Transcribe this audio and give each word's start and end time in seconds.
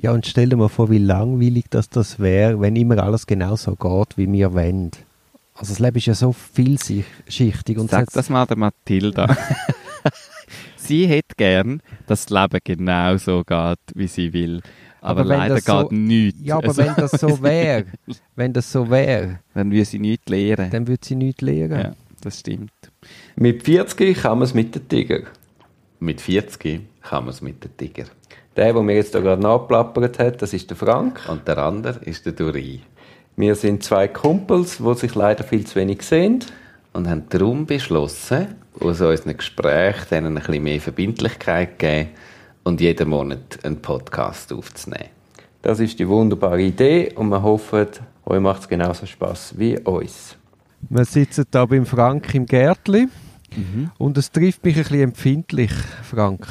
Ja, 0.00 0.12
und 0.12 0.26
stell 0.26 0.48
dir 0.48 0.56
mal 0.56 0.68
vor, 0.68 0.90
wie 0.90 0.98
langweilig 0.98 1.64
das, 1.70 1.88
das 1.88 2.20
wäre, 2.20 2.60
wenn 2.60 2.76
immer 2.76 3.02
alles 3.02 3.26
genau 3.26 3.56
so 3.56 3.74
geht, 3.74 4.16
wie 4.16 4.30
wir 4.30 4.52
wollen. 4.54 4.92
Also 5.54 5.72
das 5.72 5.80
Leben 5.80 5.96
ist 5.96 6.06
ja 6.06 6.14
so 6.14 6.32
vielschichtig. 6.32 7.78
Und 7.78 7.90
Sag 7.90 8.08
das 8.12 8.30
mal 8.30 8.46
der 8.46 8.56
Mathilda. 8.56 9.36
sie 10.76 11.06
hätte 11.08 11.34
gern, 11.36 11.82
dass 12.06 12.26
das 12.26 12.30
Leben 12.52 12.60
genau 12.62 13.16
so 13.16 13.42
geht, 13.44 13.78
wie 13.94 14.06
sie 14.06 14.32
will. 14.32 14.62
Aber, 15.00 15.20
Aber 15.22 15.30
wenn 15.30 15.38
leider 15.38 15.54
das 15.56 15.64
so- 15.64 15.82
geht 15.88 15.92
nichts. 15.98 16.40
Ja, 16.44 16.56
aber 16.58 16.68
Also, 16.68 16.82
wenn 16.84 16.94
das 16.96 17.10
so 17.12 17.42
wäre, 17.42 17.84
wenn 18.36 18.52
das 18.52 18.70
so 18.70 18.88
wäre, 18.90 19.40
dann 19.54 19.70
würde 19.72 19.84
sie 19.84 19.98
nichts 19.98 20.28
lernen. 20.28 20.70
dann 20.70 20.86
würde 20.86 21.04
sie 21.04 21.16
nichts 21.16 21.40
lernen. 21.40 21.80
Ja, 21.80 21.92
das 22.20 22.38
stimmt. 22.38 22.70
Mit 23.34 23.64
40 23.64 24.16
kann 24.16 24.38
man 24.38 24.46
es 24.46 24.54
mit 24.54 24.74
den 24.76 24.88
Tiger. 24.88 25.22
Mit 25.98 26.20
40 26.20 26.82
kann 27.02 27.24
man 27.24 27.30
es 27.34 27.40
mit 27.42 27.64
dem 27.64 27.76
Tiger. 27.76 28.04
Der, 28.58 28.72
der 28.72 28.82
mir 28.82 28.96
jetzt 28.96 29.14
da 29.14 29.20
gerade 29.20 29.40
nachplappert 29.40 30.18
hat, 30.18 30.42
das 30.42 30.52
ist 30.52 30.68
der 30.68 30.76
Frank. 30.76 31.20
Und 31.28 31.46
der 31.46 31.58
andere 31.58 32.00
ist 32.00 32.26
der 32.26 32.32
Duri. 32.32 32.80
Wir 33.36 33.54
sind 33.54 33.84
zwei 33.84 34.08
Kumpels, 34.08 34.78
die 34.78 34.94
sich 34.94 35.14
leider 35.14 35.44
viel 35.44 35.64
zu 35.64 35.76
wenig 35.76 36.02
sehen. 36.02 36.40
Und 36.92 37.08
haben 37.08 37.22
darum 37.28 37.66
beschlossen, 37.66 38.56
aus 38.80 39.00
unseren 39.00 39.36
Gesprächen 39.36 40.06
denen 40.10 40.36
ein 40.36 40.42
bisschen 40.42 40.64
mehr 40.64 40.80
Verbindlichkeit 40.80 41.70
zu 41.70 41.86
geben 41.86 42.08
und 42.64 42.80
jeden 42.80 43.10
Monat 43.10 43.60
einen 43.62 43.80
Podcast 43.80 44.52
aufzunehmen. 44.52 45.10
Das 45.62 45.78
ist 45.78 45.96
die 46.00 46.08
wunderbare 46.08 46.62
Idee 46.62 47.12
und 47.14 47.28
wir 47.28 47.40
hoffen, 47.40 47.86
euch 48.26 48.40
macht 48.40 48.62
es 48.62 48.68
genauso 48.68 49.06
Spaß 49.06 49.54
wie 49.56 49.78
uns. 49.78 50.36
Wir 50.90 51.04
sitzen 51.04 51.44
da 51.52 51.64
beim 51.64 51.86
Frank 51.86 52.34
im 52.34 52.44
Gärtli 52.44 53.06
und 53.98 54.18
es 54.18 54.32
trifft 54.32 54.64
mich 54.64 54.74
ein 54.74 54.82
bisschen 54.82 55.00
empfindlich, 55.00 55.72
Frank. 56.02 56.44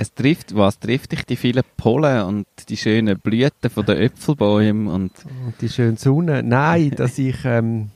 Es 0.00 0.14
trifft, 0.14 0.56
was 0.56 0.78
trifft 0.78 1.12
dich? 1.12 1.26
Die 1.26 1.36
vielen 1.36 1.62
Pollen 1.76 2.22
und 2.22 2.46
die 2.70 2.78
schönen 2.78 3.18
Blüten 3.18 3.68
von 3.68 3.84
den 3.84 3.98
Äpfelbäumen 3.98 4.86
und 4.86 5.12
Und 5.44 5.60
die 5.60 5.68
schöne 5.68 5.98
Sonne. 5.98 6.42
Nein, 6.42 6.92
dass 6.96 7.18
ich, 7.18 7.44
ähm, 7.44 7.90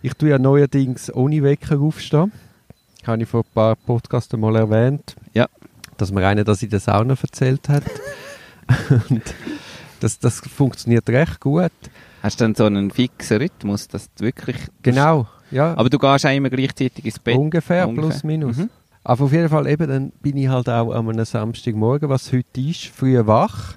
ich 0.00 0.14
tue 0.14 0.30
ja 0.30 0.38
neuerdings 0.38 1.14
ohne 1.14 1.42
Wecker 1.42 1.78
aufstehen. 1.78 2.32
Habe 3.06 3.24
ich 3.24 3.28
vor 3.28 3.42
ein 3.42 3.52
paar 3.52 3.76
Podcasts 3.76 4.34
mal 4.34 4.56
erwähnt. 4.56 5.14
Ja. 5.34 5.48
Dass 5.98 6.10
mir 6.10 6.26
einer 6.26 6.44
das 6.44 6.62
in 6.62 6.70
der 6.70 6.80
Sauna 6.80 7.14
erzählt 7.20 7.68
hat. 7.68 7.84
Und 9.10 9.22
das, 10.00 10.18
das 10.18 10.40
funktioniert 10.40 11.10
recht 11.10 11.40
gut. 11.40 11.72
hast 12.22 12.40
du 12.40 12.44
dann 12.44 12.54
so 12.54 12.64
einen 12.64 12.90
fixen 12.90 13.36
Rhythmus, 13.36 13.86
dass 13.86 14.08
du 14.14 14.24
wirklich... 14.24 14.56
Genau, 14.80 15.28
ja. 15.50 15.74
Aber 15.76 15.90
du 15.90 15.98
gehst 15.98 16.24
auch 16.24 16.34
immer 16.34 16.48
gleichzeitig 16.48 17.04
ins 17.04 17.18
Bett. 17.18 17.36
ungefähr, 17.36 17.86
ungefähr. 17.86 18.08
plus 18.08 18.24
minus. 18.24 18.56
Mhm. 18.56 18.70
Aber 19.02 19.24
auf 19.24 19.32
jeden 19.32 19.48
Fall 19.48 19.66
eben, 19.66 19.88
dann 19.88 20.12
bin 20.20 20.36
ich 20.36 20.48
halt 20.48 20.68
auch 20.68 20.92
an 20.92 21.08
einem 21.08 21.24
Samstagmorgen, 21.24 22.08
was 22.08 22.32
heute 22.32 22.60
ist, 22.60 22.86
früh 22.86 23.18
wach 23.26 23.76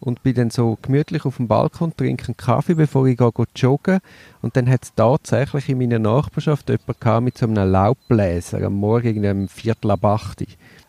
und 0.00 0.22
bin 0.22 0.34
dann 0.34 0.50
so 0.50 0.78
gemütlich 0.80 1.24
auf 1.24 1.38
dem 1.38 1.48
Balkon, 1.48 1.96
trinke 1.96 2.28
einen 2.28 2.36
Kaffee, 2.36 2.74
bevor 2.74 3.06
ich 3.06 3.16
gehe, 3.16 3.32
gehe 3.32 3.46
joggen. 3.56 4.00
Und 4.42 4.56
dann 4.56 4.68
hat 4.68 4.84
es 4.84 4.94
tatsächlich 4.94 5.68
in 5.68 5.78
meiner 5.78 5.98
Nachbarschaft 5.98 6.68
jemanden 6.68 7.24
mit 7.24 7.38
so 7.38 7.46
einem 7.46 7.70
Laubbläser 7.70 8.62
am 8.62 8.74
Morgen 8.74 9.26
um 9.26 9.48
Viertel 9.48 9.90
ab 9.90 10.04
acht. 10.04 10.44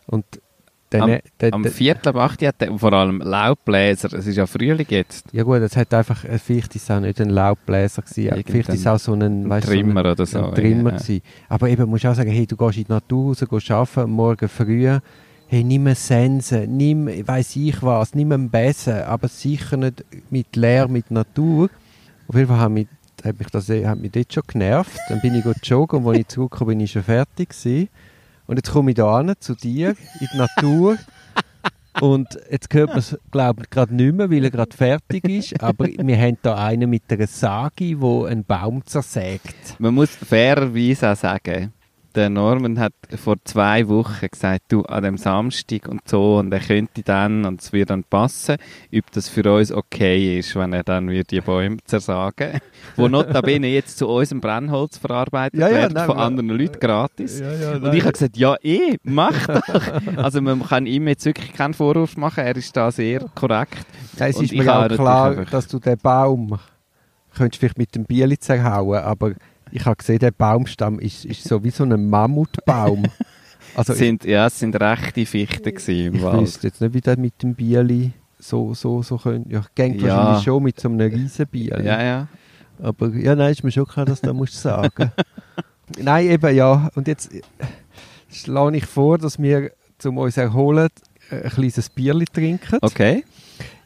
Und 0.06 0.26
dann, 0.36 0.42
Am, 0.92 1.18
dann- 1.38 1.54
am 1.54 1.66
Viertel 1.66 2.10
ab 2.10 2.16
acht 2.16 2.42
hat 2.42 2.56
er 2.62 2.78
vor 2.78 2.94
allem 2.94 3.22
Laubbläser. 3.22 4.12
Es 4.14 4.26
ist 4.26 4.38
ja 4.38 4.48
Frühling 4.48 4.88
jetzt. 4.90 5.26
ja 5.32 5.44
gut, 5.44 5.58
es 5.58 5.78
hat 5.78 5.94
einfach, 5.94 6.24
äh, 6.26 6.40
vielleicht 6.40 6.76
ist 6.76 6.84
es 6.84 6.92
auch 6.92 7.00
nicht 7.00 7.22
ein 7.22 7.30
Laubbläser 7.30 8.02
gewesen, 8.02 8.44
vielleicht 8.46 8.70
ist 8.70 8.80
es 8.80 8.88
auch 8.88 8.98
so 8.98 9.14
ein, 9.14 9.48
weißt 9.50 9.68
du, 9.68 9.72
Trimmer 9.72 10.02
so 10.02 10.08
ein, 10.08 10.12
oder 10.14 10.26
so. 10.26 10.46
ein 10.46 10.56
Trimmer 10.56 10.92
ja. 10.92 10.98
gewesen. 10.98 11.22
Aber 11.48 11.70
eben, 11.70 11.90
musst 11.90 12.06
auch 12.06 12.16
sagen, 12.16 12.32
hey, 12.32 12.48
du 12.48 12.58
gehst 12.58 12.78
in 12.78 12.86
die 12.86 12.92
Natur 12.92 13.28
raus, 13.28 13.46
gehst 13.50 13.72
arbeiten, 13.72 14.12
morgen 14.12 14.50
früh, 14.50 15.00
hey, 15.48 15.64
nimm 15.64 15.88
eine 15.88 15.96
Sense, 15.96 16.66
nimm, 16.68 17.08
weiss 17.28 17.56
ich 17.56 17.82
was, 17.82 18.14
nimm 18.14 18.32
einen 18.32 18.50
Besen, 18.50 19.02
aber 19.04 19.28
sicher 19.28 19.78
nicht 19.78 20.06
mit 20.30 20.56
Leer, 20.56 20.88
mit 20.88 21.12
Natur. 21.12 21.70
Auf 22.28 22.36
jeden 22.36 22.48
Fall 22.48 22.60
hat 22.60 22.72
mich, 22.72 22.88
hat 23.24 23.38
mich 23.40 23.48
das 23.50 23.70
hat 23.70 24.00
mich 24.00 24.12
dort 24.12 24.34
schon 24.34 24.44
genervt. 24.48 25.00
Dann 25.10 25.22
bin 25.22 25.36
ich 25.36 25.44
joggen 25.68 26.04
und 26.04 26.10
als 26.10 26.20
ich 26.20 26.28
zurückgekommen 26.28 26.78
bin, 26.78 26.80
ich 26.82 26.92
schon 26.92 27.04
fertig 27.04 27.50
gewesen. 27.50 27.90
Und 28.50 28.56
jetzt 28.58 28.72
komme 28.72 28.90
ich 28.90 28.96
da 28.96 29.20
an, 29.20 29.36
zu 29.40 29.54
dir, 29.54 29.90
in 30.20 30.28
die 30.34 30.38
Natur. 30.38 30.98
Und 32.02 32.40
jetzt 32.50 32.74
hört 32.74 32.90
man 32.90 32.98
es, 32.98 33.16
glaube 33.30 33.62
ich, 33.62 33.70
gerade 33.70 33.94
nicht 33.94 34.16
mehr, 34.16 34.32
weil 34.32 34.44
er 34.44 34.50
gerade 34.50 34.76
fertig 34.76 35.24
ist. 35.30 35.62
Aber 35.62 35.86
wir 35.86 36.18
haben 36.20 36.38
da 36.42 36.56
einen 36.56 36.90
mit 36.90 37.04
einer 37.10 37.28
Sage, 37.28 37.96
der 37.96 38.26
einen 38.26 38.44
Baum 38.44 38.84
zersägt. 38.88 39.76
Man 39.78 39.94
muss 39.94 40.10
fairerweise 40.16 41.12
auch 41.12 41.16
sagen, 41.16 41.74
der 42.16 42.30
Norman 42.30 42.80
hat 42.80 42.94
vor 43.16 43.36
zwei 43.44 43.88
Wochen 43.88 44.28
gesagt, 44.32 44.66
du, 44.70 44.82
an 44.84 45.04
dem 45.04 45.18
Samstag 45.18 45.88
und 45.88 46.08
so, 46.08 46.38
und 46.38 46.52
er 46.52 46.60
könnte 46.60 47.04
dann, 47.04 47.46
und 47.46 47.62
es 47.62 47.72
würde 47.72 47.88
dann 47.88 48.04
passen, 48.04 48.58
ob 48.96 49.12
das 49.12 49.30
für 49.30 49.52
uns 49.54 49.72
okay 49.72 50.40
ist, 50.40 50.56
wenn 50.56 50.74
er 50.74 50.84
dann 50.84 51.08
würde 51.08 51.24
die 51.24 51.42
Bäume 51.42 51.78
zersagen 51.86 52.60
wo 52.96 53.08
notabene 53.08 53.68
jetzt 53.68 53.98
zu 53.98 54.08
unserem 54.08 54.42
Brennholz 54.42 54.98
verarbeitet 54.98 55.60
Ja, 55.60 55.70
ja, 55.70 55.82
wird, 55.84 55.94
nein, 55.94 56.06
von 56.06 56.18
anderen 56.18 56.50
Leuten 56.50 56.80
gratis. 56.80 57.40
Ja, 57.40 57.76
Und 57.76 57.94
ich 57.94 58.04
habe 58.04 58.14
gesagt, 58.14 58.38
ja 58.38 58.56
eh, 58.62 58.98
mach 59.04 59.48
doch. 59.48 59.62
also 60.18 60.42
man 60.42 60.64
kann 60.64 60.86
ihm 60.86 61.08
jetzt 61.08 61.26
wirklich 61.26 61.54
keinen 61.54 61.74
Vorwurf 61.74 62.18
machen, 62.18 62.44
er 62.44 62.56
ist 62.56 62.76
da 62.76 62.92
sehr 62.92 63.26
korrekt. 63.36 63.86
Es 64.18 64.40
ist 64.42 64.54
mir 64.54 64.76
auch 64.76 64.88
klar, 64.88 65.46
dass 65.46 65.68
du 65.68 65.80
den 65.80 65.98
Baum 65.98 66.60
könntest 67.36 67.60
vielleicht 67.60 67.78
mit 67.78 67.96
dem 67.96 68.06
Bierli 68.06 68.38
zerhauen, 68.38 69.00
aber 69.00 69.34
ich 69.72 69.86
habe 69.86 69.96
gesehen, 69.96 70.20
der 70.20 70.32
Baumstamm 70.32 71.00
ist, 71.00 71.26
ist 71.26 71.44
so 71.44 71.64
wie 71.64 71.70
so 71.72 71.84
ein 71.84 72.10
Mammutbaum. 72.10 73.04
Also 73.76 73.94
ich, 73.94 74.00
sind, 74.00 74.24
ja, 74.26 74.48
es 74.48 74.58
sind 74.58 74.76
rechte 74.82 75.26
Fichten 75.28 75.64
gewesen 75.76 76.16
ich 76.16 76.22
Wald. 76.24 76.42
wüsste 76.42 76.68
jetzt 76.68 76.82
nicht, 76.82 76.92
wie 76.94 77.02
der 77.02 77.20
mit 77.20 77.44
dem 77.44 77.54
Bierli 77.54 78.12
so, 78.40 78.74
so, 78.74 79.04
so 79.04 79.18
könnte. 79.18 79.48
Ja, 79.54 79.64
geht 79.76 80.02
Ja. 80.02 80.16
wahrscheinlich 80.16 80.44
schon 80.44 80.64
mit 80.64 80.80
so 80.80 80.90
einem 80.90 81.00
riesen 81.14 81.46
Bierli. 81.46 81.86
Ja, 81.86 82.02
ja. 82.02 82.28
Aber 82.82 83.10
ja, 83.10 83.36
nein, 83.36 83.52
ist 83.52 83.64
mir 83.64 83.72
schon 83.72 83.86
klar, 83.86 84.06
dass 84.06 84.22
du 84.22 84.28
das 84.28 84.36
musst 84.36 84.60
sagen. 84.60 85.12
nein, 86.00 86.30
eben 86.30 86.56
ja. 86.56 86.90
Und 86.96 87.08
jetzt 87.08 87.32
äh, 87.32 87.42
schlage 88.32 88.78
ich 88.78 88.86
vor, 88.88 89.20
dass 89.20 89.38
wir, 89.40 89.72
um 90.04 90.18
uns 90.18 90.38
erholen, 90.38 90.90
äh, 91.30 91.44
ein 91.44 91.50
kleines 91.52 91.90
Bierli 91.90 92.26
trinken. 92.26 92.80
Okay. 92.82 93.24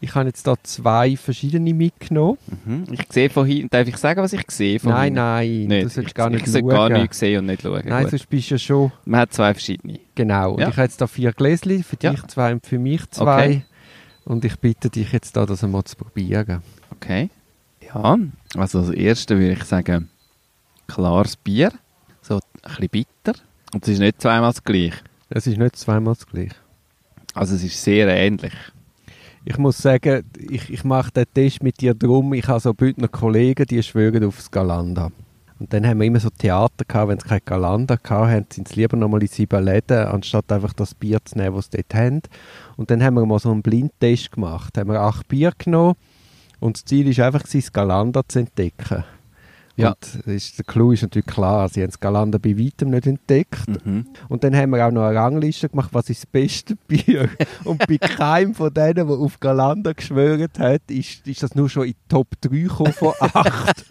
Ich 0.02 0.14
habe 0.16 0.28
jetzt 0.28 0.46
da 0.46 0.56
zwei 0.64 1.16
verschiedene 1.18 1.74
mitgenommen. 1.74 2.38
Mhm. 2.66 2.84
Ich 2.92 3.06
sehe 3.10 3.30
von 3.30 3.46
hinten, 3.46 3.70
darf 3.70 3.88
ich 3.88 3.98
sagen, 3.98 4.22
was 4.22 4.34
ich 4.34 4.50
sehe 4.52 4.80
von 4.80 4.92
Nein, 4.92 5.14
nein, 5.14 5.66
Nicht. 5.68 5.86
du 5.86 5.90
sollst 5.90 6.10
ich, 6.10 6.14
gar 6.14 6.30
nicht 6.30 6.46
ich 6.46 6.52
soll 6.52 6.62
schauen. 6.62 6.70
gar 6.70 6.90
nichts 6.90 7.20
sehen 7.20 7.40
und 7.40 7.46
nicht 7.48 7.62
schauen. 7.62 7.82
Nein, 7.86 8.04
Gut. 8.04 8.12
sonst 8.12 8.30
bist 8.30 8.50
du 8.50 8.54
ja 8.56 8.58
schon... 8.60 8.92
Man 9.06 9.20
hat 9.22 9.34
zwei 9.34 9.54
verschiedene. 9.54 10.00
Genau. 10.16 10.54
Und 10.54 10.60
Ja. 10.62 10.70
ich 10.70 10.74
habe 10.76 10.84
jetzt 10.84 11.02
da 11.02 11.08
vier 11.08 11.32
Gläschen, 11.32 11.84
für 11.84 11.98
Ja. 12.02 12.12
dich 12.12 12.24
zwei 12.28 12.52
und 12.54 12.66
für 12.66 12.80
mich 12.80 13.10
zwei. 13.12 13.46
Okay. 13.46 13.66
Und 14.26 14.46
ich 14.46 14.58
bitte 14.60 14.90
dich 14.90 15.12
jetzt 15.12 15.36
da, 15.36 15.46
das 15.46 15.64
einmal 15.64 15.84
zu 15.84 15.96
probieren. 15.98 16.62
Okay. 16.92 17.30
Ja, 17.94 18.18
also 18.56 18.80
als 18.80 18.90
erstes 18.92 19.38
würde 19.38 19.54
ich 19.54 19.64
sagen, 19.66 20.10
klares 20.88 21.36
Bier, 21.36 21.72
so 22.22 22.36
ein 22.36 22.42
bisschen 22.62 22.90
bitter. 22.90 23.40
Und 23.74 23.84
es 23.84 23.90
ist 23.90 24.00
nicht 24.00 24.22
zweimal 24.22 24.52
das 24.52 24.64
gleiche. 24.64 24.98
Es 25.30 25.48
ist 25.48 25.58
nicht 25.58 25.76
zweimal 25.76 26.14
das 26.14 26.26
gleiche. 26.28 26.56
Also 27.34 27.56
es 27.56 27.64
ist 27.64 27.84
sehr 27.84 28.08
ähnlich. 28.08 28.54
Ich 29.46 29.58
muss 29.58 29.78
sagen, 29.78 30.24
ich, 30.38 30.72
ich 30.72 30.84
mache 30.86 31.12
den 31.12 31.26
Test 31.34 31.64
mit 31.64 31.82
dir 31.82 31.94
drum. 31.94 32.34
Ich 32.34 32.48
habe 32.48 32.62
so 32.62 32.74
Bündner 32.74 33.10
Kollegen, 33.10 33.66
die 33.66 33.84
schwören 33.84 34.24
aufs 34.24 34.50
Galanda. 34.50 35.12
Und 35.60 35.72
dann 35.74 35.86
haben 35.86 36.00
wir 36.00 36.08
immer 36.08 36.20
so 36.20 36.30
Theater 36.30 36.86
gehabt, 36.86 37.10
wenn 37.10 37.18
es 37.18 37.24
kein 37.26 37.42
Galanda 37.44 37.96
gehabt 37.96 38.32
haben, 38.32 38.46
sind 38.50 38.68
sie 38.68 38.82
lieber 38.82 38.98
nochmal 38.98 39.22
in 39.22 39.28
sieben 39.28 39.64
Läden, 39.64 40.08
anstatt 40.08 40.52
einfach 40.52 40.74
das 40.74 40.96
Bier 40.96 41.20
zu 41.24 41.38
nehmen, 41.38 41.56
das 41.56 41.66
sie 41.66 41.78
dort 41.78 41.94
haben. 41.94 42.22
Und 42.78 42.90
dann 42.90 43.04
haben 43.04 43.16
wir 43.16 43.26
mal 43.26 43.40
so 43.40 43.52
einen 43.52 43.62
Blindtest 43.62 44.32
gemacht. 44.32 44.78
Haben 44.78 44.90
wir 44.90 45.02
acht 45.02 45.28
Bier 45.28 45.52
genommen 45.58 45.96
und 46.60 46.78
das 46.78 46.86
Ziel 46.86 47.18
war 47.18 47.26
einfach, 47.28 47.44
das 47.44 47.72
Galanda 47.72 48.22
zu 48.28 48.40
entdecken. 48.40 49.04
Ja. 49.76 49.90
Und 49.90 49.98
das 50.02 50.26
ist, 50.34 50.58
der 50.60 50.66
Clou 50.66 50.92
ist 50.92 51.02
natürlich 51.02 51.26
klar, 51.26 51.68
sie 51.68 51.82
haben 51.82 51.90
das 51.90 52.00
Galanda 52.00 52.38
bei 52.38 52.58
weitem 52.58 52.92
nicht 52.92 53.08
entdeckt. 53.08 53.86
Mhm. 53.86 54.06
Und 54.30 54.44
dann 54.44 54.56
haben 54.56 54.70
wir 54.70 54.86
auch 54.86 54.92
noch 54.92 55.04
eine 55.06 55.16
Rangliste 55.18 55.68
gemacht, 55.70 55.90
was 55.94 56.10
ist 56.12 56.22
das 56.24 56.26
beste 56.28 56.76
Bier. 56.88 57.28
Und 57.64 57.80
bei 57.88 57.98
keinem 57.98 58.54
von 58.54 58.72
denen, 58.74 59.08
der 59.08 59.10
auf 59.10 59.40
Galanda 59.40 59.94
geschwört 59.94 60.60
hat, 60.60 60.82
ist, 60.90 61.26
ist 61.26 61.42
das 61.42 61.56
nur 61.56 61.70
schon 61.70 61.86
in 61.88 61.92
die 61.94 62.08
Top 62.08 62.28
3 62.42 62.50
gekommen 62.50 62.94
von 62.94 63.14
8. 63.20 63.86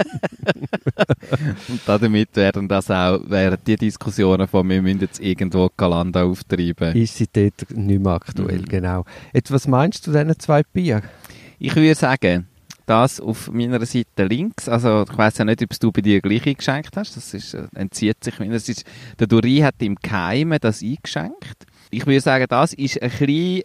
Und 1.69 1.81
damit 1.87 2.29
wären 2.37 2.69
das 2.69 2.91
auch, 2.91 3.21
wären 3.29 3.59
die 3.67 3.77
Diskussionen 3.77 4.47
von, 4.49 4.69
wir 4.69 4.83
müssen 4.83 5.01
jetzt 5.01 5.21
irgendwo 5.21 5.69
Galanda 5.77 6.23
auftreiben. 6.25 6.95
ist 6.97 7.17
sie 7.17 7.27
dort 7.33 7.71
nicht 7.77 8.03
mehr 8.03 8.13
aktuell, 8.13 8.61
Mhm. 8.61 8.65
genau. 8.67 9.05
Jetzt, 9.33 9.51
was 9.51 9.67
meinst 9.67 10.07
du 10.07 10.13
diesen 10.13 10.39
zwei 10.39 10.63
Bier? 10.63 11.03
Ich 11.59 11.75
würde 11.75 11.95
sagen, 11.95 12.47
das 12.87 13.21
auf 13.21 13.51
meiner 13.51 13.85
Seite 13.85 14.25
links, 14.25 14.69
also 14.69 15.05
ich 15.11 15.17
weiß 15.17 15.39
ja 15.39 15.45
nicht, 15.45 15.63
ob 15.63 15.81
du 15.81 15.93
bei 15.93 16.01
dir 16.01 16.21
gleich 16.21 16.47
eingeschenkt 16.47 16.97
hast, 16.97 17.17
das 17.17 17.35
ist, 17.35 17.55
äh, 17.55 17.67
entzieht 17.75 18.23
sich. 18.23 18.35
Das 18.37 18.69
ist, 18.69 18.85
der 19.19 19.27
Duri 19.27 19.59
hat 19.59 19.77
im 19.81 19.99
Keimen 19.99 20.59
das 20.61 20.83
eingeschenkt. 20.83 21.67
Ich 21.91 22.07
würde 22.07 22.21
sagen, 22.21 22.47
das 22.49 22.73
ist 22.73 23.01
ein 23.03 23.11
bisschen 23.11 23.63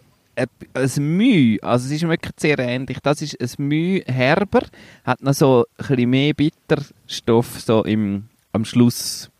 ein 0.74 1.16
Mühe, 1.16 1.58
also 1.62 1.86
es 1.86 1.92
ist 1.92 2.08
wirklich 2.08 2.34
sehr 2.38 2.58
ähnlich. 2.58 2.98
Das 3.02 3.22
ist 3.22 3.40
ein 3.40 3.66
Mühe 3.66 4.02
herber, 4.06 4.62
hat 5.04 5.22
noch 5.22 5.34
so 5.34 5.64
ein 5.78 5.86
bisschen 5.88 6.10
mehr 6.10 6.34
Bitterstoff 6.34 7.60
so 7.60 7.82
im, 7.84 8.28
am 8.52 8.64
Schluss. 8.64 9.30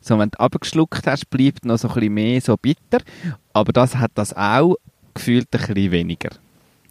So, 0.00 0.18
wenn 0.18 0.30
du 0.30 0.38
abgeschluckt 0.38 1.06
hast, 1.06 1.28
bleibt 1.30 1.64
noch 1.64 1.78
so 1.78 1.88
ein 1.88 1.94
bisschen 1.94 2.14
mehr 2.14 2.40
so 2.40 2.56
bitter. 2.56 3.00
Aber 3.52 3.72
das 3.72 3.96
hat 3.96 4.12
das 4.14 4.36
auch 4.36 4.76
gefühlt 5.14 5.48
ein 5.52 5.60
bisschen 5.60 5.90
weniger. 5.90 6.30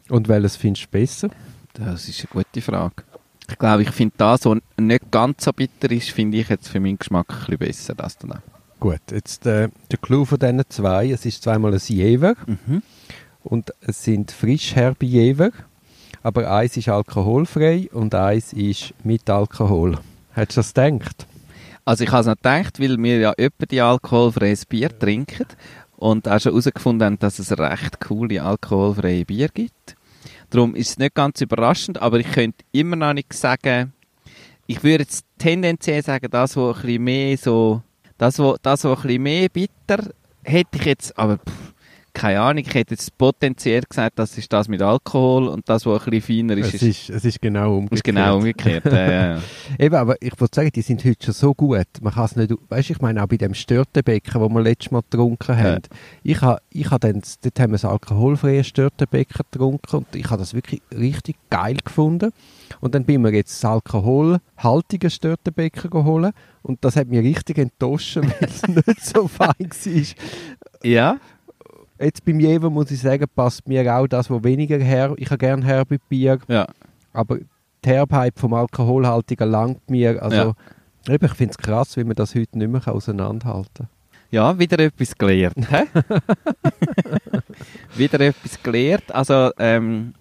Und 0.10 0.28
welches 0.28 0.58
findest 0.58 0.88
du 0.88 0.90
besser? 0.90 1.30
Das 1.78 2.08
ist 2.08 2.20
eine 2.22 2.44
gute 2.44 2.62
Frage. 2.62 3.04
Ich 3.50 3.58
glaube, 3.60 3.84
ich 3.84 3.92
finde 3.92 4.16
das, 4.18 4.46
was 4.46 4.58
nicht 4.78 5.12
ganz 5.12 5.46
so 5.46 5.54
bitter 5.54 5.92
ist, 5.92 6.10
finde 6.10 6.38
ich 6.38 6.50
jetzt 6.50 6.68
für 6.68 6.80
meinen 6.80 6.98
Geschmack 6.98 7.48
ein 7.50 7.58
bisschen 7.58 7.96
besser. 7.96 7.96
Das 7.96 8.18
dann. 8.18 8.42
Gut, 8.80 9.00
jetzt 9.12 9.46
äh, 9.46 9.70
der 9.92 9.98
Clou 10.00 10.26
von 10.26 10.40
diesen 10.40 10.64
zwei, 10.70 11.12
es 11.12 11.26
ist 11.26 11.44
zweimal 11.44 11.74
ein 11.74 11.82
Jever 11.86 12.36
Mhm. 12.46 12.82
und 13.44 13.72
es 13.82 14.04
sind 14.04 14.32
frisch 14.32 14.76
herbe 14.76 15.06
Jever, 15.06 15.52
aber 16.24 16.52
eins 16.52 16.76
ist 16.78 16.90
alkoholfrei 16.90 17.90
und 17.94 18.14
eins 18.16 18.52
ist 18.54 18.94
mit 19.04 19.30
Alkohol. 19.30 19.98
Hättest 20.34 20.58
du 20.58 20.62
das 20.62 20.74
gedacht? 20.74 21.28
Also 21.86 22.04
ich 22.04 22.12
habe 22.12 22.22
es 22.22 22.28
noch 22.28 22.36
gedacht, 22.36 22.80
weil 22.80 22.98
wir 22.98 23.20
ja 23.20 23.34
öppe 23.38 23.68
die 23.68 23.80
alkoholfreies 23.82 24.66
Bier 24.66 24.90
trinken 24.98 25.46
und 25.98 26.28
auch 26.28 26.40
schon 26.40 26.52
herausgefunden 26.54 27.06
haben, 27.06 27.20
dass 27.20 27.38
es 27.40 27.58
recht 27.58 28.02
coole 28.02 28.42
alkoholfreie 28.42 29.24
Bier 29.24 29.50
gibt. 29.54 29.96
Darum 30.50 30.76
ist 30.76 30.90
es 30.90 30.98
nicht 30.98 31.16
ganz 31.16 31.42
überraschend, 31.42 32.02
aber 32.02 32.20
ich 32.20 32.32
könnte 32.32 32.64
immer 32.72 32.96
noch 32.96 33.14
nicht 33.14 33.34
sagen, 33.34 33.94
ich 34.68 34.84
würde 34.84 35.04
jetzt 35.04 35.26
tendenziell 35.38 36.04
sagen, 36.04 36.28
das, 36.30 36.56
was 36.56 36.78
ein 36.78 36.82
bisschen 36.82 37.04
mehr 37.04 37.38
so, 37.38 37.82
das, 38.18 38.40
was, 38.40 38.58
das, 38.62 38.84
was 38.84 39.00
ein 39.00 39.04
bisschen 39.04 39.24
mehr 39.24 39.50
bitter, 39.50 40.12
hätte 40.44 40.78
ich 40.78 40.86
jetzt, 40.86 41.18
aber 41.18 41.38
pff, 41.38 41.74
keine 42.16 42.40
Ahnung, 42.40 42.64
ich 42.66 42.74
hätte 42.74 42.94
jetzt 42.94 43.16
potenziell 43.18 43.82
gesagt, 43.82 44.18
das 44.18 44.38
ist 44.38 44.52
das 44.52 44.70
mit 44.70 44.82
Alkohol 44.82 45.50
und 45.50 45.68
das, 45.68 45.86
was 45.86 46.08
ein 46.08 46.12
bisschen 46.12 46.48
feiner 46.50 46.58
ist, 46.58 46.74
Es 46.74 46.82
ist, 46.82 47.10
es 47.10 47.26
ist 47.26 47.42
genau 47.42 47.76
umgekehrt. 47.76 47.94
ist 47.98 48.04
genau 48.06 48.38
umgekehrt. 48.38 48.86
ja, 48.86 49.12
ja, 49.12 49.34
ja. 49.36 49.42
Eben, 49.78 49.96
aber 49.96 50.16
ich 50.22 50.32
wollte 50.40 50.56
sagen, 50.56 50.72
die 50.74 50.82
sind 50.82 51.04
heute 51.04 51.26
schon 51.26 51.34
so 51.34 51.54
gut. 51.54 51.86
Man 52.02 52.14
kann 52.14 52.26
es 52.26 52.36
nicht, 52.38 52.54
weißt 52.70 52.90
du, 52.90 52.94
ich 52.94 53.02
meine 53.02 53.22
auch 53.22 53.28
bei 53.28 53.36
dem 53.36 53.54
Störtebecken, 53.54 54.40
wo 54.40 54.48
wir 54.48 54.62
letztes 54.62 54.92
Mal 54.92 55.02
getrunken 55.02 55.58
haben. 55.58 55.82
Ich 56.24 56.42
habe, 56.42 56.62
ich 56.70 56.90
habe 56.90 57.12
dann, 57.12 57.22
dort 57.44 57.60
haben 57.60 57.74
wir 57.74 57.84
ein 57.84 57.92
alkoholfreies 57.92 58.68
Störtebecken 58.68 59.46
getrunken 59.52 59.98
und 59.98 60.16
ich 60.16 60.26
habe 60.30 60.40
das 60.40 60.54
wirklich 60.54 60.82
richtig 60.98 61.36
geil 61.50 61.78
gefunden. 61.84 62.32
Und 62.80 62.96
dann 62.96 63.04
bin 63.04 63.22
mir 63.22 63.34
jetzt 63.34 63.62
das 63.62 63.70
alkoholhaltige 63.70 65.10
Störtebecken 65.10 65.90
geholt 65.90 66.34
und 66.64 66.84
das 66.84 66.96
hat 66.96 67.08
mich 67.08 67.20
richtig 67.20 67.58
enttäuscht, 67.58 68.16
weil 68.22 68.34
es 68.40 68.68
nicht 68.68 69.06
so 69.06 69.28
fein 69.28 69.50
war. 69.60 70.04
ja, 70.84 71.18
Jetzt 72.00 72.26
beim 72.26 72.40
Jever 72.40 72.70
muss 72.70 72.92
ich 72.92 73.00
sagen, 73.00 73.26
passt 73.34 73.68
mir 73.68 73.96
auch 73.96 74.08
das, 74.08 74.30
wo 74.30 74.44
weniger 74.44 74.78
her. 74.78 75.14
Ich 75.18 75.28
habe 75.28 75.38
gerne 75.38 75.66
herbe 75.66 75.98
Bier, 76.10 76.40
ja. 76.48 76.68
aber 77.14 77.40
die 77.84 77.90
Herbheit 77.90 78.34
vom 78.38 78.54
Alkoholhaltigen 78.54 79.50
langt 79.50 79.90
mir. 79.90 80.22
Also, 80.22 80.56
eben, 81.08 81.26
ich 81.26 81.34
finde 81.34 81.52
es 81.52 81.58
krass, 81.58 81.96
wie 81.96 82.04
man 82.04 82.16
das 82.16 82.36
heute 82.36 82.58
nicht 82.58 82.70
mehr 82.70 82.86
auseinanderhalten 82.88 83.70
kann. 83.74 83.88
Ja, 84.32 84.60
wieder 84.60 84.80
etwas 84.80 85.18
gelernt. 85.18 85.56
wieder 87.96 88.20
etwas 88.20 88.62
gelernt. 88.62 89.14
Also, 89.14 89.52
ähm, 89.58 90.14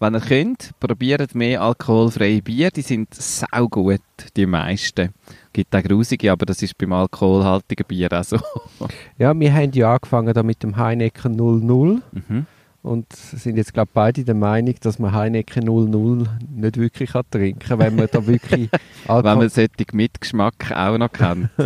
wenn 0.00 0.14
ihr 0.14 0.20
könnt, 0.20 0.70
probiert 0.78 1.34
mehr 1.34 1.62
alkoholfreie 1.62 2.42
Bier. 2.42 2.70
Die 2.70 2.82
sind 2.82 3.12
saugut, 3.14 4.00
die 4.36 4.46
meisten. 4.46 5.10
Gibt 5.52 5.74
auch 5.74 5.82
grusige, 5.82 6.30
aber 6.30 6.46
das 6.46 6.62
ist 6.62 6.78
beim 6.78 6.92
alkoholhaltigen 6.92 7.86
Bier 7.86 8.12
auch 8.12 8.24
so. 8.24 8.38
Ja, 9.18 9.38
wir 9.38 9.52
haben 9.52 9.72
ja 9.72 9.94
angefangen 9.94 10.32
da 10.32 10.42
mit 10.42 10.62
dem 10.62 10.76
Heineken 10.76 11.32
00 11.32 12.02
mhm. 12.12 12.46
und 12.82 13.12
sind 13.12 13.56
jetzt, 13.56 13.74
glaube 13.74 13.88
ich, 13.90 13.94
beide 13.94 14.24
der 14.24 14.36
Meinung, 14.36 14.74
dass 14.80 14.98
man 14.98 15.12
Heineken 15.12 15.64
00 15.64 16.28
nicht 16.54 16.76
wirklich 16.76 17.10
kann 17.10 17.24
trinken 17.30 17.58
kann, 17.58 17.78
wenn 17.80 17.96
man 17.96 18.08
da 18.10 18.26
wirklich 18.26 18.70
Wenn 18.72 19.16
Alkohol... 19.16 19.36
man 19.36 19.48
solche 19.48 19.70
Mitgeschmack 19.92 20.72
auch 20.72 20.98
noch 20.98 21.12
kennt. 21.12 21.50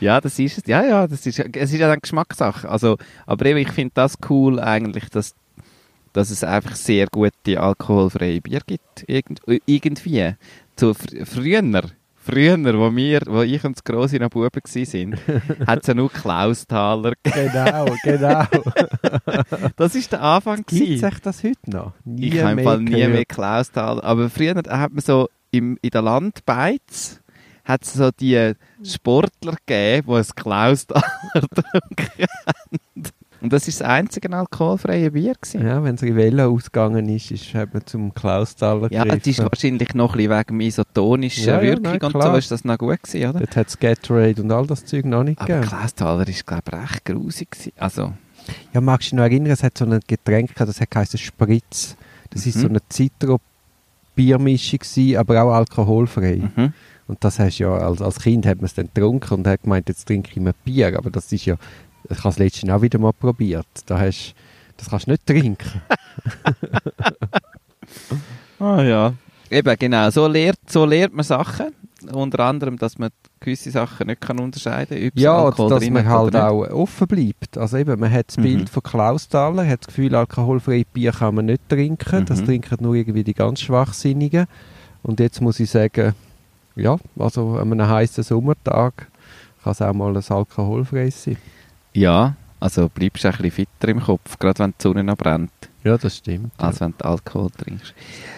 ja, 0.00 0.20
das 0.20 0.38
ist 0.38 0.58
es. 0.58 0.66
Ja, 0.66 0.84
ja, 0.84 1.06
das 1.06 1.26
ist, 1.26 1.38
es 1.38 1.72
ist 1.72 1.78
ja 1.78 1.90
eine 1.90 2.00
Geschmackssache. 2.00 2.68
Also, 2.68 2.96
aber 3.26 3.46
eben, 3.46 3.58
ich 3.58 3.70
finde 3.70 3.92
das 3.94 4.16
cool 4.28 4.60
eigentlich, 4.60 5.08
dass, 5.08 5.34
dass 6.12 6.30
es 6.30 6.44
einfach 6.44 6.74
sehr 6.76 7.06
gute 7.06 7.60
alkoholfreie 7.60 8.40
Bier 8.40 8.60
gibt. 8.66 9.04
Irgend, 9.06 9.40
irgendwie. 9.66 10.34
So, 10.78 10.94
fr 10.94 11.26
früher, 11.26 11.82
früher, 12.14 12.58
wo, 12.78 12.94
wir, 12.94 13.20
wo 13.26 13.42
ich 13.42 13.64
und 13.64 13.76
das 13.76 13.84
Grosse 13.84 14.16
noch 14.16 14.30
Buben 14.30 14.50
waren, 14.52 15.66
hat 15.66 15.80
es 15.80 15.86
ja 15.86 15.94
nur 15.94 16.10
Klausthaler 16.10 17.12
gegeben. 17.22 17.50
Genau, 17.52 17.86
genau. 18.02 18.44
Das 19.76 19.94
war 19.94 20.02
der 20.10 20.22
Anfang. 20.22 20.64
Gibt 20.66 21.02
es 21.02 21.20
das 21.22 21.42
heute 21.42 21.70
noch? 21.70 21.92
Nie 22.04 22.28
Ich 22.28 22.40
habe 22.40 22.50
im 22.50 22.56
mehr 22.56 22.64
Fall 22.64 22.80
nie 22.80 22.90
gehört. 22.90 23.12
mehr 23.12 23.24
Klausthal. 23.24 24.00
Aber 24.00 24.30
früher 24.30 24.54
hat 24.54 24.92
man 24.92 25.00
so 25.00 25.28
im, 25.50 25.78
in 25.82 25.90
der 25.90 26.02
Landbeiz 26.02 27.20
hat 27.64 27.84
es 27.84 27.94
so 27.94 28.10
die 28.10 28.52
Sportler 28.82 29.54
gegeben, 29.66 30.08
die 30.08 30.14
ein 30.14 30.26
Klausthaler 30.34 31.02
getrunken 31.34 32.26
haben. 32.46 33.10
Und 33.40 33.52
das 33.52 33.66
ist 33.68 33.80
das 33.80 33.88
einzige 33.88 34.30
alkoholfreie 34.32 35.10
Bier 35.10 35.34
gewesen. 35.34 35.66
Ja, 35.66 35.82
wenn 35.82 35.94
es 35.94 36.02
Rivella 36.02 36.46
ausgegangen 36.46 37.08
ist, 37.08 37.30
ist 37.30 37.54
hat 37.54 37.72
man 37.72 37.86
zum 37.86 38.12
Klausthaler 38.12 38.92
Ja, 38.92 39.04
das 39.04 39.26
ist 39.26 39.38
wahrscheinlich 39.38 39.94
noch 39.94 40.12
ein 40.14 40.18
bisschen 40.18 40.30
wegen 40.38 40.46
dem 40.48 40.60
isotonischen 40.60 41.44
Ja, 41.46 41.54
ja, 41.56 41.62
Wirkung 41.62 41.82
nein, 41.84 42.00
und 42.02 42.22
so 42.22 42.34
ist 42.36 42.50
das 42.50 42.64
noch 42.64 42.76
gut 42.78 43.02
gewesen, 43.02 43.30
oder? 43.30 43.38
Dort 43.40 43.56
hat 43.56 43.68
es 43.68 43.78
Gatorade 43.78 44.42
und 44.42 44.52
all 44.52 44.66
das 44.66 44.84
Zeug 44.84 45.04
noch 45.06 45.24
nicht 45.24 45.38
Aber 45.40 45.48
gegeben. 45.48 45.68
Klausthaler 45.68 46.28
ist, 46.28 46.46
glaube 46.46 46.62
ich, 46.66 46.72
recht 46.78 47.04
grusig 47.06 47.50
gewesen. 47.50 47.72
Also, 47.78 48.12
Ja, 48.74 48.80
magst 48.80 49.06
du 49.06 49.10
dich 49.10 49.18
noch 49.18 49.24
erinnern, 49.24 49.52
es 49.52 49.62
hat 49.62 49.78
so 49.78 49.84
ein 49.86 50.00
Getränk 50.06 50.54
gehabt, 50.54 50.68
das 50.68 50.78
geheißen 50.90 51.18
Spritz. 51.18 51.96
Das 52.30 52.46
ist 52.46 52.56
Mhm. 52.56 52.60
so 52.60 52.68
eine 52.68 52.78
Zitro-Biermischung 52.88 54.80
aber 55.16 55.42
auch 55.42 55.52
alkoholfrei. 55.52 56.42
mhm. 56.56 56.72
Und 57.08 57.24
das 57.24 57.38
hast 57.40 57.58
du 57.58 57.64
ja, 57.64 57.70
als, 57.76 58.00
als 58.00 58.20
Kind 58.20 58.46
hat 58.46 58.58
man 58.58 58.66
es 58.66 58.74
dann 58.74 58.86
getrunken 58.86 59.34
und 59.34 59.46
hat 59.46 59.62
gemeint, 59.62 59.88
jetzt 59.88 60.06
trinke 60.06 60.30
ich 60.30 60.36
mehr 60.36 60.54
Bier. 60.64 60.96
Aber 60.96 61.10
das 61.10 61.32
ist 61.32 61.44
ja, 61.44 61.56
ich 62.10 62.18
habe 62.18 62.28
es 62.28 62.38
letztes 62.38 62.62
Jahr 62.62 62.78
auch 62.78 62.82
wieder 62.82 62.98
mal 62.98 63.12
probiert. 63.12 63.66
Da 63.86 63.98
hast, 63.98 64.34
das 64.76 64.90
kannst 64.90 65.06
du 65.06 65.12
nicht 65.12 65.26
trinken. 65.26 65.80
Ah 68.58 68.82
ja. 68.82 69.14
Eben, 69.50 69.76
genau. 69.78 70.10
So 70.10 70.26
lernt, 70.26 70.58
so 70.68 70.84
lernt 70.84 71.14
man 71.14 71.24
Sachen. 71.24 71.68
Unter 72.12 72.40
anderem, 72.40 72.78
dass 72.78 72.98
man 72.98 73.10
gewisse 73.40 73.70
Sachen 73.70 74.06
nicht 74.06 74.20
kann 74.20 74.38
unterscheiden 74.38 74.98
kann. 74.98 75.10
Ja, 75.14 75.44
Alkohol 75.44 75.70
dass 75.70 75.90
man 75.90 76.08
halt 76.08 76.36
auch 76.36 76.62
offen 76.70 77.06
bleibt. 77.08 77.58
Also 77.58 77.76
eben, 77.78 77.98
man 77.98 78.10
hat 78.12 78.28
das 78.28 78.36
Mhm. 78.38 78.42
Bild 78.42 78.70
von 78.70 78.82
Klausthaler, 78.82 79.66
hat 79.66 79.80
das 79.80 79.86
Gefühl, 79.88 80.14
alkoholfreies 80.14 80.84
Bier 80.92 81.12
kann 81.12 81.34
man 81.34 81.46
nicht 81.46 81.68
trinken. 81.68 82.24
Das 82.26 82.40
Mhm. 82.42 82.46
trinken 82.46 82.76
nur 82.80 82.94
irgendwie 82.94 83.24
die 83.24 83.34
ganz 83.34 83.60
Schwachsinnigen. 83.60 84.46
Und 85.02 85.20
jetzt 85.20 85.40
muss 85.40 85.58
ich 85.60 85.70
sagen, 85.70 86.14
ja, 86.76 86.96
also 87.18 87.56
an 87.58 87.72
einem 87.72 87.88
heißen 87.88 88.22
Sommertag 88.24 89.08
kann 89.64 89.72
es 89.72 89.82
auch 89.82 89.92
mal 89.92 90.16
ein 90.16 90.22
alkoholfreies 90.26 91.24
sein. 91.24 91.36
Ja, 91.92 92.36
also 92.60 92.88
bleibst 92.88 93.24
du 93.24 93.28
ein 93.28 93.32
bisschen 93.36 93.50
fitter 93.50 93.88
im 93.88 94.00
Kopf, 94.00 94.38
gerade 94.38 94.58
wenn 94.60 94.70
die 94.72 94.82
Sonne 94.82 95.02
noch 95.02 95.16
brennt, 95.16 95.50
Ja, 95.82 95.96
das 95.96 96.18
stimmt. 96.18 96.52
als 96.58 96.80
wenn 96.80 96.94
du 96.96 97.04
Alkohol 97.04 97.50
trinkst. 97.50 97.94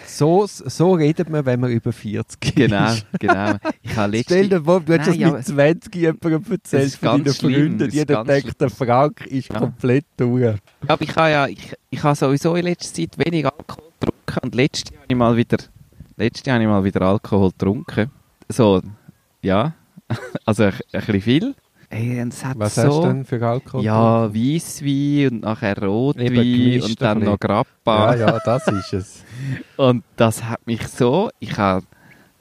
So, 0.07 0.45
so 0.47 0.93
redet 0.93 1.29
man, 1.29 1.45
wenn 1.45 1.59
man 1.59 1.71
über 1.71 1.91
40 1.91 2.39
Genau, 2.55 2.93
ist. 2.93 3.05
genau. 3.19 3.55
Ich 3.81 3.95
habe 3.95 4.17
Stell 4.23 4.47
dir 4.49 4.63
vor, 4.63 4.79
du 4.79 4.97
hast 4.97 5.07
das 5.07 5.17
mit 5.17 5.45
20 5.45 5.95
jemandem 5.95 6.43
erzählt 6.51 6.85
ist 6.85 6.95
von 6.97 7.23
deinen 7.23 7.33
Freunden. 7.33 7.89
Jeder 7.91 8.23
denkt, 8.23 8.61
der 8.61 8.69
Frank 8.69 9.25
ist 9.25 9.49
Ja. 9.51 9.59
komplett 9.59 10.05
durch. 10.17 10.55
Aber 10.87 11.01
ich 11.01 11.15
habe 11.15 11.29
ja, 11.31 11.47
ich, 11.47 11.73
ich 11.89 12.03
habe 12.03 12.15
sowieso 12.15 12.55
in 12.55 12.65
letzter 12.65 12.93
Zeit 12.93 13.17
wenig 13.17 13.45
Alkohol 13.45 13.89
getrunken 13.99 14.39
und 14.43 14.55
letztes 14.55 14.91
Jahr 14.91 15.01
habe 15.01 15.11
ich 15.11 15.17
mal 15.17 15.35
wieder, 15.35 15.57
letztes 16.17 16.45
Jahr 16.45 16.53
habe 16.55 16.63
ich 16.63 16.69
mal 16.69 16.83
wieder 16.83 17.01
Alkohol 17.01 17.49
getrunken. 17.51 18.11
So, 18.49 18.81
ja, 19.41 19.73
also 20.45 20.63
ein, 20.63 20.73
ein 20.73 20.79
bisschen 21.01 21.21
viel. 21.21 21.55
Und 21.93 22.33
es 22.33 22.43
hat 22.43 22.57
Was 22.59 22.75
so, 22.75 22.81
hast 22.81 22.97
du 22.97 23.01
denn 23.03 23.25
für 23.25 23.45
Alkohol? 23.45 23.83
Ja, 23.83 24.33
Weisswein 24.33 25.29
und 25.31 25.41
nachher 25.41 25.77
Rotwein 25.77 26.81
und 26.81 27.01
dann 27.01 27.19
noch. 27.19 27.39
Grappa. 27.39 28.15
Ja, 28.15 28.27
ja, 28.27 28.39
das 28.43 28.67
ist 28.67 28.93
es. 28.93 29.23
Und 29.77 30.03
das 30.15 30.43
hat 30.43 30.65
mich 30.65 30.87
so, 30.87 31.29
ich 31.39 31.57
habe 31.57 31.85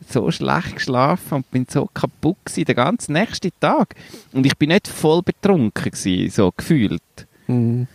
so 0.08 0.30
schlecht 0.30 0.76
geschlafen 0.76 1.36
und 1.36 1.50
bin 1.50 1.66
so 1.68 1.88
kaputt 1.92 2.36
gewesen, 2.44 2.64
den 2.64 2.76
ganzen 2.76 3.12
nächsten 3.14 3.50
Tag. 3.60 3.94
Und 4.32 4.46
ich 4.46 4.56
bin 4.56 4.68
nicht 4.68 4.88
voll 4.88 5.22
betrunken 5.22 5.90
gewesen, 5.90 6.30
so 6.30 6.52
gefühlt. 6.56 7.02
Mhm. 7.46 7.86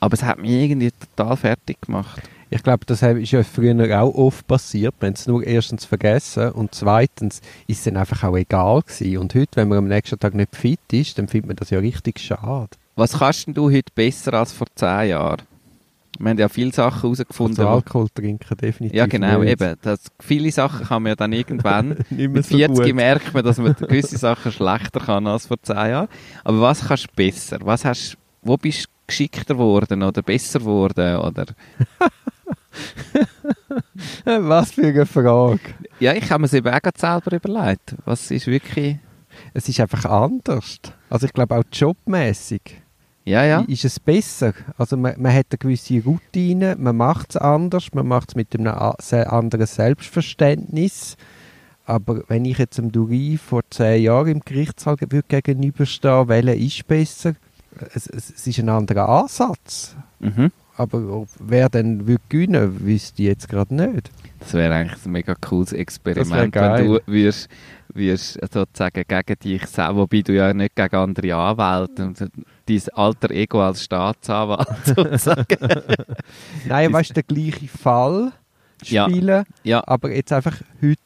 Aber 0.00 0.14
es 0.14 0.22
hat 0.22 0.38
mich 0.38 0.50
irgendwie 0.50 0.90
total 1.16 1.36
fertig 1.36 1.80
gemacht. 1.80 2.22
Ich 2.54 2.62
glaube, 2.62 2.84
das 2.84 3.00
ist 3.00 3.30
ja 3.30 3.42
früher 3.42 4.02
auch 4.02 4.14
oft 4.14 4.46
passiert. 4.46 4.94
Man 5.00 5.12
hat 5.12 5.18
es 5.18 5.26
nur 5.26 5.42
erstens 5.42 5.86
vergessen 5.86 6.50
und 6.50 6.74
zweitens 6.74 7.40
ist 7.66 7.78
es 7.78 7.84
dann 7.84 7.96
einfach 7.96 8.24
auch 8.24 8.36
egal 8.36 8.82
gewesen. 8.82 9.16
Und 9.16 9.34
heute, 9.34 9.56
wenn 9.56 9.68
man 9.68 9.78
am 9.78 9.88
nächsten 9.88 10.18
Tag 10.18 10.34
nicht 10.34 10.54
fit 10.54 10.78
ist, 10.92 11.16
dann 11.16 11.28
findet 11.28 11.46
man 11.48 11.56
das 11.56 11.70
ja 11.70 11.78
richtig 11.78 12.18
schade. 12.18 12.68
Was 12.94 13.18
kannst 13.18 13.46
denn 13.46 13.54
du 13.54 13.70
heute 13.70 13.90
besser 13.94 14.34
als 14.34 14.52
vor 14.52 14.66
zehn 14.74 15.08
Jahren? 15.08 15.42
Wir 16.18 16.28
haben 16.28 16.38
ja 16.38 16.48
viele 16.50 16.72
Sachen 16.72 17.00
herausgefunden. 17.00 17.58
Also 17.58 17.70
Alkohol 17.70 18.08
trinken 18.14 18.56
definitiv 18.58 18.98
ja, 18.98 19.06
genau, 19.06 19.38
nicht. 19.38 19.52
eben. 19.52 19.76
Das, 19.80 20.00
viele 20.20 20.52
Sachen 20.52 20.86
kann 20.86 21.02
man 21.02 21.10
ja 21.10 21.16
dann 21.16 21.32
irgendwann 21.32 21.96
Mit 22.10 22.44
so 22.44 22.54
40 22.58 22.84
gut. 22.84 22.94
merkt 22.94 23.32
man, 23.32 23.44
dass 23.44 23.56
man 23.56 23.74
gewisse 23.74 24.18
Sachen 24.18 24.52
schlechter 24.52 25.00
kann 25.00 25.26
als 25.26 25.46
vor 25.46 25.56
10 25.62 25.74
Jahren. 25.74 26.08
Aber 26.44 26.60
was 26.60 26.86
kannst 26.86 27.04
du 27.04 27.16
besser? 27.16 27.60
Was 27.62 27.86
hast, 27.86 28.18
wo 28.42 28.58
bist 28.58 28.84
du 28.84 28.88
geschickter 29.06 29.54
geworden 29.54 30.02
oder 30.02 30.20
besser 30.20 30.58
geworden? 30.58 31.16
Oder? 31.16 31.46
Was 34.24 34.72
für 34.72 34.86
eine 34.86 35.06
Frage. 35.06 35.60
Ja, 36.00 36.12
ich 36.14 36.30
habe 36.30 36.40
mir 36.42 36.46
es 36.46 36.54
eben 36.54 36.68
auch 36.72 36.80
selber 36.96 37.32
überlegt. 37.36 37.94
Was 38.04 38.30
ist 38.30 38.46
wirklich... 38.46 38.96
Es 39.54 39.68
ist 39.68 39.80
einfach 39.80 40.04
anders. 40.04 40.78
Also 41.08 41.26
ich 41.26 41.32
glaube 41.32 41.56
auch 41.56 41.64
jobmäßig 41.72 42.82
Ja, 43.24 43.44
ja. 43.44 43.60
ist 43.66 43.84
es 43.84 43.98
besser. 43.98 44.52
Also 44.76 44.96
man, 44.96 45.14
man 45.20 45.32
hat 45.32 45.46
eine 45.50 45.58
gewisse 45.58 46.02
Routine, 46.02 46.76
man 46.78 46.96
macht 46.96 47.30
es 47.30 47.36
anders, 47.36 47.88
man 47.94 48.06
macht 48.06 48.30
es 48.30 48.34
mit 48.34 48.54
einem 48.54 48.74
sehr 49.00 49.32
anderen 49.32 49.66
Selbstverständnis. 49.66 51.16
Aber 51.86 52.22
wenn 52.28 52.44
ich 52.44 52.58
jetzt 52.58 52.78
dem 52.78 52.92
Duri 52.92 53.38
vor 53.42 53.62
zehn 53.70 54.02
Jahren 54.02 54.28
im 54.28 54.40
Gerichtssaal 54.40 54.96
ge- 54.96 55.10
würde 55.10 55.26
gegenüberstehen, 55.28 56.28
welcher 56.28 56.54
ist 56.54 56.86
besser? 56.86 57.32
Es, 57.94 58.06
es, 58.06 58.30
es 58.30 58.46
ist 58.46 58.58
ein 58.58 58.68
anderer 58.68 59.08
Ansatz. 59.08 59.96
Mhm. 60.20 60.52
Aber 60.76 61.26
wer 61.38 61.68
dann 61.68 62.06
würde 62.06 62.22
gewinnen, 62.28 62.80
wüsste 62.84 63.22
ich 63.22 63.28
jetzt 63.28 63.48
gerade 63.48 63.74
nicht. 63.74 64.10
Das 64.40 64.54
wäre 64.54 64.74
eigentlich 64.74 65.04
ein 65.04 65.12
mega 65.12 65.34
cooles 65.34 65.72
Experiment, 65.72 66.54
wenn 66.54 66.86
du 66.86 66.98
würdest, 67.06 67.48
würdest 67.92 68.38
sozusagen 68.52 69.04
gegen 69.06 69.38
dich 69.38 69.66
selber, 69.66 69.96
wobei 69.96 70.22
du 70.22 70.32
ja 70.34 70.52
nicht 70.54 70.74
gegen 70.74 70.96
andere 70.96 71.34
Anwälte 71.36 72.04
und 72.06 72.18
dein 72.20 72.82
alter 72.94 73.30
Ego 73.30 73.62
als 73.62 73.84
Staatsanwalt 73.84 74.66
sozusagen. 74.84 75.44
Nein, 76.66 76.92
weißt 76.92 77.10
du, 77.10 77.14
der 77.14 77.22
gleiche 77.24 77.68
Fall 77.68 78.32
Ja. 78.84 79.08
spielen, 79.08 79.44
ja, 79.64 79.82
aber 79.86 80.10
jetzt 80.14 80.32
einfach 80.32 80.56
heute. 80.80 80.98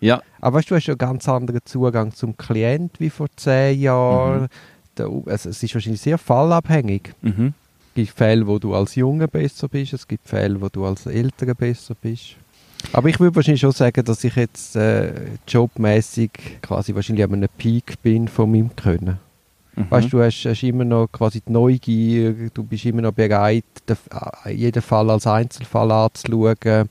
ja, 0.00 0.22
Aber 0.40 0.56
weißt 0.58 0.70
du, 0.70 0.74
du 0.74 0.76
hast 0.76 0.86
ja 0.86 0.92
einen 0.94 0.98
ganz 0.98 1.28
anderen 1.28 1.60
Zugang 1.66 2.12
zum 2.12 2.36
Klient 2.36 2.98
wie 2.98 3.10
vor 3.10 3.28
zehn 3.36 3.78
Jahren. 3.80 4.48
Mhm. 4.98 5.22
Also 5.26 5.50
es 5.50 5.62
ist 5.62 5.74
wahrscheinlich 5.74 6.00
sehr 6.00 6.16
fallabhängig. 6.18 7.12
mhm. 7.20 7.52
Es 7.96 8.08
gibt 8.08 8.18
Fälle, 8.18 8.46
wo 8.46 8.58
du 8.58 8.74
als 8.74 8.94
Junge 8.94 9.26
besser 9.26 9.68
bist, 9.68 9.94
es 9.94 10.06
gibt 10.06 10.28
Fälle, 10.28 10.60
wo 10.60 10.68
du 10.68 10.84
als 10.84 11.06
Ältere 11.06 11.54
besser 11.54 11.94
bist. 11.94 12.36
Aber 12.92 13.08
ich 13.08 13.18
würde 13.18 13.34
wahrscheinlich 13.34 13.62
schon 13.62 13.72
sagen, 13.72 14.04
dass 14.04 14.22
ich 14.22 14.36
jetzt 14.36 14.76
äh, 14.76 15.12
jobmäßig 15.48 16.30
quasi 16.60 16.94
wahrscheinlich 16.94 17.24
an 17.24 17.32
einem 17.32 17.48
Peak 17.56 18.02
bin 18.02 18.28
von 18.28 18.50
meinem 18.50 18.76
Können. 18.76 19.18
Mhm. 19.76 19.86
Weißt 19.88 20.12
du, 20.12 20.18
du 20.18 20.24
hast, 20.24 20.44
hast 20.44 20.62
immer 20.62 20.84
noch 20.84 21.08
quasi 21.10 21.40
die 21.40 21.50
Neugier, 21.50 22.50
du 22.52 22.64
bist 22.64 22.84
immer 22.84 23.00
noch 23.00 23.12
bereit, 23.12 23.64
den, 23.88 23.96
äh, 24.44 24.52
jeden 24.52 24.82
Fall 24.82 25.08
als 25.08 25.26
Einzelfall 25.26 25.90
anzuschauen, 25.90 26.90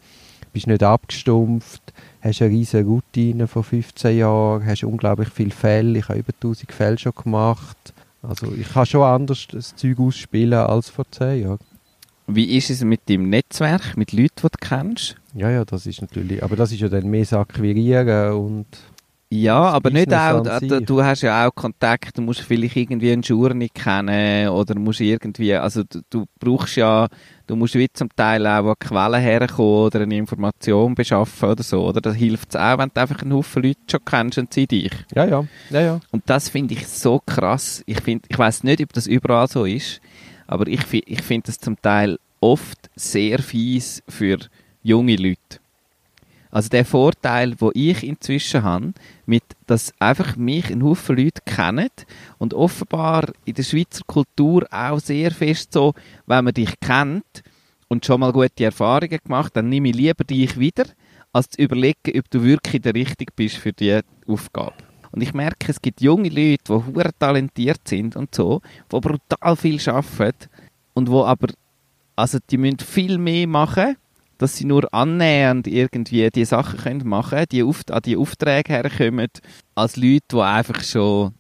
bist 0.54 0.66
nicht 0.66 0.82
abgestumpft, 0.82 1.84
hast 2.22 2.42
eine 2.42 2.50
riesige 2.50 2.84
Routine 2.84 3.46
von 3.46 3.62
15 3.64 4.18
Jahren, 4.18 4.66
hast 4.66 4.84
unglaublich 4.84 5.30
viele 5.30 5.52
Fälle, 5.52 6.00
ich 6.00 6.10
habe 6.10 6.18
über 6.18 6.34
1000 6.34 6.72
Fälle 6.72 6.98
schon 6.98 7.14
gemacht. 7.14 7.94
Also 8.28 8.52
ich 8.54 8.68
kann 8.70 8.86
schon 8.86 9.04
anders 9.04 9.48
das 9.52 9.76
Zeug 9.76 10.00
ausspielen 10.00 10.54
als 10.54 10.90
vor 10.90 11.06
10 11.10 11.42
Jahren. 11.42 11.60
Wie 12.28 12.58
ist 12.58 12.70
es 12.72 12.84
mit 12.84 13.08
deinem 13.08 13.30
Netzwerk, 13.30 13.98
mit 13.98 14.12
Leuten, 14.12 14.30
die 14.38 14.42
du 14.42 14.58
kennst? 14.60 15.16
Ja, 15.36 15.52
ja, 15.52 15.64
das 15.64 15.86
ist 15.86 16.02
natürlich, 16.02 16.42
aber 16.44 16.56
das 16.56 16.72
ist 16.72 16.80
ja 16.80 16.90
dann 16.90 17.08
mehr 17.08 17.22
das 17.22 17.34
Akquirieren 17.34 18.34
und 18.34 18.66
Ja, 19.30 19.64
Das 19.64 19.74
aber 19.74 19.90
nicht 19.90 20.08
Business 20.08 20.32
auch, 20.32 20.46
an 20.46 20.68
du, 20.68 20.78
sich. 20.78 20.86
du 20.86 21.04
hast 21.04 21.22
ja 21.22 21.48
auch 21.48 21.56
Kontakt, 21.56 22.18
du 22.18 22.22
musst 22.22 22.42
vielleicht 22.42 22.76
irgendwie 22.76 23.12
einen 23.12 23.24
Journey 23.24 23.70
kennen 23.70 24.50
oder 24.50 24.78
musst 24.78 25.02
irgendwie, 25.02 25.54
also 25.56 25.84
du, 25.84 26.02
du 26.10 26.26
brauchst 26.40 26.76
ja, 26.76 27.08
du 27.48 27.56
musst 27.56 27.74
wie 27.74 27.90
zum 27.92 28.10
Teil 28.16 28.46
auch 28.46 28.70
an 28.70 28.76
Quellen 28.80 29.22
herkommen 29.22 29.86
oder 29.86 30.02
eine 30.02 30.16
Information 30.16 30.94
beschaffen 30.94 31.50
oder 31.50 31.64
so, 31.64 31.88
oder? 31.88 32.02
Das 32.02 32.16
hilft 32.16 32.56
auch, 32.56 32.78
wenn 32.78 32.92
du 32.94 33.02
einfach 33.02 33.22
einen 33.24 33.34
Haufen 33.34 33.64
Leute 33.64 33.80
schon 33.90 34.06
kennst 34.06 34.38
und 34.38 34.54
sie 34.54 34.68
dich. 34.68 34.92
ja, 35.16 35.26
ja, 35.26 35.46
ja, 35.72 35.82
ja. 35.82 36.00
Und 36.12 36.24
das 36.28 36.50
finde 36.50 36.76
ich 36.76 36.88
so 36.88 37.20
krass. 37.26 37.84
Ich, 37.88 38.02
find, 38.02 38.26
ich 38.30 38.38
weiß 38.38 38.64
nicht, 38.64 38.82
ob 38.82 38.94
das 38.94 39.08
überall 39.08 39.48
so 39.48 39.66
ist, 39.66 40.02
aber 40.46 40.68
ich, 40.68 40.82
ich 40.94 41.22
finde 41.24 41.48
das 41.48 41.58
zum 41.58 41.82
Teil 41.82 42.20
oft 42.42 42.92
sehr 42.96 43.40
fies 43.40 44.04
für 44.08 44.38
junge 44.84 45.16
Leute. 45.16 45.60
Also 46.56 46.70
der 46.70 46.86
Vorteil, 46.86 47.54
wo 47.60 47.72
ich 47.74 48.02
inzwischen 48.02 48.64
habe, 48.64 48.94
mit, 49.26 49.44
dass 49.68 49.94
einfach 50.00 50.38
mich 50.38 50.72
ein 50.72 50.86
Haufen 50.86 51.18
Leute 51.18 51.42
kennen 51.46 51.90
und 52.38 52.54
offenbar 52.54 53.34
in 53.44 53.56
der 53.56 53.64
Schweizer 53.64 54.06
Kultur 54.08 54.66
auch 54.72 55.02
sehr 55.02 55.32
fest 55.32 55.74
so, 55.74 55.94
wenn 56.28 56.46
man 56.46 56.54
dich 56.54 56.80
kennt 56.80 57.44
und 57.90 58.06
schon 58.06 58.22
mal 58.22 58.32
gute 58.32 58.64
Erfahrungen 58.64 59.20
gemacht, 59.22 59.54
dann 59.54 59.68
nehme 59.68 59.90
ich 59.90 59.96
lieber 59.96 60.24
dich 60.24 60.58
wieder, 60.58 60.86
als 61.34 61.50
zu 61.50 61.62
überlegen, 61.62 62.18
ob 62.18 62.32
du 62.32 62.42
wirklich 62.42 62.82
der 62.82 62.96
Richtige 62.96 63.34
bist 63.36 63.58
für 63.58 63.74
die 63.74 64.00
Aufgabe. 64.26 64.76
Und 65.12 65.24
ich 65.24 65.34
merke, 65.34 65.70
es 65.70 65.82
gibt 65.82 66.00
junge 66.00 66.30
Leute, 66.30 66.64
die 66.70 66.72
hure 66.72 67.12
talentiert 67.20 67.86
sind 67.86 68.16
und 68.16 68.34
so, 68.34 68.62
die 68.90 69.00
brutal 69.02 69.58
viel 69.58 69.82
arbeiten 69.90 70.48
und 70.94 71.10
wo 71.10 71.26
aber, 71.26 71.50
also 72.16 72.38
die 72.50 72.58
müssen 72.58 72.80
viel 72.80 73.18
mehr 73.18 73.46
machen, 73.46 73.98
dass 74.38 74.58
sie 74.58 74.66
nur 74.66 74.94
annähernd 74.94 75.68
irgendwie 75.68 76.30
die 76.30 76.46
Sachen 76.46 76.80
können 76.80 77.08
machen 77.08 77.46
die 77.52 77.64
Auft 77.64 77.92
an 77.92 78.02
die 78.04 78.18
Aufträge 78.18 78.74
herkommen, 78.74 79.28
als 79.76 79.96
Leute, 79.96 80.24
die 80.32 80.40
einfach 80.40 80.84
schon 80.84 81.34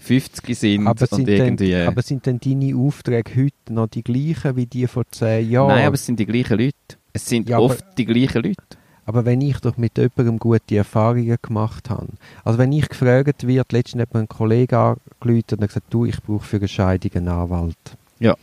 50 0.00 0.58
sind 0.58 0.86
Aber 0.86 1.02
und 1.02 1.10
sind, 1.10 1.28
irgendwie... 1.28 1.70
denn, 1.70 1.88
aber 1.88 2.02
sind 2.02 2.26
denn 2.26 2.40
deine 2.40 2.76
Aufträge 2.76 3.30
heute 3.36 3.72
noch 3.72 3.88
die 3.88 4.02
gleichen 4.02 4.56
wie 4.56 4.66
die 4.66 4.86
vor 4.86 5.04
10 5.10 5.50
Jahren? 5.50 5.68
Nein, 5.68 5.86
aber 5.86 5.94
es 5.94 6.06
sind 6.06 6.18
die 6.18 6.26
gleichen 6.26 6.58
Leute. 6.58 6.74
Es 7.12 7.26
sind 7.26 7.48
Ja, 7.48 7.58
oft 7.58 7.84
die 7.98 8.06
gleichen 8.06 8.42
Leute. 8.42 8.62
Aber 9.04 9.24
wenn 9.24 9.40
ich 9.40 9.58
doch 9.58 9.76
mit 9.76 9.98
jemandem 9.98 10.38
gute 10.38 10.76
Erfahrungen 10.76 11.36
gemacht 11.42 11.90
habe, 11.90 12.06
also 12.44 12.58
wenn 12.58 12.72
ich 12.72 12.88
gefragt 12.88 13.46
wird, 13.46 13.72
letztens 13.72 14.02
hat 14.02 14.14
mir 14.14 14.20
ein 14.20 14.28
Kollege 14.28 14.78
angerufen 14.78 15.58
und 15.58 15.66
gesagt, 15.66 15.86
du, 15.90 16.04
ich 16.04 16.22
brauche 16.22 16.46
für 16.46 16.58
eine 16.58 16.68
Scheidung 16.68 17.10
einen 17.14 17.28
Anwalt. 17.28 17.76
Ja. 18.20 18.36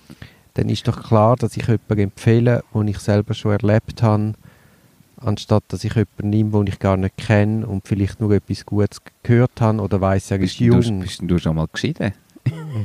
Dann 0.57 0.69
ist 0.69 0.87
doch 0.87 1.03
klar, 1.03 1.35
dass 1.35 1.55
ich 1.55 1.67
jemanden 1.67 1.99
empfehle, 1.99 2.63
den 2.73 2.87
ich 2.87 2.97
selber 2.97 3.35
schon 3.35 3.51
erlebt 3.51 4.01
habe, 4.01 4.33
anstatt 5.17 5.63
dass 5.67 5.83
ich 5.83 5.93
jemanden 5.93 6.31
nehme, 6.31 6.49
den 6.49 6.65
ich 6.65 6.79
gar 6.79 6.97
nicht 6.97 7.15
kenne 7.15 7.67
und 7.67 7.87
vielleicht 7.87 8.19
nur 8.19 8.31
etwas 8.31 8.65
Gutes 8.65 8.99
gehört 9.21 9.61
habe 9.61 9.79
oder 9.81 10.01
weiß, 10.01 10.31
er 10.31 10.37
ist 10.37 10.57
Bist, 10.57 10.59
du, 10.59 10.63
jung. 10.63 10.99
bist 11.01 11.21
du 11.21 11.37
schon 11.37 11.57
mal 11.57 11.67
geschieden? 11.71 12.11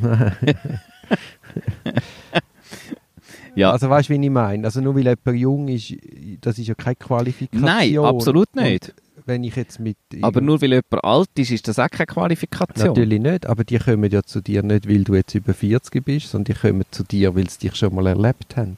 ja, 3.55 3.71
Also 3.71 3.89
weißt 3.89 4.11
du, 4.11 4.13
wie 4.21 4.23
ich 4.23 4.31
meine? 4.31 4.67
Also 4.67 4.83
nur 4.83 4.95
weil 4.95 5.05
jemand 5.05 5.39
jung 5.39 5.69
ist, 5.69 5.95
das 6.43 6.59
ist 6.59 6.67
ja 6.67 6.75
keine 6.75 6.97
Qualifikation. 6.97 7.65
nein, 7.65 7.97
absolut 7.99 8.55
nicht. 8.55 8.89
Und 8.89 8.95
wenn 9.27 9.45
ich 9.45 9.57
jetzt 9.57 9.81
mit... 9.81 9.97
Aber 10.21 10.41
nur 10.41 10.61
weil 10.61 10.71
jemand 10.71 11.05
alt 11.05 11.29
ist, 11.37 11.51
ist 11.51 11.69
das 11.69 11.79
auch 11.79 11.89
keine 11.89 12.07
Qualifikation. 12.07 12.89
Natürlich 12.89 13.21
nicht, 13.21 13.47
aber 13.47 13.65
die 13.65 13.79
kommen 13.79 14.11
ja 14.11 14.23
zu 14.23 14.41
dir 14.41 14.63
nicht, 14.63 14.89
weil 14.89 15.05
du 15.05 15.15
jetzt 15.15 15.35
über 15.35 15.55
40 15.55 16.05
bist, 16.05 16.31
sondern 16.31 16.55
die 16.55 16.61
kommen 16.61 16.85
zu 16.91 17.05
dir, 17.05 17.35
weil 17.35 17.49
sie 17.49 17.59
dich 17.59 17.77
schon 17.77 17.95
mal 17.95 18.07
erlebt 18.07 18.57
haben. 18.57 18.77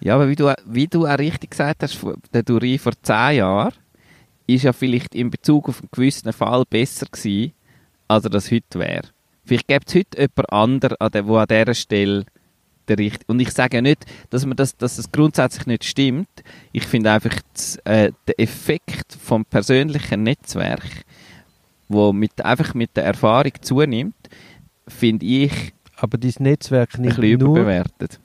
Ja, 0.00 0.14
aber 0.14 0.28
wie 0.28 0.36
du, 0.36 0.54
wie 0.66 0.86
du 0.86 1.06
auch 1.06 1.18
richtig 1.18 1.50
gesagt 1.50 1.82
hast, 1.82 1.98
der 2.32 2.42
Duri 2.42 2.78
vor 2.78 2.92
zehn 3.02 3.38
Jahren 3.38 3.74
ist 4.46 4.62
ja 4.62 4.72
vielleicht 4.72 5.14
in 5.14 5.30
Bezug 5.30 5.68
auf 5.68 5.80
einen 5.80 5.90
gewissen 5.90 6.32
Fall 6.32 6.64
besser 6.68 7.06
gewesen, 7.06 7.52
als 8.06 8.24
er 8.24 8.30
das 8.30 8.50
heute 8.50 8.78
wäre. 8.78 9.08
Vielleicht 9.44 9.68
gibt 9.68 9.88
es 9.88 9.94
heute 9.94 10.18
jemand 10.18 10.52
anderen, 10.52 10.96
an 11.00 11.10
der, 11.10 11.26
wo 11.26 11.36
an 11.36 11.46
dieser 11.48 11.74
Stelle 11.74 12.24
der 12.88 12.98
richtige... 12.98 13.24
Und 13.26 13.40
ich 13.40 13.50
sage 13.50 13.76
ja 13.76 13.82
nicht, 13.82 14.04
dass, 14.30 14.46
man 14.46 14.56
das, 14.56 14.76
dass 14.76 14.98
es 14.98 15.10
grundsätzlich 15.12 15.66
nicht 15.66 15.84
stimmt. 15.84 16.28
Ich 16.72 16.86
finde 16.86 17.12
einfach, 17.12 17.34
das, 17.52 17.76
äh, 17.84 18.12
der 18.26 18.40
Effekt 18.40 19.16
vom 19.20 19.44
persönlichen 19.44 20.22
Netzwerk, 20.22 21.04
wo 21.88 22.12
mit, 22.12 22.44
einfach 22.44 22.74
mit 22.74 22.96
der 22.96 23.04
Erfahrung 23.04 23.52
zunimmt, 23.60 24.14
finde 24.86 25.26
ich 25.26 25.72
Aber 25.96 26.18
dein 26.18 26.32
Netzwerk 26.38 26.94
ein 26.94 27.02
nimmt 27.02 27.16
bisschen 27.16 27.38
nur... 27.38 27.56
überbewertet. 27.56 28.20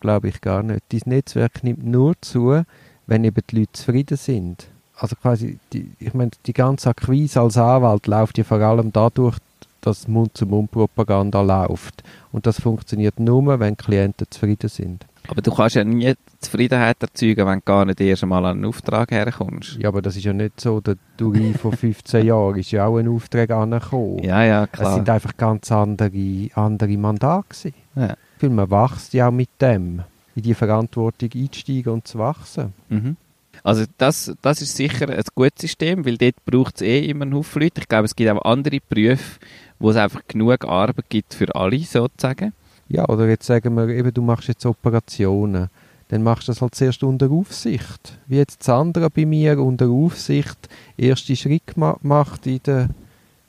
Glaube 0.00 0.28
ich 0.28 0.40
gar 0.40 0.62
nicht. 0.62 0.82
Dein 0.90 1.02
Netzwerk 1.06 1.62
nimmt 1.62 1.84
nur 1.84 2.14
zu, 2.20 2.62
wenn 3.06 3.24
eben 3.24 3.42
die 3.50 3.60
Leute 3.60 3.72
zufrieden 3.72 4.16
sind. 4.16 4.68
Also 4.96 5.16
quasi, 5.16 5.58
die, 5.72 5.90
ich 5.98 6.14
meine, 6.14 6.30
die 6.46 6.52
ganze 6.52 6.90
Akquise 6.90 7.40
als 7.40 7.56
Anwalt 7.56 8.06
läuft 8.06 8.38
ja 8.38 8.44
vor 8.44 8.60
allem 8.60 8.92
dadurch, 8.92 9.38
dass 9.86 10.08
Mund-zu-Mund-Propaganda 10.08 11.40
läuft. 11.42 12.02
Und 12.32 12.46
das 12.46 12.60
funktioniert 12.60 13.20
nur, 13.20 13.58
wenn 13.60 13.76
die 13.76 13.84
Klienten 13.84 14.26
zufrieden 14.30 14.68
sind. 14.68 15.06
Aber 15.28 15.40
du 15.40 15.52
kannst 15.54 15.76
ja 15.76 15.84
nie 15.84 16.12
Zufriedenheit 16.40 17.02
erzeugen, 17.02 17.46
wenn 17.46 17.58
du 17.60 17.64
gar 17.64 17.84
nicht 17.86 18.00
erst 18.00 18.22
einmal 18.22 18.44
an 18.44 18.56
einen 18.58 18.64
Auftrag 18.66 19.10
herkommst. 19.10 19.78
Ja, 19.78 19.88
aber 19.88 20.02
das 20.02 20.16
ist 20.16 20.24
ja 20.24 20.34
nicht 20.34 20.60
so. 20.60 20.80
Der 20.80 20.96
Duri 21.16 21.54
vor 21.54 21.72
15 21.72 22.26
Jahren 22.26 22.58
ist 22.58 22.70
ja 22.72 22.86
auch 22.86 22.98
ein 22.98 23.08
Auftrag 23.08 23.50
angekommen. 23.50 24.18
Ja, 24.22 24.44
ja, 24.44 24.64
Es 24.64 24.72
klar. 24.72 24.94
sind 24.94 25.08
einfach 25.08 25.34
ganz 25.36 25.72
andere, 25.72 26.48
andere 26.54 26.96
Mandate 26.98 27.46
gewesen. 27.48 27.74
Ja. 27.96 28.14
Weil 28.40 28.50
man 28.50 28.70
wächst 28.70 29.14
ja 29.14 29.28
auch 29.28 29.32
mit 29.32 29.48
dem, 29.60 30.02
in 30.34 30.42
die 30.42 30.52
Verantwortung 30.54 31.30
einzusteigen 31.34 31.92
und 31.94 32.06
zu 32.06 32.18
wachsen. 32.18 32.74
Mhm. 32.90 33.16
Also 33.64 33.86
das, 33.96 34.30
das 34.42 34.60
ist 34.60 34.76
sicher 34.76 35.08
ein 35.08 35.24
gutes 35.34 35.62
System, 35.62 36.04
weil 36.04 36.18
dort 36.18 36.44
braucht 36.44 36.76
es 36.76 36.82
eh 36.82 37.06
immer 37.06 37.22
einen 37.22 37.34
Haufen 37.34 37.62
Leute. 37.62 37.80
Ich 37.80 37.88
glaube, 37.88 38.04
es 38.04 38.14
gibt 38.14 38.30
auch 38.30 38.44
andere 38.44 38.78
Berufe, 38.86 39.40
wo 39.78 39.90
es 39.90 39.96
einfach 39.96 40.20
genug 40.28 40.64
Arbeit 40.66 41.08
gibt 41.08 41.32
für 41.32 41.52
alle, 41.54 41.78
sozusagen. 41.78 42.52
Ja, 42.88 43.08
oder 43.08 43.26
jetzt 43.26 43.46
sagen 43.46 43.74
wir, 43.74 43.88
eben, 43.88 44.12
du 44.12 44.20
machst 44.20 44.48
jetzt 44.48 44.66
Operationen. 44.66 45.70
Dann 46.08 46.22
machst 46.22 46.46
du 46.46 46.52
das 46.52 46.60
halt 46.60 46.74
zuerst 46.74 47.02
unter 47.02 47.30
Aufsicht. 47.30 48.18
Wie 48.26 48.36
jetzt 48.36 48.62
Sandra 48.62 49.08
bei 49.08 49.24
mir 49.24 49.58
unter 49.58 49.88
Aufsicht 49.88 50.68
erste 50.98 51.34
Schritt 51.34 51.74
ma 51.76 51.96
macht 52.02 52.46
in 52.46 52.60
der, 52.66 52.90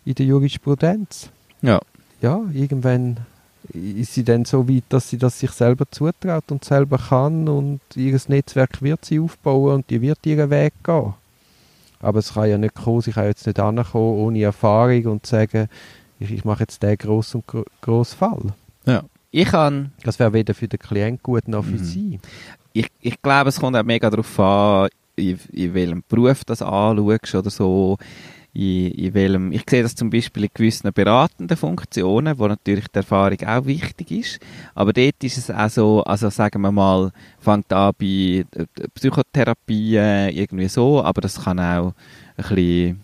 in 0.06 0.16
der 0.16 0.26
Jurisprudenz. 0.26 1.30
Ja. 1.62 1.82
Ja, 2.22 2.42
irgendwann 2.54 3.18
ist 3.76 4.14
sie 4.14 4.24
dann 4.24 4.46
so 4.46 4.68
weit, 4.70 4.84
dass 4.90 5.10
sie 5.10 5.18
das 5.18 5.40
sich 5.40 5.52
selber 5.52 5.86
zutraut 5.92 6.52
und 6.52 6.64
selber 6.66 6.98
kann 6.98 7.48
und 7.48 7.82
ihr 7.96 8.20
Netzwerk 8.28 8.82
wird 8.82 9.06
sie 9.06 9.20
aufbauen 9.20 9.76
und 9.76 9.90
die 9.90 10.02
wird 10.02 10.26
ihren 10.26 10.50
Weg 10.50 10.74
gehen. 10.84 11.14
Aber 12.02 12.20
es 12.20 12.34
kann 12.34 12.50
ja 12.50 12.58
nicht 12.58 12.76
kommen, 12.76 13.02
sie 13.02 13.12
kann 13.12 13.26
jetzt 13.26 13.46
nicht 13.48 13.60
ankommen 13.60 14.18
ohne 14.20 14.42
Erfahrung 14.44 15.06
und 15.06 15.26
sagen, 15.26 15.68
ich, 16.20 16.32
ich 16.32 16.46
mache 16.46 16.62
jetzt 16.64 16.82
den 16.84 16.98
grossen 16.98 17.38
und 17.38 17.48
gro 17.48 17.64
grossen 17.82 18.18
Fall. 18.18 18.42
Ja. 18.86 19.04
Ich 19.32 19.48
kann, 19.50 19.92
Das 20.04 20.18
wäre 20.20 20.32
weder 20.34 20.54
für 20.54 20.68
den 20.68 20.80
Klient 20.80 21.22
gut 21.24 21.48
noch 21.48 21.66
Mhm. 21.66 21.78
für 21.78 21.84
Sie. 21.84 22.20
ich, 22.74 22.88
ich 23.02 23.22
glaube, 23.22 23.50
es 23.50 23.60
kommt 23.60 23.76
auch 23.76 23.84
mega 23.84 24.10
darauf 24.10 24.40
an, 24.40 24.88
in, 25.18 25.40
in 25.52 25.74
welchem 25.74 26.04
Beruf 26.08 26.46
das 26.46 26.62
anschaust 26.62 27.36
oder 27.36 27.50
so. 27.50 27.98
In, 28.56 28.92
in 28.92 29.14
welchem, 29.14 29.52
ich 29.52 29.64
sehe 29.70 29.84
das 29.84 29.96
zum 29.96 30.10
Beispiel 30.10 30.46
in 30.46 30.50
gewissen 30.54 30.90
beratenden 30.94 31.58
Funktionen, 31.58 32.40
wo 32.40 32.48
natürlich 32.48 32.88
die 32.88 33.00
Erfahrung 33.00 33.38
auch 33.46 33.66
wichtig 33.66 34.12
ist. 34.12 34.40
Aber 34.74 34.94
dort 34.94 35.22
ist 35.24 35.38
es 35.38 35.52
auch 35.52 35.70
so, 35.70 36.04
also 36.06 36.30
sagen 36.30 36.62
wir 36.62 36.72
mal, 36.72 37.12
fängt 37.38 37.74
an 37.74 37.92
bei 38.00 38.46
äh, 38.56 38.66
Psychotherapie 38.94 39.98
äh, 39.98 40.30
irgendwie 40.30 40.70
so, 40.70 41.04
aber 41.04 41.20
das 41.20 41.44
kann 41.44 41.60
auch 41.60 41.94
ein 42.38 42.44
bisschen, 42.48 43.02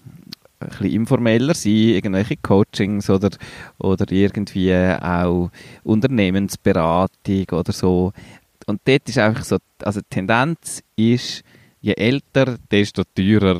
ein 0.62 0.70
bisschen 0.70 0.92
informeller 0.92 1.54
sein, 1.54 1.74
irgendwelche 1.74 2.38
Coachings 2.38 3.10
oder, 3.10 3.32
oder 3.78 4.10
irgendwie 4.10 4.74
auch 4.74 5.52
Unternehmensberatung 5.84 7.46
oder 7.52 7.74
so. 7.74 8.14
Und 8.68 8.80
dort 8.86 9.10
ist 9.10 9.18
einfach 9.18 9.44
so, 9.44 9.58
also 9.84 10.00
die 10.00 10.08
Tendenz 10.10 10.82
ist, 10.96 11.44
je 11.82 11.94
älter, 11.94 12.58
desto 12.72 13.04
teurer. 13.04 13.60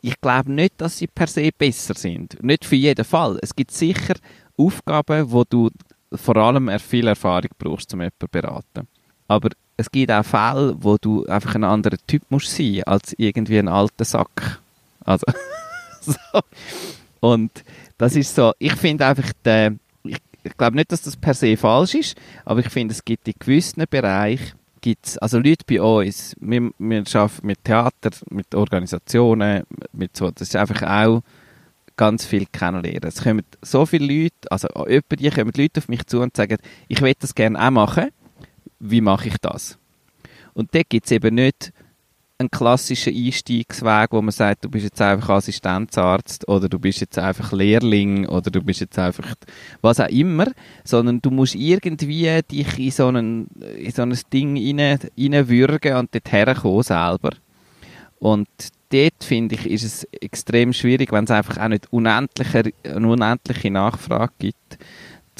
Ich 0.00 0.20
glaube 0.20 0.52
nicht, 0.52 0.80
dass 0.80 0.98
sie 0.98 1.06
per 1.06 1.26
se 1.26 1.50
besser 1.56 1.94
sind. 1.94 2.42
Nicht 2.42 2.64
für 2.64 2.76
jeden 2.76 3.04
Fall. 3.04 3.38
Es 3.42 3.54
gibt 3.54 3.70
sicher 3.70 4.14
Aufgaben, 4.56 5.30
wo 5.30 5.44
du 5.44 5.70
vor 6.14 6.36
allem 6.36 6.70
viel 6.78 7.06
Erfahrung 7.06 7.50
brauchst, 7.58 7.92
um 7.94 8.00
jemanden 8.00 8.16
zu 8.20 8.28
beraten. 8.28 8.88
Aber 9.28 9.50
es 9.76 9.90
gibt 9.90 10.10
auch 10.10 10.24
Fälle, 10.24 10.74
wo 10.78 10.96
du 10.98 11.24
einfach 11.26 11.54
ein 11.54 11.64
anderer 11.64 11.96
Typ 12.06 12.22
musst 12.28 12.54
sein, 12.54 12.82
als 12.84 13.14
irgendwie 13.16 13.58
ein 13.58 13.68
alter 13.68 14.04
Sack. 14.04 14.60
Also, 15.04 15.26
so. 16.00 16.40
Und 17.20 17.64
das 17.98 18.16
ist 18.16 18.34
so, 18.34 18.52
ich 18.58 18.74
finde 18.74 19.06
einfach, 19.06 19.32
der, 19.44 19.74
ich, 20.04 20.18
ich 20.42 20.56
glaube 20.56 20.76
nicht, 20.76 20.92
dass 20.92 21.02
das 21.02 21.16
per 21.16 21.34
se 21.34 21.56
falsch 21.56 21.94
ist, 21.94 22.16
aber 22.44 22.60
ich 22.60 22.68
finde, 22.68 22.92
es 22.92 23.04
gibt 23.04 23.26
in 23.28 23.34
gewissen 23.38 23.84
Bereichen, 23.88 24.52
gibt's, 24.82 25.16
also 25.16 25.38
Leute 25.38 25.64
bei 25.66 25.80
uns, 25.80 26.36
wir, 26.40 26.70
wir 26.78 27.04
arbeiten 27.14 27.46
mit 27.46 27.64
Theater, 27.64 28.10
mit 28.28 28.54
Organisationen, 28.54 29.62
mit 29.92 30.14
so, 30.14 30.30
das 30.30 30.48
ist 30.48 30.56
einfach 30.56 30.82
auch 30.82 31.22
ganz 31.96 32.26
viel 32.26 32.46
kennenlernen. 32.52 33.04
Es 33.04 33.22
kommen 33.22 33.44
so 33.62 33.86
viele 33.86 34.22
Leute, 34.22 34.50
also 34.50 34.68
etwa 34.86 35.16
die 35.16 35.30
kommen 35.30 35.52
Leute 35.56 35.78
auf 35.78 35.88
mich 35.88 36.04
zu 36.06 36.20
und 36.20 36.36
sagen, 36.36 36.58
ich 36.88 37.00
will 37.00 37.14
das 37.18 37.34
gerne 37.34 37.58
auch 37.58 37.70
machen, 37.70 38.10
wie 38.80 39.00
mache 39.00 39.28
ich 39.28 39.38
das? 39.40 39.78
Und 40.52 40.74
dort 40.74 40.90
gibt 40.90 41.06
es 41.06 41.12
eben 41.12 41.34
nicht 41.36 41.72
einen 42.42 42.50
klassischen 42.50 43.14
Einstiegsweg, 43.14 44.12
wo 44.12 44.20
man 44.20 44.32
sagt, 44.32 44.64
du 44.64 44.68
bist 44.68 44.84
jetzt 44.84 45.00
einfach 45.00 45.30
Assistenzarzt 45.30 46.46
oder 46.48 46.68
du 46.68 46.78
bist 46.78 47.00
jetzt 47.00 47.18
einfach 47.18 47.52
Lehrling 47.52 48.26
oder 48.26 48.50
du 48.50 48.60
bist 48.60 48.80
jetzt 48.80 48.98
einfach 48.98 49.34
was 49.80 50.00
auch 50.00 50.08
immer, 50.08 50.46
sondern 50.84 51.20
du 51.22 51.30
musst 51.30 51.54
irgendwie 51.54 52.40
dich 52.50 52.78
in 52.78 52.90
so, 52.90 53.06
einen, 53.06 53.46
in 53.78 53.90
so 53.90 54.02
ein 54.02 54.16
Ding 54.32 54.56
rein, 54.56 54.98
reinwürgen 55.18 55.96
und 55.96 56.14
dort 56.14 56.32
herkommen 56.32 56.82
selber. 56.82 57.30
Und 58.18 58.48
dort, 58.90 59.24
finde 59.24 59.54
ich, 59.54 59.66
ist 59.66 59.82
es 59.82 60.04
extrem 60.20 60.72
schwierig, 60.72 61.12
wenn 61.12 61.24
es 61.24 61.30
einfach 61.30 61.58
auch 61.58 61.68
nicht 61.68 61.92
unendliche, 61.92 62.72
eine 62.84 63.08
unendliche 63.08 63.70
Nachfrage 63.70 64.32
gibt, 64.38 64.78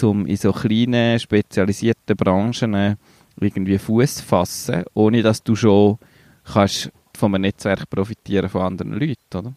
um 0.03 0.27
in 0.27 0.37
so 0.37 0.53
kleinen, 0.53 1.19
spezialisierten 1.21 2.17
Branchen 2.17 2.97
irgendwie 3.41 3.79
Fuß 3.79 4.17
zu 4.17 4.25
fassen, 4.25 4.85
ohne 4.95 5.23
dass 5.23 5.43
du 5.43 5.55
schon 5.55 5.99
kannst 6.45 6.91
von 7.17 7.35
einem 7.35 7.43
Netzwerk 7.43 7.89
profitieren 7.89 8.49
von 8.49 8.63
anderen 8.63 8.93
Leuten, 8.93 9.37
oder? 9.37 9.53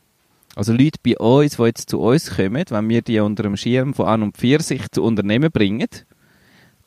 Also 0.56 0.72
Leute 0.72 1.00
bei 1.04 1.18
uns, 1.18 1.58
die 1.58 1.64
jetzt 1.64 1.90
zu 1.90 2.00
uns 2.00 2.36
kommen, 2.36 2.64
wenn 2.70 2.90
wir 2.90 3.02
die 3.02 3.20
unter 3.20 3.44
dem 3.44 3.58
Schirm 3.58 3.94
von 3.94 4.08
an 4.08 4.24
und 4.24 4.38
für 4.38 4.62
sich 4.62 4.90
zu 4.92 5.04
Unternehmen 5.04 5.52
bringen, 5.52 5.90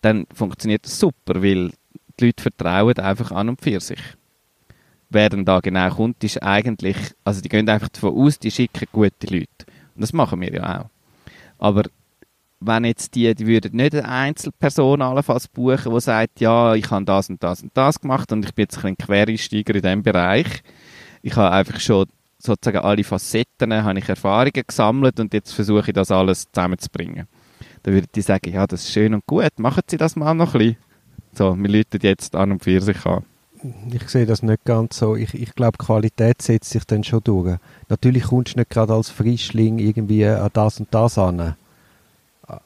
dann 0.00 0.26
funktioniert 0.32 0.84
das 0.86 0.98
super, 0.98 1.42
weil 1.42 1.72
die 2.18 2.26
Leute 2.26 2.42
vertrauen 2.42 2.98
einfach 2.98 3.30
an 3.30 3.50
und 3.50 3.60
für 3.60 3.80
sich. 3.80 4.00
Wer 5.10 5.30
dann 5.30 5.44
da 5.44 5.60
genau 5.60 5.90
kommt, 5.90 6.22
ist 6.24 6.42
eigentlich, 6.42 6.96
also 7.24 7.40
die 7.40 7.48
gehen 7.48 7.68
einfach 7.68 7.88
davon 7.88 8.14
aus, 8.14 8.38
die 8.38 8.50
schicken 8.50 8.86
gute 8.92 9.26
Leute. 9.26 9.66
Und 9.94 10.02
das 10.02 10.12
machen 10.12 10.40
wir 10.40 10.52
ja 10.52 10.80
auch. 10.80 10.90
Aber 11.58 11.84
wenn 12.60 12.84
jetzt 12.84 13.14
die, 13.14 13.34
die 13.34 13.46
würden 13.46 13.76
nicht 13.76 13.94
eine 13.94 14.08
Einzelperson 14.08 15.02
allenfalls 15.02 15.48
buchen, 15.48 15.92
die 15.94 16.00
sagt, 16.00 16.40
ja, 16.40 16.74
ich 16.74 16.90
habe 16.90 17.04
das 17.04 17.30
und 17.30 17.42
das 17.42 17.62
und 17.62 17.70
das 17.74 18.00
gemacht 18.00 18.32
und 18.32 18.44
ich 18.44 18.54
bin 18.54 18.64
jetzt 18.64 18.84
ein 18.84 18.96
Quereinsteiger 18.96 19.74
in 19.74 19.82
diesem 19.82 20.02
Bereich. 20.02 20.62
Ich 21.22 21.36
habe 21.36 21.52
einfach 21.52 21.78
schon 21.80 22.06
sozusagen 22.38 22.84
alle 22.84 23.04
Facetten, 23.04 23.72
habe 23.72 23.98
ich 23.98 24.08
Erfahrungen 24.08 24.64
gesammelt 24.66 25.20
und 25.20 25.34
jetzt 25.34 25.52
versuche 25.52 25.90
ich 25.90 25.94
das 25.94 26.10
alles 26.10 26.46
zusammenzubringen. 26.52 27.26
Dann 27.82 27.94
würden 27.94 28.08
die 28.14 28.22
sagen, 28.22 28.52
ja, 28.52 28.66
das 28.66 28.84
ist 28.84 28.92
schön 28.92 29.14
und 29.14 29.26
gut, 29.26 29.58
machen 29.58 29.82
Sie 29.86 29.96
das 29.96 30.16
mal 30.16 30.34
noch 30.34 30.54
ein 30.54 30.58
bisschen. 30.58 30.76
So, 31.32 31.56
wir 31.56 31.68
läuten 31.68 32.00
jetzt 32.02 32.34
an 32.34 32.52
und 32.52 32.64
für 32.64 32.80
sich 32.80 33.04
an. 33.06 33.24
Ich 33.92 34.08
sehe 34.08 34.26
das 34.26 34.42
nicht 34.42 34.64
ganz 34.64 34.98
so. 34.98 35.16
Ich, 35.16 35.34
ich 35.34 35.54
glaube, 35.54 35.78
Qualität 35.78 36.42
setzt 36.42 36.70
sich 36.70 36.84
dann 36.84 37.04
schon 37.04 37.20
durch. 37.24 37.58
Natürlich 37.88 38.24
kommst 38.24 38.54
du 38.54 38.60
nicht 38.60 38.70
gerade 38.70 38.94
als 38.94 39.10
Frischling 39.10 39.78
irgendwie 39.78 40.26
an 40.26 40.50
das 40.52 40.80
und 40.80 40.88
das 40.92 41.18
an. 41.18 41.56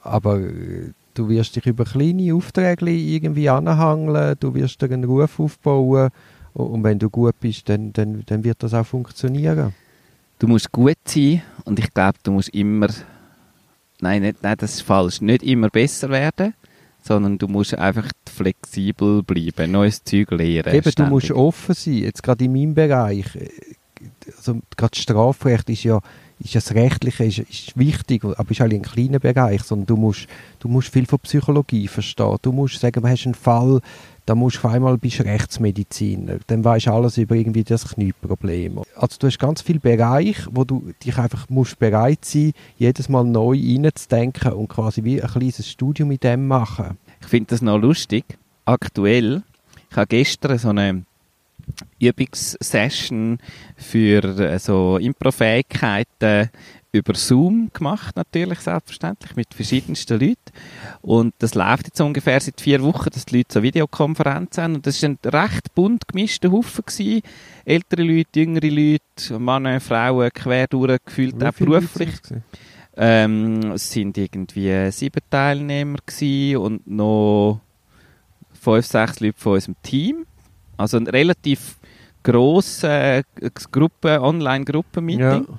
Aber 0.02 0.38
äh, 0.40 0.92
du 1.14 1.28
wirst 1.28 1.56
dich 1.56 1.66
über 1.66 1.84
kleine 1.84 2.34
Aufträge 2.34 2.90
irgendwie 2.90 3.48
anhangeln, 3.48 4.36
du 4.38 4.54
wirst 4.54 4.80
dir 4.80 4.90
einen 4.90 5.04
Ruf 5.04 5.38
aufbauen 5.38 6.10
und, 6.54 6.84
wenn 6.84 6.98
du 6.98 7.08
gut 7.08 7.38
bist, 7.40 7.68
dann, 7.68 7.92
dann, 7.92 8.22
dann 8.26 8.44
wird 8.44 8.62
das 8.62 8.74
auch 8.74 8.86
funktionieren. 8.86 9.74
Du 10.38 10.48
musst 10.48 10.70
gut 10.70 10.96
sein 11.06 11.42
und 11.64 11.78
ich 11.78 11.92
glaube, 11.94 12.18
du 12.22 12.32
musst 12.32 12.50
immer, 12.50 12.88
nein, 14.00 14.22
nicht, 14.22 14.42
nein, 14.42 14.56
das 14.58 14.74
ist 14.74 14.82
falsch, 14.82 15.20
nicht 15.20 15.42
immer 15.42 15.68
besser 15.70 16.10
werden, 16.10 16.54
sondern 17.02 17.38
du 17.38 17.48
musst 17.48 17.74
einfach 17.74 18.08
flexibel 18.28 19.22
bleiben, 19.22 19.72
neues 19.72 20.02
Zeug 20.04 20.30
lernen. 20.30 20.74
Eben, 20.74 20.92
du 20.94 21.04
musst 21.04 21.30
offen 21.30 21.74
sein. 21.74 21.94
Jetzt 21.94 22.22
gerade 22.22 22.44
in 22.44 22.52
meinem 22.52 22.74
Bereich, 22.74 23.34
äh, 23.36 23.48
also 24.36 24.60
gerade 24.76 24.98
Strafrecht 24.98 25.70
ist 25.70 25.84
ja, 25.84 26.00
ist 26.44 26.54
das 26.54 26.74
Rechtliche 26.74 27.24
ist, 27.24 27.38
ist 27.38 27.78
wichtig, 27.78 28.24
aber 28.24 28.50
ist 28.50 28.60
halt 28.60 28.72
ein 28.72 28.82
kleiner 28.82 29.18
Bereich, 29.18 29.62
sondern 29.62 29.86
du 29.86 29.96
musst, 29.96 30.26
du 30.58 30.68
musst 30.68 30.88
viel 30.88 31.06
von 31.06 31.18
Psychologie 31.20 31.88
verstehen. 31.88 32.36
Du 32.42 32.52
musst 32.52 32.80
sagen, 32.80 33.02
du 33.02 33.08
hast 33.08 33.24
einen 33.24 33.34
Fall, 33.34 33.80
da 34.26 34.34
musst 34.34 34.56
du 34.56 34.66
auf 34.66 34.74
einmal 34.74 34.98
bist 34.98 35.20
Rechtsmediziner, 35.20 36.38
dann 36.46 36.64
weißt 36.64 36.86
du 36.86 36.92
alles 36.92 37.18
über 37.18 37.34
irgendwie 37.34 37.64
das 37.64 37.88
Knieproblem. 37.88 38.80
Also 38.94 39.16
du 39.18 39.26
hast 39.26 39.38
ganz 39.38 39.62
viele 39.62 39.80
Bereiche, 39.80 40.48
wo 40.52 40.64
du 40.64 40.92
dich 41.04 41.18
einfach 41.18 41.48
musst 41.48 41.78
bereit 41.78 42.24
sein, 42.24 42.52
jedes 42.76 43.08
Mal 43.08 43.24
neu 43.24 43.56
reinzudenken 43.56 44.52
und 44.52 44.68
quasi 44.68 45.04
wie 45.04 45.22
ein 45.22 45.28
kleines 45.28 45.68
Studium 45.68 46.08
mit 46.08 46.24
dem 46.24 46.46
machen. 46.46 46.98
Ich 47.20 47.28
finde 47.28 47.50
das 47.50 47.62
noch 47.62 47.78
lustig. 47.78 48.24
Aktuell, 48.64 49.42
ich 49.90 49.96
habe 49.96 50.06
gestern 50.06 50.58
so 50.58 50.68
eine 50.68 51.04
Übungssession 51.98 53.38
für 53.76 54.24
äh, 54.24 54.58
so 54.58 54.98
Improfähigkeiten 54.98 56.50
über 56.92 57.14
Zoom 57.14 57.70
gemacht, 57.72 58.16
natürlich 58.16 58.60
selbstverständlich, 58.60 59.34
mit 59.34 59.54
verschiedensten 59.54 60.20
Leuten. 60.20 60.52
Und 61.00 61.34
das 61.38 61.54
läuft 61.54 61.86
jetzt 61.86 62.00
ungefähr 62.02 62.38
seit 62.38 62.60
vier 62.60 62.82
Wochen, 62.82 63.08
dass 63.10 63.24
die 63.24 63.38
Leute 63.38 63.54
so 63.54 63.62
Videokonferenzen 63.62 64.62
haben. 64.62 64.74
Und 64.74 64.86
das 64.86 65.02
war 65.02 65.08
ein 65.08 65.18
recht 65.24 65.74
bunt 65.74 66.06
gemischter 66.06 66.52
Haufen. 66.52 66.84
Gewesen. 66.84 67.22
Ältere 67.64 68.02
Leute, 68.02 68.40
jüngere 68.40 68.68
Leute, 68.68 69.38
Männer, 69.38 69.80
Frauen, 69.80 70.30
quer 70.34 70.66
durchgefühlt, 70.66 71.40
Wie 71.40 71.46
auch 71.46 71.52
beruflich. 71.52 72.10
Ähm, 72.94 73.72
es 73.72 73.90
sind 73.90 74.18
irgendwie 74.18 74.90
sieben 74.90 75.22
Teilnehmer 75.30 75.98
gewesen 76.04 76.58
und 76.58 76.86
noch 76.86 77.60
fünf, 78.52 78.84
sechs 78.84 79.20
Leute 79.20 79.38
von 79.38 79.54
unserem 79.54 79.76
Team. 79.82 80.26
Also 80.82 80.98
ein 80.98 81.06
relativ 81.06 81.76
grosses 82.22 82.84
äh, 82.84 83.22
Gruppe, 83.70 84.20
Online-Gruppen-Meeting. 84.20 85.46
Ja. 85.48 85.58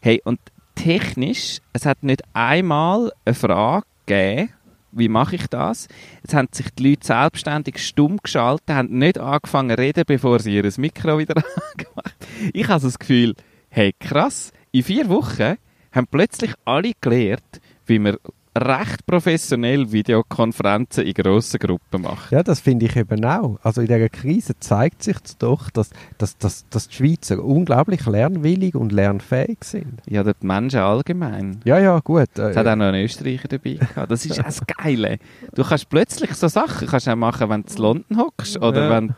Hey, 0.00 0.20
und 0.24 0.40
technisch, 0.74 1.58
es 1.72 1.86
hat 1.86 2.02
nicht 2.02 2.22
einmal 2.34 3.12
eine 3.24 3.34
Frage 3.34 3.86
gegeben, 4.06 4.50
wie 4.92 5.08
mache 5.08 5.36
ich 5.36 5.46
das? 5.48 5.88
Jetzt 6.22 6.34
haben 6.34 6.48
sich 6.50 6.70
die 6.70 6.90
Leute 6.90 7.06
selbstständig 7.06 7.78
stumm 7.78 8.18
geschaltet, 8.22 8.70
haben 8.70 8.98
nicht 8.98 9.18
angefangen 9.18 9.76
zu 9.76 9.82
reden, 9.82 10.04
bevor 10.06 10.38
sie 10.38 10.56
ihr 10.56 10.70
Mikro 10.78 11.18
wieder 11.18 11.36
angemacht 11.72 12.16
Ich 12.52 12.68
habe 12.68 12.82
das 12.82 12.98
Gefühl, 12.98 13.34
hey 13.68 13.92
krass, 13.98 14.52
in 14.72 14.82
vier 14.82 15.08
Wochen 15.08 15.56
haben 15.92 16.06
plötzlich 16.10 16.52
alle 16.64 16.92
gelernt, 17.00 17.60
wie 17.86 17.98
man 17.98 18.16
recht 18.58 19.06
professionell 19.06 19.90
Videokonferenzen 19.92 21.04
in 21.04 21.14
grossen 21.14 21.58
Gruppen 21.58 22.02
macht. 22.02 22.30
Ja, 22.32 22.42
das 22.42 22.60
finde 22.60 22.86
ich 22.86 22.96
eben 22.96 23.24
auch. 23.24 23.58
Also 23.62 23.80
in 23.80 23.86
dieser 23.86 24.08
Krise 24.08 24.58
zeigt 24.58 25.02
sich 25.02 25.16
doch, 25.38 25.70
dass, 25.70 25.90
dass, 26.18 26.36
dass, 26.38 26.68
dass 26.68 26.88
die 26.88 26.94
Schweizer 26.96 27.42
unglaublich 27.42 28.04
lernwillig 28.06 28.74
und 28.74 28.92
lernfähig 28.92 29.58
sind. 29.64 30.00
Ja, 30.06 30.22
die 30.24 30.32
Menschen 30.42 30.80
allgemein. 30.80 31.60
Ja, 31.64 31.78
ja, 31.78 31.98
gut. 32.00 32.38
Äh, 32.38 32.50
Es 32.50 32.56
hat 32.56 32.66
auch 32.66 32.76
noch 32.76 32.86
einen 32.86 33.04
Österreicher 33.04 33.48
dabei 33.48 33.74
gehabt. 33.74 34.10
Das 34.10 34.24
ist 34.26 34.38
auch 34.40 34.44
das 34.44 34.60
Geile. 34.66 35.18
Du 35.54 35.64
kannst 35.64 35.88
plötzlich 35.88 36.32
so 36.34 36.48
Sachen 36.48 36.86
kannst 36.88 37.08
auch 37.08 37.16
machen, 37.16 37.48
wenn 37.48 37.62
du 37.62 37.72
in 37.72 37.82
London 37.82 38.18
hockst. 38.18 38.56
Oder 38.60 38.84
Ja. 38.84 38.90
wenn 38.90 39.14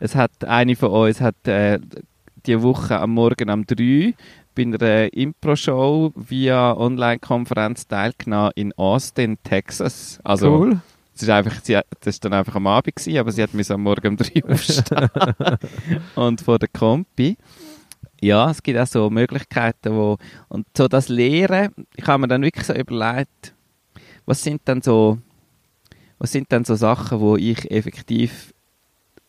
es 0.00 0.14
hat, 0.14 0.44
eine 0.44 0.76
von 0.76 0.90
uns 0.90 1.20
hat 1.20 1.36
äh, 1.46 1.78
die 2.46 2.60
Woche 2.60 2.98
am 3.00 3.12
Morgen 3.12 3.48
um 3.48 3.64
3 3.66 4.12
bei 4.54 4.62
einer 4.62 5.12
Impro-Show 5.12 6.12
via 6.14 6.76
Online-Konferenz 6.76 7.86
teilgenommen 7.86 8.52
in 8.54 8.72
Austin, 8.74 9.38
Texas. 9.42 10.20
Also 10.22 10.56
cool. 10.56 10.80
Es 11.14 11.22
ist 11.22 11.28
einfach, 11.28 11.60
sie, 11.62 11.74
das 12.00 12.16
ist 12.16 12.24
dann 12.24 12.32
einfach 12.32 12.56
am 12.56 12.66
Abend 12.66 12.96
gewesen, 12.96 13.18
aber 13.18 13.30
sie 13.30 13.42
hat 13.42 13.54
mich 13.54 13.70
am 13.70 13.82
Morgen 13.82 14.08
um 14.08 14.16
drei 14.16 14.42
aufstehen. 14.48 15.08
und 16.16 16.40
vor 16.40 16.58
der 16.58 16.68
Kompi. 16.68 17.36
Ja, 18.20 18.50
es 18.50 18.62
gibt 18.62 18.78
auch 18.78 18.86
so 18.86 19.10
Möglichkeiten, 19.10 19.94
wo, 19.94 20.16
und 20.48 20.66
so 20.76 20.88
das 20.88 21.08
Lehren, 21.08 21.72
ich 21.94 22.06
habe 22.06 22.22
mir 22.22 22.28
dann 22.28 22.42
wirklich 22.42 22.66
so 22.66 22.72
überlegt, 22.72 23.54
was 24.26 24.42
sind 24.42 24.62
dann 24.64 24.82
so, 24.82 25.18
was 26.18 26.32
sind 26.32 26.50
dann 26.50 26.64
so 26.64 26.74
Sachen, 26.74 27.20
wo 27.20 27.36
ich 27.36 27.70
effektiv 27.70 28.53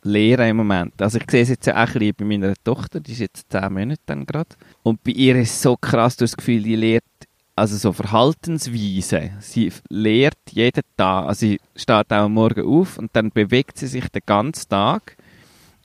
lehre 0.05 0.47
im 0.47 0.57
Moment. 0.57 1.01
Also 1.01 1.17
ich 1.17 1.29
sehe 1.29 1.41
es 1.41 1.49
jetzt 1.49 1.67
auch 1.69 1.95
ein 1.95 2.13
bei 2.15 2.25
meiner 2.25 2.53
Tochter, 2.63 2.99
die 2.99 3.11
ist 3.11 3.19
jetzt 3.19 3.51
zehn 3.51 3.73
Monate 3.73 4.01
dann 4.05 4.25
gerade. 4.25 4.55
Und 4.83 5.03
bei 5.03 5.11
ihr 5.11 5.35
ist 5.35 5.61
so 5.61 5.75
krass, 5.75 6.15
das 6.15 6.37
Gefühl, 6.37 6.63
die 6.63 6.75
lehrt 6.75 7.03
also 7.55 7.77
so 7.77 7.93
Verhaltensweise. 7.93 9.31
Sie 9.39 9.71
lehrt 9.89 10.37
jeden 10.51 10.83
Tag. 10.97 11.25
Also 11.25 11.39
sie 11.39 11.59
steht 11.75 12.11
auch 12.11 12.25
am 12.25 12.33
Morgen 12.33 12.65
auf 12.65 12.97
und 12.97 13.11
dann 13.13 13.31
bewegt 13.31 13.77
sie 13.77 13.87
sich 13.87 14.07
den 14.09 14.21
ganzen 14.25 14.69
Tag 14.69 15.15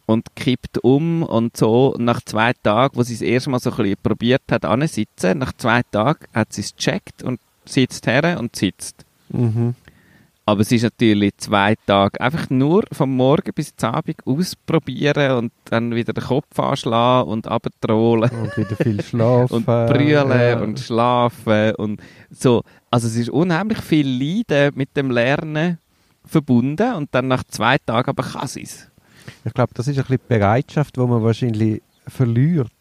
und 0.07 0.35
kippt 0.35 0.79
um 0.79 1.23
und 1.23 1.57
so. 1.57 1.95
Nach 1.99 2.21
zwei 2.23 2.53
Tagen, 2.53 2.97
wo 2.97 3.03
sie 3.05 3.15
es 3.15 3.23
erst 3.23 3.47
mal 3.47 3.61
so 3.61 3.71
ein 3.71 3.95
probiert 4.03 4.43
hat, 4.51 4.65
ansitzen, 4.65 5.39
nach 5.39 5.53
zwei 5.53 5.83
Tagen 5.91 6.27
hat 6.35 6.53
sie 6.53 6.63
es 6.63 6.75
gecheckt 6.75 7.23
und 7.23 7.41
sitzt 7.65 8.07
her 8.09 8.39
und 8.41 8.57
sitzt. 8.57 9.05
Mhm. 9.29 9.77
Aber 10.51 10.63
es 10.63 10.73
ist 10.73 10.83
natürlich 10.83 11.37
zwei 11.37 11.77
Tage 11.87 12.21
einfach 12.21 12.51
nur 12.51 12.83
vom 12.91 13.15
Morgen 13.15 13.53
bis 13.55 13.77
zum 13.77 13.91
Abend 13.91 14.17
ausprobieren 14.27 15.39
und 15.39 15.53
dann 15.67 15.95
wieder 15.95 16.13
den 16.13 16.25
Kopf 16.25 16.59
anschlagen 16.59 17.31
und 17.31 17.47
abtrollen 17.47 18.31
Und 18.33 18.57
wieder 18.57 18.75
viel 18.75 19.01
schlafen. 19.01 19.55
und 19.55 19.65
brüllen 19.65 20.29
ja. 20.29 20.61
und 20.61 20.81
schlafen 20.81 21.77
und 21.77 22.01
so. 22.33 22.65
Also 22.91 23.07
es 23.07 23.15
ist 23.15 23.31
unheimlich 23.31 23.79
viel 23.79 24.09
Leiden 24.09 24.73
mit 24.75 24.97
dem 24.97 25.13
Lernen 25.13 25.79
verbunden 26.25 26.95
und 26.95 27.15
dann 27.15 27.29
nach 27.29 27.45
zwei 27.45 27.79
Tagen 27.79 28.11
aber 28.11 28.25
kann 28.25 28.47
es. 28.47 28.57
Ich 28.57 29.55
glaube, 29.55 29.73
das 29.75 29.87
ist 29.87 29.99
ein 29.99 30.03
bisschen 30.03 30.21
die 30.29 30.35
Bereitschaft, 30.35 30.97
die 30.97 31.01
man 31.01 31.23
wahrscheinlich 31.23 31.81
verliert. 32.09 32.73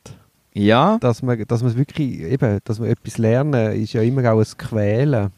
Ja, 0.56 0.98
Dass 0.98 1.22
man, 1.22 1.46
dass 1.48 1.62
man 1.62 1.78
wirklich, 1.78 2.22
eben, 2.22 2.62
dass 2.64 2.80
man 2.80 2.90
etwas 2.90 3.20
lernen, 3.20 3.80
ist 3.80 3.94
ja 3.94 4.02
immer 4.02 4.34
auch 4.34 4.40
ein 4.40 4.58
Quälen. 4.58 5.30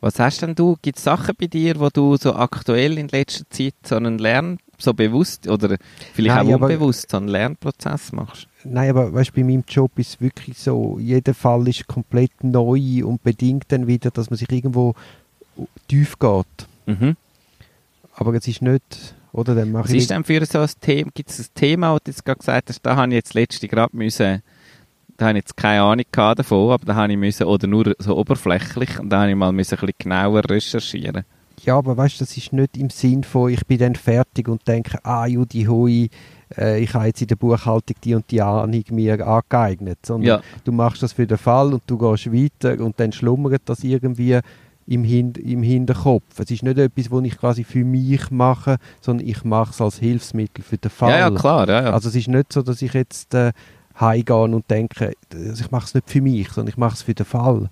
Was 0.00 0.18
hast 0.18 0.42
denn 0.42 0.54
du? 0.54 0.76
Gibt 0.82 0.98
es 0.98 1.04
Sachen 1.04 1.34
bei 1.38 1.46
dir, 1.46 1.78
wo 1.78 1.88
du 1.90 2.16
so 2.16 2.34
aktuell 2.34 2.98
in 2.98 3.08
letzter 3.08 3.44
Zeit 3.50 3.74
so 3.84 3.96
einen 3.96 4.18
Lern, 4.18 4.58
so 4.78 4.94
bewusst 4.94 5.46
oder 5.48 5.76
vielleicht 6.14 6.36
Nein, 6.36 6.48
auch 6.48 6.54
aber- 6.54 6.66
unbewusst 6.66 7.10
so 7.10 7.18
einen 7.18 7.28
Lernprozess 7.28 8.12
machst? 8.12 8.46
Nein, 8.64 8.90
aber 8.90 9.12
weißt, 9.12 9.34
bei 9.34 9.42
meinem 9.44 9.64
Job 9.68 9.98
ist 9.98 10.08
es 10.14 10.20
wirklich 10.20 10.58
so, 10.58 10.98
jeder 10.98 11.34
Fall 11.34 11.66
ist 11.68 11.86
komplett 11.86 12.32
neu 12.42 13.04
und 13.04 13.22
bedingt 13.22 13.64
dann 13.68 13.86
wieder, 13.86 14.10
dass 14.10 14.30
man 14.30 14.36
sich 14.38 14.50
irgendwo 14.50 14.94
tief 15.88 16.18
geht. 16.18 16.46
Mhm. 16.86 17.16
Aber 18.14 18.34
es 18.34 18.46
ist 18.48 18.60
nicht, 18.62 19.14
oder 19.32 19.54
dann 19.54 19.72
mache 19.72 19.84
Was 19.84 19.90
ich 19.92 19.98
ist 19.98 20.10
denn 20.10 20.24
für 20.24 20.44
so 20.44 20.58
ein 20.60 20.70
Thema? 20.80 21.10
Gibt 21.14 21.30
es 21.30 21.38
ein 21.40 21.46
Thema, 21.54 21.94
wo 21.94 21.98
du 21.98 22.10
jetzt 22.10 22.24
gerade 22.24 22.38
gesagt 22.38 22.68
hast, 22.68 22.80
da 22.82 22.96
habe 22.96 23.08
ich 23.08 23.14
jetzt 23.14 23.34
letzte 23.34 23.68
gerade 23.68 23.96
müssen, 23.96 24.42
da 25.20 25.26
habe 25.26 25.38
ich 25.38 25.44
jetzt 25.44 25.56
keine 25.56 25.82
Ahnung 25.82 26.06
davon, 26.12 26.70
aber 26.72 26.86
da 26.86 26.94
habe 26.94 27.12
ich 27.12 27.18
müssen, 27.18 27.44
oder 27.44 27.66
nur 27.66 27.94
so 27.98 28.16
oberflächlich, 28.16 28.98
und 28.98 29.10
da 29.10 29.20
habe 29.20 29.30
ich 29.30 29.36
mal 29.36 29.52
müssen 29.52 29.74
ein 29.74 29.80
bisschen 29.80 29.94
genauer 29.98 30.48
recherchieren. 30.48 31.24
Ja, 31.62 31.76
aber 31.76 31.94
weißt 31.94 32.16
du, 32.16 32.24
das 32.24 32.34
ist 32.38 32.54
nicht 32.54 32.78
im 32.78 32.88
Sinn 32.88 33.22
von, 33.22 33.52
ich 33.52 33.66
bin 33.66 33.78
dann 33.78 33.94
fertig 33.96 34.48
und 34.48 34.66
denke, 34.66 34.98
ah, 35.04 35.26
Judi 35.26 35.64
Hui, 35.64 36.08
äh, 36.56 36.82
ich 36.82 36.94
habe 36.94 37.06
jetzt 37.06 37.20
in 37.20 37.28
der 37.28 37.36
Buchhaltung 37.36 37.96
die 38.02 38.14
und 38.14 38.30
die 38.30 38.40
Ahnung 38.40 38.82
mir 38.92 39.26
angeeignet. 39.26 39.98
Sondern 40.06 40.26
Ja. 40.26 40.40
du 40.64 40.72
machst 40.72 41.02
das 41.02 41.12
für 41.12 41.26
den 41.26 41.36
Fall 41.36 41.74
und 41.74 41.82
du 41.86 41.98
gehst 41.98 42.32
weiter 42.32 42.82
und 42.82 42.98
dann 42.98 43.12
schlummert 43.12 43.60
das 43.66 43.84
irgendwie 43.84 44.38
im, 44.86 45.04
Hin 45.04 45.34
im 45.34 45.62
Hinterkopf. 45.62 46.24
Es 46.38 46.50
ist 46.50 46.62
nicht 46.62 46.78
etwas, 46.78 47.10
was 47.10 47.24
ich 47.24 47.36
quasi 47.38 47.64
für 47.64 47.84
mich 47.84 48.30
mache, 48.30 48.78
sondern 49.02 49.28
ich 49.28 49.44
mache 49.44 49.72
es 49.72 49.82
als 49.82 49.98
Hilfsmittel 49.98 50.64
für 50.64 50.78
den 50.78 50.90
Fall. 50.90 51.10
Ja, 51.10 51.18
ja, 51.18 51.30
klar, 51.30 51.68
ja, 51.68 51.82
ja. 51.84 51.90
Also 51.92 52.08
es 52.08 52.16
ist 52.16 52.28
nicht 52.28 52.54
so, 52.54 52.62
dass 52.62 52.80
ich 52.80 52.94
jetzt 52.94 53.34
äh, 53.34 53.52
heimgehe 53.98 54.36
und 54.42 54.70
denke, 54.70 55.12
also 55.34 55.64
ich 55.64 55.70
mache 55.70 55.86
es 55.86 55.94
nicht 55.94 56.10
für 56.10 56.20
mich, 56.20 56.48
sondern 56.50 56.70
ich 56.70 56.76
mache 56.76 56.94
es 56.94 57.02
für 57.02 57.14
den 57.14 57.26
Fall. 57.26 57.70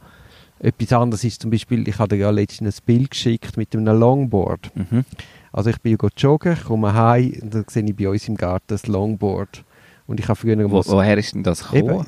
Etwas 0.60 0.92
anderes 0.92 1.22
ist 1.24 1.40
zum 1.42 1.50
Beispiel, 1.50 1.86
ich 1.88 1.98
habe 1.98 2.08
dir 2.08 2.16
ja 2.22 2.30
letztens 2.30 2.80
ein 2.80 2.84
Bild 2.84 3.10
geschickt 3.12 3.56
mit 3.56 3.74
einem 3.76 3.98
Longboard. 3.98 4.70
mhm. 4.74 5.04
Also 5.52 5.70
ich 5.70 5.80
bin 5.80 5.96
ja 6.00 6.08
joggen, 6.16 6.56
komme 6.66 6.92
heim 6.92 7.32
und 7.42 7.54
dann 7.54 7.64
sehe 7.68 7.82
ich 7.84 7.96
bei 7.96 8.08
uns 8.08 8.28
im 8.28 8.36
Garten 8.36 8.66
das 8.68 8.86
Longboard. 8.86 9.64
Und 10.06 10.20
ich 10.20 10.28
habe 10.28 10.36
früher 10.36 10.56
Wo, 10.70 10.82
woher 10.86 11.18
ist 11.18 11.34
denn 11.34 11.42
das 11.42 11.70
eben, 11.72 11.88
gekommen? 11.88 12.06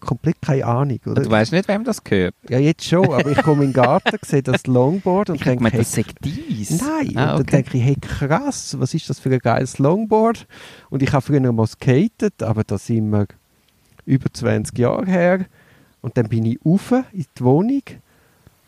komplett 0.00 0.40
keine 0.40 0.64
Ahnung. 0.64 0.98
Oder? 1.06 1.22
Du 1.22 1.30
weißt 1.30 1.52
nicht, 1.52 1.68
wem 1.68 1.84
das 1.84 2.02
gehört? 2.02 2.34
Ja, 2.48 2.58
jetzt 2.58 2.84
schon, 2.84 3.04
aber 3.12 3.30
ich 3.30 3.42
komme 3.42 3.64
in 3.64 3.70
den 3.70 3.74
Garten, 3.74 4.16
sehe 4.22 4.42
das 4.42 4.66
Longboard 4.66 5.30
und 5.30 5.36
Ich 5.36 5.42
denke, 5.42 5.64
hey, 5.70 5.78
das 5.78 5.92
sagt 5.92 6.16
dies. 6.24 6.80
Nein, 6.80 7.12
Ah, 7.16 7.36
und 7.36 7.40
dann 7.40 7.40
okay. 7.40 7.50
denke 7.62 7.76
ich, 7.78 7.84
hey 7.84 7.96
krass, 8.00 8.76
was 8.78 8.94
ist 8.94 9.08
das 9.10 9.20
für 9.20 9.30
ein 9.30 9.38
geiles 9.38 9.78
Longboard? 9.78 10.46
Und 10.88 11.02
ich 11.02 11.12
habe 11.12 11.22
früher 11.22 11.52
mal 11.52 11.66
skatet, 11.66 12.42
aber 12.42 12.64
das 12.64 12.86
sind 12.86 13.10
wir 13.10 13.26
über 14.06 14.32
20 14.32 14.78
Jahre 14.78 15.06
her. 15.06 15.46
Und 16.00 16.16
dann 16.16 16.28
bin 16.28 16.44
ich 16.46 16.58
rauf 16.64 16.92
in 17.12 17.26
die 17.38 17.44
Wohnung 17.44 17.82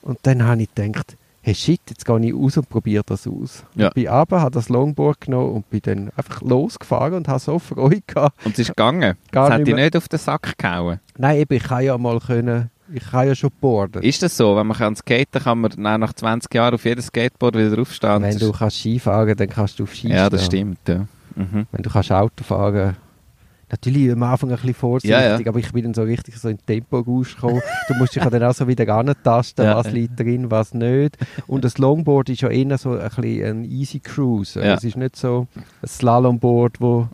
und 0.03 0.18
dann 0.23 0.44
habe 0.44 0.62
ich 0.62 0.75
gedacht, 0.75 1.16
hey 1.44 1.55
shit, 1.55 1.81
jetzt 1.88 2.07
gehe 2.07 2.20
ich 2.20 2.35
raus 2.35 2.57
und 2.57 2.68
probiere 2.68 3.05
das 3.05 3.27
aus. 3.27 3.64
Ja. 3.75 3.88
Ich 3.88 3.94
bin 3.94 4.09
runter, 4.09 4.40
habe 4.40 4.51
das 4.53 4.68
Longboard 4.68 5.20
genommen 5.20 5.53
und 5.53 5.70
bin 5.70 5.81
dann 5.83 6.11
einfach 6.16 6.40
losgefahren 6.40 7.14
und 7.14 7.29
habe 7.29 7.38
so 7.38 7.59
Freude 7.59 8.03
gehabt. 8.07 8.47
Und 8.47 8.53
es 8.53 8.61
ist 8.61 8.68
gegangen. 8.68 9.16
Gar 9.31 9.51
das 9.51 9.59
hat 9.59 9.66
dich 9.66 9.75
nicht 9.75 9.97
auf 9.97 10.09
den 10.09 10.18
Sack 10.18 10.57
gehauen. 10.57 11.01
Nein, 11.18 11.38
eben, 11.38 11.55
ich 11.55 11.62
kann 11.64 11.85
ja 11.85 11.99
mal 11.99 12.18
können, 12.20 12.70
ich 12.92 13.05
kann 13.05 13.27
ja 13.27 13.35
schon 13.35 13.51
boarden. 13.61 14.03
Ist 14.03 14.23
das 14.23 14.37
so? 14.37 14.57
Wenn 14.57 14.66
man 14.66 14.77
kann 14.77 14.97
skaten 14.97 15.42
kann, 15.42 15.61
man 15.61 15.70
dann 15.70 16.01
nach 16.01 16.14
20 16.14 16.53
Jahren 16.55 16.75
auf 16.75 16.85
jedes 16.85 17.07
Skateboard 17.07 17.57
wieder 17.57 17.79
aufstehen. 17.81 18.23
Wenn 18.23 18.38
du 18.38 18.53
kannst 18.53 18.79
Ski 18.79 18.99
fahren, 18.99 19.37
dann 19.37 19.49
kannst 19.49 19.79
du 19.79 19.83
auf 19.83 19.94
Ski 19.94 20.09
ja, 20.09 20.31
das 20.31 20.47
stehen. 20.47 20.77
stimmt. 20.87 21.09
Ja. 21.37 21.42
Mhm. 21.42 21.66
Wenn 21.73 21.83
du 21.83 21.90
kannst 21.90 22.11
Auto 22.11 22.42
fahren 22.44 22.97
Natürlich 23.75 24.13
am 24.13 24.23
Anfang 24.23 24.51
ein 24.51 24.57
bisschen 24.57 24.75
vorsichtig, 24.75 25.11
Ja, 25.11 25.37
ja. 25.39 25.47
aber 25.49 25.59
ich 25.59 25.73
bin 25.73 25.83
dann 25.83 25.95
so 25.95 26.03
richtig 26.03 26.37
so 26.37 26.49
in 26.49 26.59
Tempo 26.65 27.01
rausgekommen. 27.01 27.61
Du 27.89 27.95
musst 27.95 28.15
dich 28.15 28.23
dann 28.23 28.43
auch 28.45 28.55
so 28.55 28.69
wieder 28.69 28.89
antasten, 28.95 29.65
Ja. 29.65 29.77
was 29.77 29.91
liegt 29.91 30.21
drin, 30.21 30.49
was 30.51 30.75
nicht. 30.75 31.17
Und 31.49 31.65
das 31.65 31.79
Longboard 31.79 32.29
ist 32.29 32.43
ja 32.43 32.51
eher 32.51 32.79
so 32.79 32.93
ein 32.93 33.01
bisschen 33.01 33.45
ein 33.45 33.65
Easy 33.65 33.99
Cruise. 33.99 34.61
Ja. 34.61 34.75
Es 34.75 34.85
ist 34.85 34.97
nicht 34.97 35.17
so 35.17 35.49
ein 35.83 35.89
Slalomboard, 35.89 36.81
wo, 36.81 37.09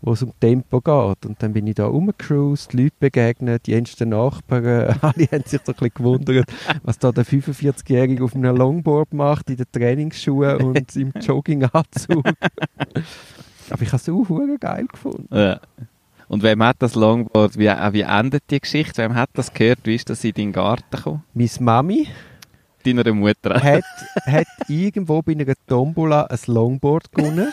wo 0.00 0.12
es 0.14 0.22
um 0.22 0.32
Tempo 0.40 0.80
geht. 0.80 1.26
Und 1.26 1.42
dann 1.42 1.52
bin 1.52 1.66
ich 1.66 1.74
da 1.74 1.84
rumgecruised, 1.86 2.72
die 2.72 2.84
Leute 2.84 2.94
begegnet, 2.98 3.66
die 3.66 3.72
jüngsten 3.72 4.08
Nachbarn, 4.08 4.64
alle 5.02 5.26
haben 5.30 5.44
sich 5.44 5.60
so 5.64 5.72
ein 5.72 5.76
bisschen 5.76 5.90
gewundert, 5.94 6.46
was 6.82 6.98
da 6.98 7.12
der 7.12 7.26
45-Jährige 7.26 8.24
auf 8.24 8.34
einem 8.34 8.56
Longboard 8.56 9.12
macht, 9.12 9.50
in 9.50 9.56
den 9.56 9.66
Trainingsschuhen 9.70 10.62
und 10.62 10.96
im 10.96 11.12
Jogginganzug. 11.20 12.24
Aber 13.70 13.82
ich 13.82 13.92
habe 13.92 13.96
es 13.96 14.08
auch 14.08 14.60
geil 14.60 14.86
gefunden. 14.86 15.28
Ja. 15.30 15.60
Und 16.28 16.42
wem 16.42 16.62
hat 16.62 16.76
das 16.78 16.94
Longboard, 16.94 17.58
wie, 17.58 17.66
äh, 17.66 17.92
wie 17.92 18.00
endet 18.00 18.44
die 18.50 18.60
Geschichte? 18.60 19.02
Wem 19.02 19.14
hat 19.14 19.30
das 19.34 19.52
gehört? 19.52 19.80
Wie 19.84 19.94
ist 19.94 20.08
das 20.10 20.24
in 20.24 20.32
deinen 20.32 20.52
Garten 20.52 20.84
gekommen? 20.90 21.22
Meine 21.34 21.50
Mami 21.60 22.08
Deiner 22.84 23.12
Mutter. 23.12 23.62
hat, 23.62 23.84
hat 24.26 24.46
irgendwo 24.68 25.22
bei 25.22 25.32
einer 25.32 25.54
Tombola 25.66 26.24
ein 26.24 26.38
Longboard 26.46 27.12
gewonnen. 27.12 27.52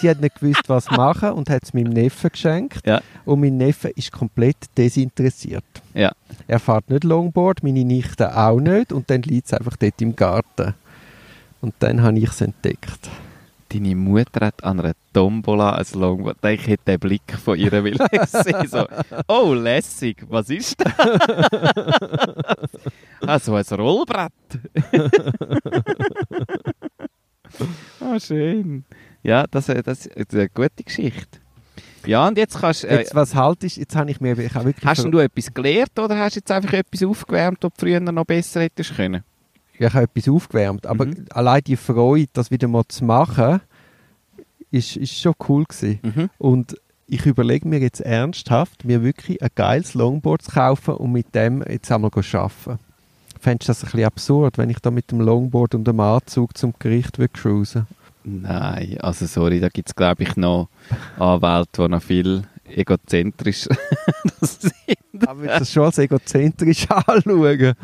Sie 0.00 0.08
hat 0.08 0.20
nicht 0.20 0.38
gewusst, 0.38 0.68
was 0.68 0.90
machen 0.90 1.30
und 1.30 1.50
hat 1.50 1.64
es 1.64 1.74
meinem 1.74 1.92
Neffen 1.92 2.30
geschenkt. 2.30 2.86
Ja. 2.86 3.00
Und 3.24 3.40
mein 3.40 3.56
Neffe 3.56 3.88
ist 3.88 4.12
komplett 4.12 4.56
desinteressiert. 4.76 5.64
Ja. 5.92 6.12
Er 6.46 6.60
fährt 6.60 6.88
nicht 6.88 7.02
Longboard, 7.04 7.64
meine 7.64 7.84
Nichte 7.84 8.36
auch 8.36 8.60
nicht. 8.60 8.92
Und 8.92 9.10
dann 9.10 9.22
liegt 9.22 9.46
es 9.46 9.54
einfach 9.54 9.76
dort 9.76 10.00
im 10.00 10.14
Garten. 10.14 10.74
Und 11.60 11.74
dann 11.80 12.02
habe 12.02 12.18
ich 12.18 12.28
es 12.28 12.40
entdeckt. 12.40 13.10
Deine 13.70 13.94
Mutter 13.94 14.46
hat 14.46 14.64
an 14.64 14.80
einer 14.80 14.94
Tombola 15.12 15.74
ein 15.74 15.84
Longboard. 15.92 16.42
Ich 16.46 16.66
hätte 16.66 16.84
den 16.86 17.00
Blick 17.00 17.36
von 17.44 17.58
ihr 17.58 17.70
will 17.70 17.98
sehen. 18.26 18.66
So, 18.66 18.86
oh, 19.28 19.52
lässig, 19.52 20.24
was 20.28 20.48
ist 20.48 20.80
das? 20.80 20.94
also 23.26 23.56
ein 23.56 23.64
Rollbrett. 23.64 24.32
oh, 28.00 28.18
schön. 28.24 28.84
Ja, 29.22 29.44
das, 29.50 29.66
das 29.66 30.06
ist 30.06 30.34
eine 30.34 30.48
gute 30.48 30.84
Geschichte. 30.84 31.38
Ja, 32.06 32.26
und 32.26 32.38
jetzt 32.38 32.58
kannst 32.58 32.84
äh, 32.84 33.00
Jetzt, 33.00 33.14
was 33.14 33.34
halt 33.34 33.64
ist, 33.64 33.76
jetzt 33.76 33.94
habe 33.94 34.10
ich 34.10 34.18
mir 34.20 34.38
ich 34.38 34.54
habe 34.54 34.64
wirklich 34.66 34.86
Hast 34.86 35.04
du 35.04 35.18
etwas 35.18 35.52
gelernt 35.52 35.98
oder 35.98 36.18
hast 36.18 36.36
du 36.36 36.40
jetzt 36.40 36.50
einfach 36.50 36.72
etwas 36.72 37.02
aufgewärmt, 37.02 37.62
das 37.62 37.70
du 37.76 37.84
früher 37.84 38.00
noch 38.00 38.24
besser 38.24 38.62
hättest 38.62 38.96
können? 38.96 39.24
Ich 39.78 39.92
habe 39.94 40.04
etwas 40.14 40.28
aufgewärmt. 40.28 40.86
Aber 40.86 41.06
Mhm. 41.06 41.26
allein 41.30 41.62
die 41.66 41.76
Freude, 41.76 42.28
das 42.32 42.50
wieder 42.50 42.68
mal 42.68 42.84
zu 42.88 43.04
machen, 43.04 43.60
ist, 44.70 44.96
ist 44.96 45.14
schon 45.20 45.34
cool 45.48 45.64
gewesen. 45.64 46.00
Mhm. 46.02 46.30
Und 46.38 46.76
ich 47.06 47.24
überlege 47.24 47.66
mir 47.66 47.78
jetzt 47.80 48.00
ernsthaft, 48.00 48.84
mir 48.84 49.02
wirklich 49.02 49.42
ein 49.42 49.48
geiles 49.54 49.94
Longboard 49.94 50.42
zu 50.42 50.50
kaufen 50.52 50.94
und 50.94 51.12
mit 51.12 51.34
dem 51.34 51.62
jetzt 51.68 51.90
einmal 51.90 52.10
zu 52.10 52.38
arbeiten. 52.38 52.78
Fändest 53.40 53.68
du 53.68 53.70
das 53.70 53.84
ein 53.84 53.90
bisschen 53.92 54.04
absurd, 54.06 54.58
wenn 54.58 54.68
ich 54.68 54.80
da 54.80 54.90
mit 54.90 55.10
dem 55.10 55.20
Longboard 55.20 55.74
und 55.76 55.84
dem 55.86 56.00
Anzug 56.00 56.58
zum 56.58 56.74
Gericht 56.78 57.18
will 57.18 57.28
cruisen 57.28 57.86
Nein, 58.24 58.98
also 59.00 59.24
sorry, 59.26 59.58
da 59.60 59.68
gibt 59.70 59.88
es 59.88 59.94
glaube 59.94 60.24
ich 60.24 60.36
noch 60.36 60.68
Anwälte, 61.18 61.82
die 61.82 61.88
noch 61.88 62.02
viel 62.02 62.42
egozentrisch 62.66 63.68
das 64.40 64.58
sind. 64.60 65.26
Aber 65.26 65.42
du 65.42 65.46
das 65.46 65.72
schon 65.72 65.84
als 65.84 65.96
egozentrisch 65.98 66.86
anschauen? 67.06 67.74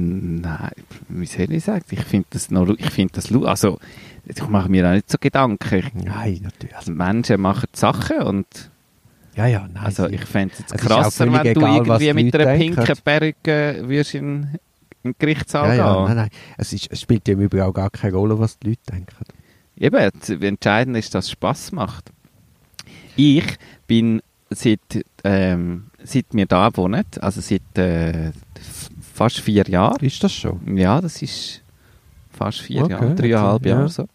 Nein, 0.00 0.70
wie 1.08 1.26
soll 1.26 1.52
ich 1.52 1.64
sagen? 1.64 1.84
Ich 1.90 2.02
finde 2.04 2.26
das 2.30 2.50
noch, 2.50 2.68
ich 2.68 2.90
finde 2.90 3.14
das, 3.14 3.32
also, 3.32 3.78
ich 4.24 4.48
mache 4.48 4.68
mir 4.68 4.88
auch 4.88 4.94
nicht 4.94 5.10
so 5.10 5.18
Gedanken. 5.20 5.82
Nein, 6.04 6.40
natürlich. 6.42 6.76
Also, 6.76 6.92
Menschen 6.92 7.40
machen 7.40 7.68
Sachen 7.72 8.22
und, 8.22 8.46
ja, 9.34 9.46
ja, 9.46 9.68
nein. 9.72 9.84
also, 9.84 10.08
ich 10.08 10.24
fände 10.24 10.54
es 10.54 10.60
jetzt 10.60 10.78
krasser, 10.78 11.32
wenn 11.32 11.54
du 11.54 11.60
egal, 11.60 11.76
irgendwie 11.76 12.06
die 12.06 12.24
mit 12.24 12.34
einer 12.34 12.44
denken. 12.44 12.76
pinken 12.76 12.96
Perücke 13.04 13.82
würdest 13.86 14.14
in, 14.14 14.58
in 15.02 15.12
den 15.12 15.14
Gerichtssaal 15.18 15.68
ja, 15.68 15.74
ja, 15.74 15.94
gehen. 15.94 16.04
nein, 16.04 16.16
nein. 16.16 16.30
Es, 16.56 16.72
ist, 16.72 16.90
es 16.90 17.00
spielt 17.00 17.26
ja 17.28 17.34
im 17.34 17.40
Übrigen 17.40 17.64
auch 17.64 17.74
gar 17.74 17.90
keine 17.90 18.14
Rolle, 18.14 18.38
was 18.38 18.58
die 18.58 18.70
Leute 18.70 18.80
denken. 18.90 19.24
Eben, 19.76 20.10
das 20.18 20.30
Entscheidende 20.30 20.98
ist, 20.98 21.14
dass 21.14 21.26
es 21.26 21.30
Spass 21.30 21.72
macht. 21.72 22.10
Ich 23.16 23.56
bin 23.86 24.20
seit, 24.50 25.04
ähm, 25.24 25.86
seit 26.02 26.26
wir 26.32 26.46
da 26.46 26.76
wohnen, 26.76 27.04
also 27.20 27.40
seit 27.40 27.78
äh, 27.78 28.32
fast 29.20 29.40
vier 29.40 29.64
Jahren, 29.68 30.02
Ist 30.02 30.24
das 30.24 30.32
schon? 30.32 30.76
ja, 30.78 30.98
das 31.00 31.20
ist 31.20 31.60
fast 32.30 32.60
vier 32.60 32.84
Okay, 32.84 32.92
Jahre, 32.92 33.14
dreieinhalb 33.14 33.66
ja. 33.66 33.74
Jahre 33.76 33.88
so, 33.90 34.06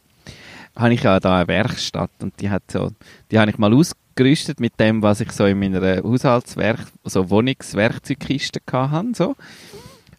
habe 0.75 0.93
ich 0.95 1.03
ja 1.03 1.19
da 1.19 1.37
eine 1.37 1.47
Werkstatt 1.47 2.09
und 2.23 2.33
die 2.41 2.49
hat 2.49 2.63
so, 2.71 2.89
die 3.29 3.37
habe 3.37 3.51
ich 3.51 3.59
mal 3.59 3.71
ausgerüstet 3.71 4.59
mit 4.59 4.79
dem, 4.79 5.03
was 5.03 5.21
ich 5.21 5.31
so 5.31 5.45
in 5.45 5.59
meiner 5.59 6.01
Haushaltswerk, 6.03 6.87
so 7.03 7.29
Wohnungswerkzeugkiste 7.29 8.61
hatte, 8.71 9.09
so. 9.13 9.35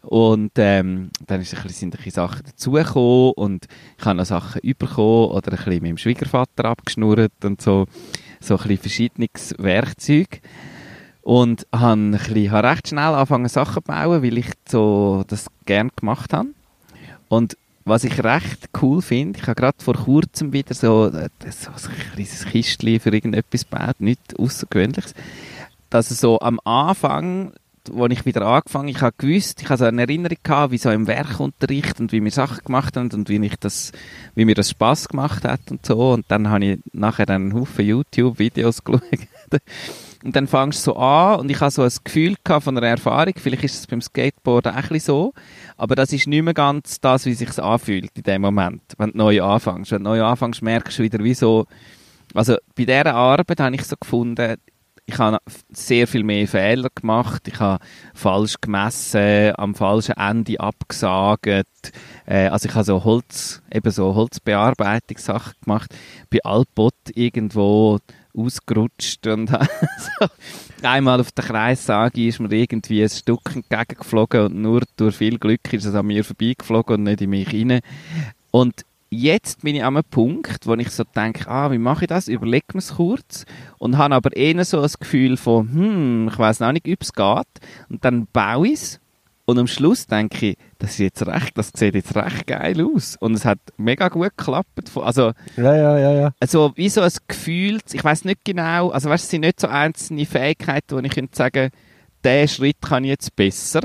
Und 0.02 0.52
ähm, 0.56 1.10
dann 1.26 1.40
ist 1.40 1.52
ein 1.52 1.62
bisschen, 1.64 1.90
sind 1.90 1.94
ein 1.94 1.96
bisschen 1.96 2.12
Sachen 2.12 2.46
dazugekommen 2.46 3.32
und 3.34 3.66
ich 3.98 4.04
habe 4.04 4.16
noch 4.18 4.24
Sachen 4.24 4.60
bekommen 4.78 5.30
oder 5.32 5.50
ein 5.50 5.56
bisschen 5.56 5.82
mit 5.82 5.90
dem 5.90 5.98
Schwiegervater 5.98 6.64
abgeschnurrt 6.64 7.44
und 7.44 7.60
so, 7.60 7.86
so 8.38 8.54
ein 8.54 8.58
bisschen 8.62 8.78
verschiedenes 8.78 9.54
Werkzeug. 9.58 10.40
Und 11.26 11.66
habe, 11.74 12.12
bisschen, 12.12 12.54
recht 12.54 12.86
schnell 12.86 13.12
angefangen 13.14 13.48
Sachen 13.48 13.82
zu 13.82 13.90
bauen, 13.90 14.22
weil 14.22 14.38
ich 14.38 14.52
so 14.68 15.24
das 15.26 15.48
gerne 15.64 15.90
gemacht 15.96 16.32
habe. 16.32 16.50
Und 17.28 17.56
was 17.84 18.04
ich 18.04 18.22
recht 18.22 18.68
cool 18.80 19.02
finde, 19.02 19.40
ich 19.40 19.46
habe 19.48 19.56
gerade 19.56 19.82
vor 19.82 19.94
kurzem 19.94 20.52
wieder 20.52 20.72
so, 20.72 21.06
äh, 21.06 21.28
so 21.50 21.70
ein 21.72 22.12
kleines 22.12 22.44
Kistchen 22.44 23.00
für 23.00 23.12
irgendetwas 23.12 23.68
gebaut, 23.68 23.96
nichts 23.98 24.36
Außergewöhnliches, 24.36 25.14
dass 25.90 26.12
es 26.12 26.20
so 26.20 26.38
am 26.38 26.60
Anfang, 26.62 27.52
wo 27.90 28.06
ich 28.06 28.24
wieder 28.24 28.42
angefangen 28.42 28.86
ich 28.86 29.00
habe 29.00 29.16
gewusst, 29.18 29.62
ich 29.62 29.68
habe 29.68 29.78
so 29.78 29.84
eine 29.84 30.02
Erinnerung 30.02 30.38
gehabt, 30.44 30.70
wie 30.70 30.78
so 30.78 30.90
im 30.90 31.08
Werkunterricht 31.08 31.98
und 31.98 32.12
wie 32.12 32.22
wir 32.22 32.30
Sachen 32.30 32.64
gemacht 32.64 32.96
haben 32.96 33.10
und 33.10 33.28
wie, 33.28 33.44
ich 33.44 33.56
das, 33.56 33.90
wie 34.36 34.44
mir 34.44 34.54
das 34.54 34.70
Spaß 34.70 35.08
gemacht 35.08 35.42
hat 35.42 35.72
und 35.72 35.84
so. 35.84 36.12
Und 36.12 36.24
dann 36.28 36.50
habe 36.50 36.64
ich 36.64 36.78
nachher 36.92 37.28
einen 37.30 37.52
Haufen 37.52 37.84
YouTube-Videos 37.84 38.84
geschaut. 38.84 39.02
Und 40.24 40.34
dann 40.34 40.46
fangst 40.46 40.80
du 40.80 40.92
so 40.92 40.96
an 40.96 41.40
und 41.40 41.50
ich 41.50 41.60
habe 41.60 41.70
so 41.70 41.82
ein 41.82 41.92
Gefühl 42.02 42.36
von 42.44 42.76
einer 42.76 42.86
Erfahrung, 42.86 43.34
vielleicht 43.36 43.64
ist 43.64 43.78
es 43.80 43.86
beim 43.86 44.00
Skateboarden 44.00 44.74
auch 44.74 44.90
ein 44.90 45.00
so, 45.00 45.32
aber 45.76 45.94
das 45.94 46.12
ist 46.12 46.26
nicht 46.26 46.42
mehr 46.42 46.54
ganz 46.54 47.00
das, 47.00 47.26
wie 47.26 47.32
es 47.32 47.38
sich 47.38 47.58
anfühlt 47.58 48.10
in 48.14 48.22
dem 48.22 48.42
Moment, 48.42 48.82
wenn 48.98 49.12
du 49.12 49.18
neu 49.18 49.42
anfängst. 49.42 49.92
Wenn 49.92 50.04
du 50.04 50.10
neu 50.10 50.22
anfängst, 50.22 50.62
merkst 50.62 50.98
du 50.98 51.02
wieder, 51.02 51.22
wie 51.22 51.34
so, 51.34 51.66
also 52.34 52.56
bei 52.74 52.84
dieser 52.84 53.14
Arbeit 53.14 53.60
habe 53.60 53.74
ich 53.74 53.84
so 53.84 53.96
gefunden, 54.00 54.56
ich 55.08 55.18
habe 55.18 55.38
sehr 55.70 56.08
viel 56.08 56.24
mehr 56.24 56.48
Fehler 56.48 56.88
gemacht, 56.92 57.46
ich 57.46 57.60
habe 57.60 57.82
falsch 58.12 58.56
gemessen, 58.60 59.52
am 59.56 59.74
falschen 59.76 60.16
Ende 60.16 60.58
abgesagt, 60.58 61.92
äh, 62.26 62.48
also 62.48 62.68
ich 62.68 62.74
habe 62.74 62.84
so 62.84 63.04
Holz, 63.04 63.62
eben 63.72 63.90
so 63.92 64.14
Holzbearbeitungssachen 64.14 65.54
gemacht, 65.62 65.94
bei 66.28 66.40
Alpot 66.42 66.94
irgendwo 67.14 67.98
ausgerutscht 68.36 69.26
und 69.26 69.48
so. 70.20 70.26
einmal 70.82 71.20
auf 71.20 71.32
der 71.32 71.44
Kreissage 71.44 72.26
ist 72.26 72.40
mir 72.40 72.52
irgendwie 72.52 73.02
ein 73.02 73.08
Stück 73.08 73.54
entgegengeflogen 73.54 74.46
und 74.46 74.62
nur 74.62 74.82
durch 74.96 75.16
viel 75.16 75.38
Glück 75.38 75.72
ist 75.72 75.84
es 75.84 75.94
an 75.94 76.06
mir 76.06 76.24
vorbeigeflogen 76.24 76.96
und 76.96 77.02
nicht 77.04 77.22
in 77.22 77.30
mich 77.30 77.52
rein. 77.52 77.80
Und 78.50 78.84
jetzt 79.10 79.62
bin 79.62 79.76
ich 79.76 79.84
an 79.84 79.96
einem 79.96 80.04
Punkt, 80.04 80.66
wo 80.66 80.74
ich 80.74 80.90
so 80.90 81.04
denke, 81.04 81.48
ah, 81.48 81.70
wie 81.70 81.78
mache 81.78 82.04
ich 82.04 82.08
das? 82.08 82.28
Überlege 82.28 82.66
mir 82.74 82.78
es 82.78 82.94
kurz 82.94 83.44
und 83.78 83.96
habe 83.96 84.14
aber 84.14 84.36
eher 84.36 84.64
so 84.64 84.80
ein 84.80 84.90
Gefühl 84.98 85.36
von, 85.36 85.72
hm, 85.72 86.28
ich 86.32 86.38
weiß 86.38 86.60
noch 86.60 86.72
nicht, 86.72 86.88
ob 86.88 87.02
es 87.02 87.12
geht. 87.12 87.66
Und 87.88 88.04
dann 88.04 88.26
baue 88.32 88.68
ich 88.68 88.74
es 88.74 89.00
und 89.46 89.58
am 89.60 89.68
Schluss 89.68 90.06
denke 90.06 90.50
ich, 90.50 90.58
das 90.78 90.90
ist 90.92 90.98
jetzt 90.98 91.26
recht, 91.26 91.56
das 91.56 91.70
sieht 91.74 91.94
jetzt 91.94 92.16
recht 92.16 92.48
geil 92.48 92.84
aus. 92.84 93.16
Und 93.20 93.34
es 93.34 93.44
hat 93.44 93.60
mega 93.76 94.08
gut 94.08 94.36
geklappt. 94.36 94.90
Also, 94.96 95.32
Ja, 95.56 95.74
ja, 95.76 95.98
ja, 95.98 96.12
ja. 96.12 96.32
also 96.40 96.72
wie 96.74 96.88
so 96.88 97.00
ein 97.00 97.12
Gefühl, 97.28 97.78
ich 97.92 98.02
weiß 98.02 98.24
nicht 98.24 98.44
genau, 98.44 98.90
also 98.90 99.08
weißt, 99.08 99.24
es 99.24 99.30
sind 99.30 99.42
nicht 99.42 99.60
so 99.60 99.68
einzelne 99.68 100.26
Fähigkeiten, 100.26 100.96
wo 100.96 100.98
ich 100.98 101.12
könnte 101.12 101.36
sagen, 101.36 101.70
der 102.24 102.48
Schritt 102.48 102.80
kann 102.82 103.04
ich 103.04 103.10
jetzt 103.10 103.36
besser. 103.36 103.82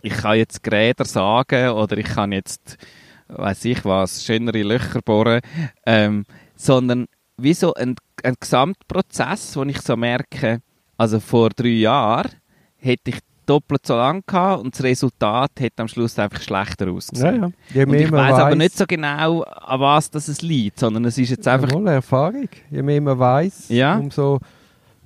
Ich 0.00 0.14
kann 0.14 0.38
jetzt 0.38 0.62
Gräder 0.62 1.04
sagen 1.04 1.70
oder 1.70 1.98
ich 1.98 2.06
kann 2.06 2.32
jetzt, 2.32 2.78
weiß 3.28 3.66
ich 3.66 3.84
was, 3.84 4.24
schönere 4.24 4.62
Löcher 4.62 5.02
bohren, 5.02 5.42
ähm, 5.84 6.24
sondern 6.56 7.06
wie 7.36 7.52
so 7.52 7.74
ein, 7.74 7.96
ein 8.22 8.34
Gesamtprozess, 8.40 9.56
wo 9.56 9.62
ich 9.64 9.82
so 9.82 9.94
merke, 9.96 10.62
also 10.96 11.20
vor 11.20 11.50
drei 11.50 11.68
Jahren 11.68 12.30
hätte 12.78 13.10
ich 13.10 13.18
doppelt 13.50 13.84
so 13.86 13.96
lang 13.96 14.22
gehabt 14.26 14.62
und 14.62 14.74
das 14.74 14.82
Resultat 14.82 15.50
hätte 15.58 15.82
am 15.82 15.88
Schluss 15.88 16.18
einfach 16.18 16.40
schlechter 16.40 16.86
ja, 16.86 16.92
ausgesehen. 16.92 17.42
ja. 17.42 17.50
Je 17.74 17.84
Und 17.84 17.94
ich 17.94 18.12
weiß 18.12 18.34
aber 18.34 18.54
nicht 18.54 18.76
so 18.76 18.84
genau, 18.86 19.42
an 19.42 19.80
was 19.80 20.10
das 20.10 20.28
es 20.28 20.40
liegt, 20.42 20.78
sondern 20.78 21.04
es 21.04 21.18
ist 21.18 21.30
jetzt 21.30 21.48
einfach 21.48 21.70
Jawohl, 21.70 21.88
Erfahrung. 21.88 22.48
Je 22.70 22.82
mehr 22.82 23.00
man 23.00 23.18
weiß, 23.18 23.68
Ja. 23.70 23.96
umso 23.98 24.38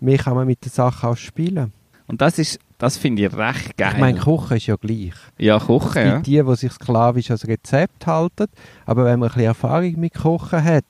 mehr 0.00 0.18
kann 0.18 0.34
man 0.34 0.46
mit 0.46 0.62
der 0.64 0.70
Sache 0.70 1.08
auch 1.08 1.16
spielen. 1.16 1.72
Und 2.06 2.20
das 2.20 2.38
ist, 2.38 2.58
das 2.76 2.98
finde 2.98 3.24
ich 3.24 3.34
recht 3.34 3.76
geil. 3.78 3.92
Ich 3.94 3.98
meine, 4.00 4.20
Kochen 4.20 4.58
ist 4.58 4.66
ja 4.66 4.76
gleich. 4.76 5.14
ja, 5.38 5.58
kochen, 5.58 6.02
Es 6.02 6.06
ja. 6.06 6.14
gibt 6.16 6.26
die, 6.26 6.42
die 6.42 6.56
sich 6.56 6.72
sklavisch 6.72 7.30
als 7.30 7.48
Rezept 7.48 8.06
halten, 8.06 8.46
aber 8.84 9.06
wenn 9.06 9.18
man 9.18 9.28
ein 9.30 9.32
bisschen 9.32 9.46
Erfahrung 9.48 9.98
mit 9.98 10.12
Kochen 10.14 10.62
hat, 10.62 10.84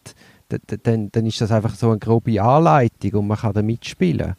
dann, 0.82 1.10
dann 1.12 1.26
ist 1.26 1.40
das 1.40 1.52
einfach 1.52 1.74
so 1.74 1.90
eine 1.90 1.98
grobe 2.00 2.42
Anleitung 2.42 3.12
und 3.20 3.28
man 3.28 3.38
kann 3.38 3.52
da 3.52 3.62
mitspielen. 3.62 4.34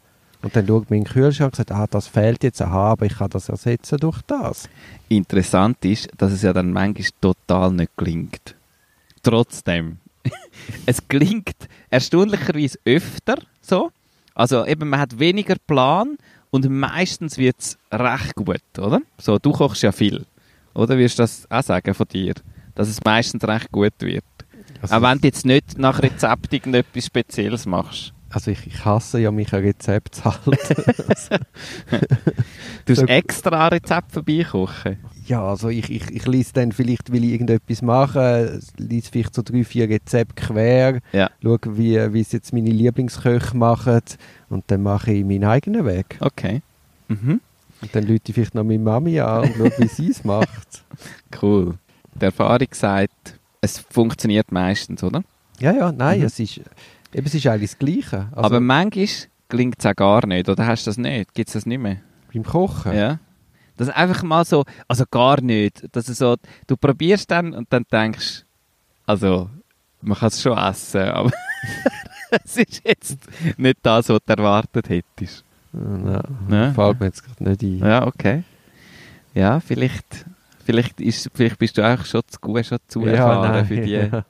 Und 0.46 0.54
dann 0.54 0.64
schaut 0.64 0.88
man 0.90 0.98
in 0.98 1.04
den 1.04 1.12
Kühlschrank 1.12 1.54
und 1.54 1.56
sagt, 1.56 1.72
ah, 1.72 1.88
das 1.90 2.06
fehlt 2.06 2.44
jetzt, 2.44 2.62
aha, 2.62 2.92
aber 2.92 3.06
ich 3.06 3.18
kann 3.18 3.28
das 3.30 3.48
ersetzen 3.48 3.98
durch 3.98 4.22
das. 4.28 4.68
Interessant 5.08 5.84
ist, 5.84 6.08
dass 6.18 6.30
es 6.30 6.42
ja 6.42 6.52
dann 6.52 6.72
manchmal 6.72 7.08
total 7.20 7.72
nicht 7.72 7.90
gelingt. 7.96 8.54
Trotzdem. 9.24 9.98
es 10.86 11.08
gelingt 11.08 11.56
erstaunlicherweise 11.90 12.78
öfter 12.84 13.38
so. 13.60 13.90
Also 14.36 14.64
eben, 14.64 14.88
man 14.88 15.00
hat 15.00 15.18
weniger 15.18 15.56
Plan 15.66 16.16
und 16.50 16.70
meistens 16.70 17.38
wird 17.38 17.56
es 17.58 17.76
recht 17.90 18.36
gut, 18.36 18.62
oder? 18.78 19.00
So, 19.18 19.40
du 19.40 19.50
kochst 19.50 19.82
ja 19.82 19.90
viel. 19.90 20.26
Oder 20.74 20.96
wirst 20.96 21.18
du 21.18 21.24
das 21.24 21.50
auch 21.50 21.64
sagen 21.64 21.92
von 21.92 22.06
dir? 22.06 22.34
Dass 22.76 22.86
es 22.86 23.02
meistens 23.02 23.42
recht 23.42 23.72
gut 23.72 23.94
wird. 23.98 24.22
Also, 24.80 24.94
auch 24.94 25.02
wenn 25.02 25.18
du 25.18 25.26
jetzt 25.26 25.44
nicht 25.44 25.76
nach 25.76 26.00
Rezept 26.00 26.52
irgendetwas 26.52 27.06
Spezielles 27.06 27.66
machst. 27.66 28.12
Also 28.36 28.50
ich, 28.50 28.66
ich 28.66 28.84
hasse 28.84 29.18
ja, 29.18 29.30
mich 29.30 29.52
an 29.54 29.62
Rezept 29.62 30.16
zu 30.16 30.24
halten. 30.26 30.50
Du 32.84 32.92
hast 32.92 33.00
So- 33.00 33.06
extra 33.06 33.68
Rezept 33.68 34.12
vorbeikochen. 34.12 34.98
ja, 35.26 35.42
also 35.44 35.68
ich, 35.70 35.90
ich, 35.90 36.08
ich 36.10 36.26
lese 36.26 36.52
dann 36.52 36.70
vielleicht, 36.72 37.10
will 37.10 37.24
ich 37.24 37.32
irgendetwas 37.32 37.82
machen, 37.82 38.62
lese 38.76 39.10
vielleicht 39.10 39.34
so 39.34 39.42
drei, 39.42 39.64
vier 39.64 39.88
Rezepte 39.88 40.34
quer, 40.46 41.00
Ja. 41.12 41.30
schaue, 41.42 41.58
wie, 41.78 42.12
wie 42.12 42.20
es 42.20 42.30
jetzt 42.32 42.52
meine 42.52 42.70
Lieblingsköche 42.70 43.56
machen 43.56 44.02
und 44.50 44.64
dann 44.68 44.82
mache 44.82 45.12
ich 45.12 45.24
meinen 45.24 45.44
eigenen 45.44 45.84
Weg. 45.84 46.16
Okay. 46.20 46.62
Mhm. 47.08 47.40
Und 47.82 47.94
dann 47.94 48.04
rufe 48.04 48.20
ich 48.26 48.34
vielleicht 48.34 48.54
noch 48.54 48.64
meine 48.64 48.78
Mami 48.78 49.18
an 49.20 49.44
und 49.44 49.56
schaue, 49.56 49.72
wie 49.78 49.88
sie 49.88 50.10
es 50.10 50.22
macht. 50.24 50.84
Cool. 51.42 51.74
Die 52.14 52.24
Erfahrung 52.24 52.68
sagt, 52.72 53.38
es 53.60 53.78
funktioniert 53.78 54.52
meistens, 54.52 55.02
oder? 55.02 55.22
Ja, 55.58 55.72
ja, 55.72 55.90
nein, 55.92 56.20
Mhm. 56.20 56.26
es, 56.26 56.38
ist, 56.38 56.60
eben, 57.16 57.26
es 57.26 57.34
ist 57.34 57.46
eigentlich 57.46 57.70
das 57.70 57.78
Gleiche. 57.78 58.28
Also 58.32 58.42
Aber 58.42 58.60
manchmal 58.60 59.08
gelingt 59.48 59.76
es 59.78 59.86
auch 59.86 59.94
gar 59.94 60.26
nicht, 60.26 60.48
oder 60.48 60.66
hast 60.66 60.86
du 60.86 60.90
das 60.90 60.98
nicht? 60.98 61.34
Gibt 61.34 61.48
es 61.48 61.54
das 61.54 61.66
nicht 61.66 61.80
mehr? 61.80 61.98
beim 62.32 62.44
Kochen. 62.44 62.94
Ja. 62.94 63.18
Das 63.76 63.88
einfach 63.88 64.22
mal 64.22 64.44
so, 64.44 64.64
also 64.88 65.04
gar 65.10 65.40
nicht. 65.40 65.84
Dass 65.92 66.08
es 66.08 66.18
so, 66.18 66.36
du 66.66 66.76
probierst 66.76 67.30
dann 67.30 67.52
und 67.52 67.72
dann 67.72 67.84
denkst, 67.90 68.44
also, 69.06 69.50
man 70.00 70.18
kann 70.18 70.28
es 70.28 70.42
schon 70.42 70.56
essen, 70.56 71.02
aber 71.02 71.30
es 72.44 72.56
ist 72.56 72.82
jetzt 72.84 73.18
nicht 73.56 73.78
das, 73.82 74.08
was 74.08 74.18
du 74.24 74.32
erwartet 74.32 74.88
hättest. 74.88 75.44
Ja, 75.72 76.22
Ja. 76.50 76.72
Fällt 76.72 77.00
mir 77.00 77.06
jetzt 77.06 77.22
gerade 77.24 77.50
nicht 77.50 77.62
ein. 77.62 77.78
Ja, 77.78 78.06
okay. 78.06 78.44
Ja, 79.34 79.60
vielleicht, 79.60 80.24
vielleicht, 80.64 81.00
ist, 81.00 81.30
vielleicht 81.34 81.58
bist 81.58 81.76
du 81.76 81.86
auch 81.86 82.04
schon 82.04 82.22
zu 82.26 82.40
gut, 82.40 82.64
schon 82.64 82.78
zu 82.88 83.04
erfahren 83.04 83.52
nein, 83.52 83.66
für 83.66 83.80
die. 83.82 83.90
ja. 83.90 84.24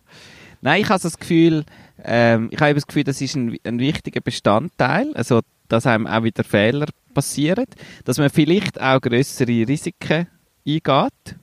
Nein, 0.61 0.83
ich 0.83 0.89
habe 0.89 0.99
so 0.99 1.09
das 1.09 1.19
Gefühl, 1.19 1.65
ähm, 2.05 2.49
ich 2.51 2.61
habe 2.61 2.75
das 2.75 2.87
Gefühl, 2.87 3.05
das 3.05 3.21
ist 3.21 3.37
ein, 3.37 3.57
ein 3.65 3.79
wichtiger 3.79 4.21
Bestandteil, 4.21 5.13
also 5.15 5.41
dass 5.69 5.87
einem 5.87 6.07
auch 6.07 6.23
wieder 6.23 6.45
Fehler 6.45 6.87
passieren, 7.15 7.67
dass 8.05 8.19
man 8.19 8.31
vielleicht 8.31 8.81
auch 8.81 9.01
größere 9.01 9.67
Risiken 9.67 10.29
eingeht, 10.67 11.37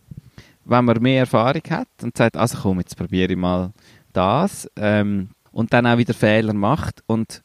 wenn 0.65 0.85
man 0.85 1.01
mehr 1.01 1.21
Erfahrung 1.21 1.63
hat 1.69 1.87
und 2.01 2.17
sagt, 2.17 2.37
also 2.37 2.57
komm, 2.61 2.79
jetzt 2.79 2.95
probiere 2.95 3.31
ich 3.31 3.37
mal 3.37 3.71
das 4.13 4.69
ähm, 4.77 5.29
und 5.51 5.73
dann 5.73 5.87
auch 5.87 5.97
wieder 5.97 6.13
Fehler 6.13 6.53
macht 6.53 7.03
und 7.07 7.42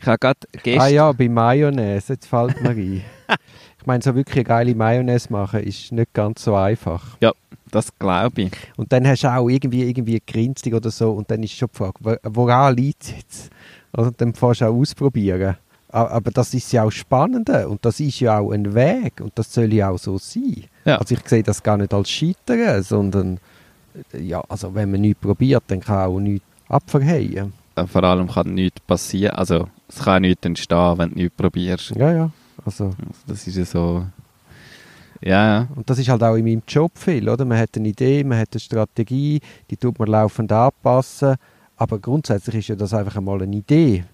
Ich 0.00 0.06
habe 0.06 0.18
gerade 0.18 0.38
gestern... 0.62 0.82
Ah 0.82 0.88
ja, 0.88 1.12
bei 1.12 1.28
Mayonnaise, 1.28 2.12
jetzt 2.14 2.26
fällt 2.26 2.60
mir 2.60 2.70
ein. 2.70 3.02
Ich 3.80 3.86
meine, 3.86 4.02
so 4.02 4.14
wirklich 4.14 4.36
eine 4.38 4.44
geile 4.44 4.74
Mayonnaise 4.74 5.32
machen 5.32 5.60
ist 5.60 5.92
nicht 5.92 6.12
ganz 6.12 6.42
so 6.44 6.54
einfach. 6.56 7.16
Ja, 7.20 7.32
das 7.70 7.96
glaube 7.98 8.42
ich. 8.42 8.52
Und 8.76 8.92
dann 8.92 9.06
hast 9.06 9.22
du 9.22 9.28
auch 9.34 9.48
irgendwie, 9.48 9.88
irgendwie 9.88 10.20
Grinzig 10.26 10.74
oder 10.74 10.90
so 10.90 11.12
und 11.12 11.30
dann 11.30 11.42
ist 11.42 11.52
schon 11.52 11.68
die 11.72 11.76
Frage, 11.78 11.94
wo- 12.00 12.16
woran 12.24 12.76
liegt 12.76 13.02
es 13.04 13.10
jetzt? 13.12 13.50
Also 13.92 14.10
dann 14.14 14.34
fährst 14.34 14.60
du 14.60 14.66
auch 14.66 14.74
ausprobieren. 14.74 15.56
Aber 15.90 16.30
das 16.32 16.52
ist 16.52 16.70
ja 16.72 16.82
auch 16.82 16.90
spannend 16.90 17.48
und 17.48 17.82
das 17.84 18.00
ist 18.00 18.20
ja 18.20 18.38
auch 18.40 18.50
ein 18.50 18.74
Weg 18.74 19.20
und 19.22 19.32
das 19.36 19.54
soll 19.54 19.72
ja 19.72 19.88
auch 19.90 19.98
so 19.98 20.18
sein. 20.18 20.64
Ja. 20.84 20.96
Also 20.98 21.14
ich 21.14 21.26
sehe 21.26 21.42
das 21.42 21.62
gar 21.62 21.76
nicht 21.78 21.94
als 21.94 22.10
Scheitern, 22.10 22.82
sondern 22.82 23.38
ja, 24.12 24.42
also 24.48 24.74
wenn 24.74 24.90
man 24.90 25.00
nichts 25.00 25.20
probiert, 25.22 25.62
dann 25.68 25.80
kann 25.80 26.08
auch 26.10 26.18
nichts 26.20 26.44
abverheilen. 26.68 27.52
Äh, 27.76 27.86
Vor 27.86 28.04
allem 28.04 28.28
kann 28.28 28.52
nichts 28.54 28.80
passieren. 28.80 29.34
Also, 29.36 29.68
es 29.88 29.98
kann 30.00 30.22
nichts 30.22 30.44
entstehen, 30.44 30.98
wenn 30.98 31.10
du 31.10 31.16
nichts 31.16 31.36
probierst. 31.36 31.96
Ja, 31.96 32.12
ja. 32.12 32.30
Also, 32.64 32.86
Also, 32.86 32.96
das 33.26 33.46
ist 33.46 33.56
ja 33.56 33.64
so... 33.64 34.06
Ja, 35.20 35.46
ja. 35.46 35.68
und 35.74 35.90
das 35.90 35.98
ist 35.98 36.08
halt 36.08 36.22
auch 36.22 36.36
in 36.36 36.44
meinem 36.44 36.62
Job 36.68 36.92
viel, 36.94 37.28
oder? 37.28 37.44
Man 37.44 37.58
hat 37.58 37.76
eine 37.76 37.88
Idee, 37.88 38.22
man 38.22 38.38
hat 38.38 38.50
eine 38.52 38.60
Strategie, 38.60 39.40
die 39.68 39.76
tut 39.76 39.98
man 39.98 40.08
laufend 40.08 40.52
anpassen, 40.52 41.34
aber 41.76 41.98
grundsätzlich 41.98 42.54
ist 42.54 42.68
ja 42.68 42.76
das 42.76 42.94
einfach 42.94 43.16
einmal 43.16 43.42
eine 43.42 43.56
Idee. 43.56 44.04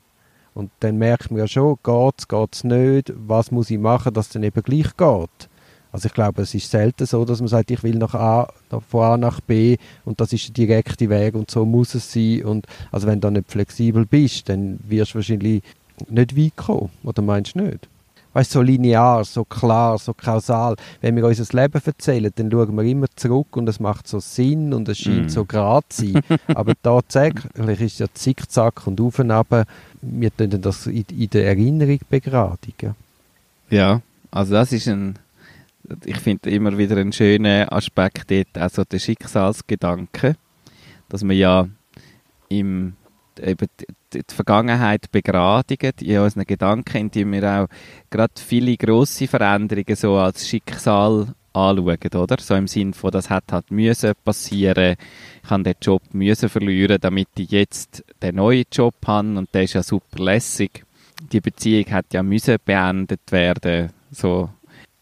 Und 0.54 0.70
dann 0.80 0.96
merkt 0.96 1.30
man 1.30 1.40
ja 1.40 1.46
schon, 1.46 1.76
geht 1.82 2.14
es, 2.16 2.28
geht 2.28 2.54
es 2.54 2.64
nicht, 2.64 3.12
was 3.16 3.50
muss 3.50 3.70
ich 3.70 3.78
machen, 3.78 4.14
dass 4.14 4.28
es 4.28 4.32
dann 4.32 4.44
eben 4.44 4.62
gleich 4.62 4.96
geht. 4.96 5.48
Also 5.94 6.07
ich 6.09 6.12
glaube, 6.12 6.42
es 6.42 6.52
ist 6.52 6.68
selten 6.72 7.07
so, 7.07 7.24
dass 7.24 7.38
man 7.38 7.46
sagt, 7.46 7.70
ich 7.70 7.85
will 7.85 7.94
nach 7.94 8.14
A, 8.14 8.52
von 8.90 9.02
A 9.04 9.16
nach 9.16 9.40
B 9.40 9.76
und 10.04 10.20
das 10.20 10.33
ist 10.33 10.48
der 10.48 10.66
direkte 10.66 11.09
Weg 11.09 11.37
und 11.37 11.48
so 11.48 11.64
muss 11.64 11.94
es 11.94 12.12
sein. 12.12 12.42
Und 12.42 12.66
also 12.90 13.07
wenn 13.07 13.20
du 13.20 13.30
nicht 13.30 13.48
flexibel 13.48 14.04
bist, 14.04 14.48
dann 14.48 14.80
wirst 14.88 15.12
du 15.12 15.18
wahrscheinlich 15.18 15.62
nicht 16.09 16.37
weit 16.37 16.57
kommen. 16.57 16.90
Oder 17.04 17.22
meinst 17.22 17.54
du 17.54 17.61
nicht? 17.61 17.87
Weißt 18.33 18.52
du, 18.52 18.59
so 18.59 18.62
linear, 18.62 19.24
so 19.24 19.44
klar, 19.44 19.96
so 19.98 20.12
kausal. 20.14 20.74
Wenn 21.00 21.14
wir 21.14 21.24
unser 21.26 21.46
Leben 21.57 21.80
erzählen, 21.85 22.33
dann 22.35 22.50
schauen 22.50 22.76
wir 22.76 22.83
immer 22.83 23.07
zurück 23.14 23.57
und 23.57 23.68
es 23.68 23.78
macht 23.78 24.09
so 24.09 24.18
Sinn 24.18 24.74
und 24.74 24.88
es 24.88 24.98
scheint 24.98 25.26
Mm. 25.26 25.28
so 25.28 25.44
gerade 25.44 25.87
zu 25.90 26.11
sein. 26.11 26.22
Aber 26.48 26.72
tatsächlich 26.83 27.80
ist 27.80 28.00
ja 28.00 28.07
Zickzack 28.12 28.85
und 28.88 29.00
auf 29.00 29.20
und 29.20 29.30
ab. 29.30 29.64
Wir 30.02 30.37
tun 30.37 30.61
das 30.61 30.88
in, 30.88 31.04
in 31.16 31.30
der 31.30 31.46
Erinnerung 31.46 32.00
begradigen. 32.11 32.96
Ja, 33.70 34.00
also 34.33 34.54
das 34.54 34.72
ist 34.72 34.88
ein, 34.88 35.14
ich 36.05 36.18
finde 36.18 36.51
immer 36.51 36.77
wieder 36.79 36.97
einen 36.97 37.12
schönen 37.12 37.68
Aspekt 37.68 38.31
dort, 38.31 38.57
also 38.57 38.85
der 38.85 38.99
Schicksalsgedanke, 38.99 40.37
dass 41.09 41.23
man 41.23 41.37
ja 41.37 41.68
im, 42.49 42.94
eben 43.40 43.68
die, 43.81 43.87
die 44.12 44.35
Vergangenheit 44.35 45.11
begradigen 45.12 45.92
in 46.01 46.18
unseren 46.18 46.44
Gedanken, 46.44 46.97
indem 46.99 47.33
wir 47.33 47.44
auch 47.44 47.68
gerade 48.11 48.33
viele 48.37 48.77
grosse 48.77 49.29
Veränderungen 49.29 49.97
so 49.97 50.16
als 50.16 50.49
Schicksal 50.49 51.35
anschauen, 51.53 52.14
oder? 52.14 52.37
So 52.40 52.55
im 52.55 52.66
Sinn 52.66 52.94
von, 52.94 53.11
das 53.11 53.31
hat 53.31 53.53
halt 53.53 53.70
müssen 53.70 54.12
passieren, 54.25 54.97
ich 55.42 55.51
habe 55.51 55.62
den 55.62 55.75
Job 55.81 56.03
müssen 56.12 56.49
verlieren, 56.49 56.99
damit 57.01 57.29
ich 57.38 57.51
jetzt 57.51 58.05
den 58.23 58.37
neuen 58.37 58.64
Job 58.73 58.94
habe 59.07 59.38
und 59.38 59.55
der 59.55 59.64
ist 59.64 59.75
ja 59.75 59.83
super 59.83 60.23
lässig. 60.23 60.85
Die 61.33 61.40
Beziehung 61.40 61.90
hat 61.92 62.12
ja 62.12 62.23
müssen 62.23 62.57
beendet 62.64 63.20
werden, 63.31 63.90
so. 64.11 64.51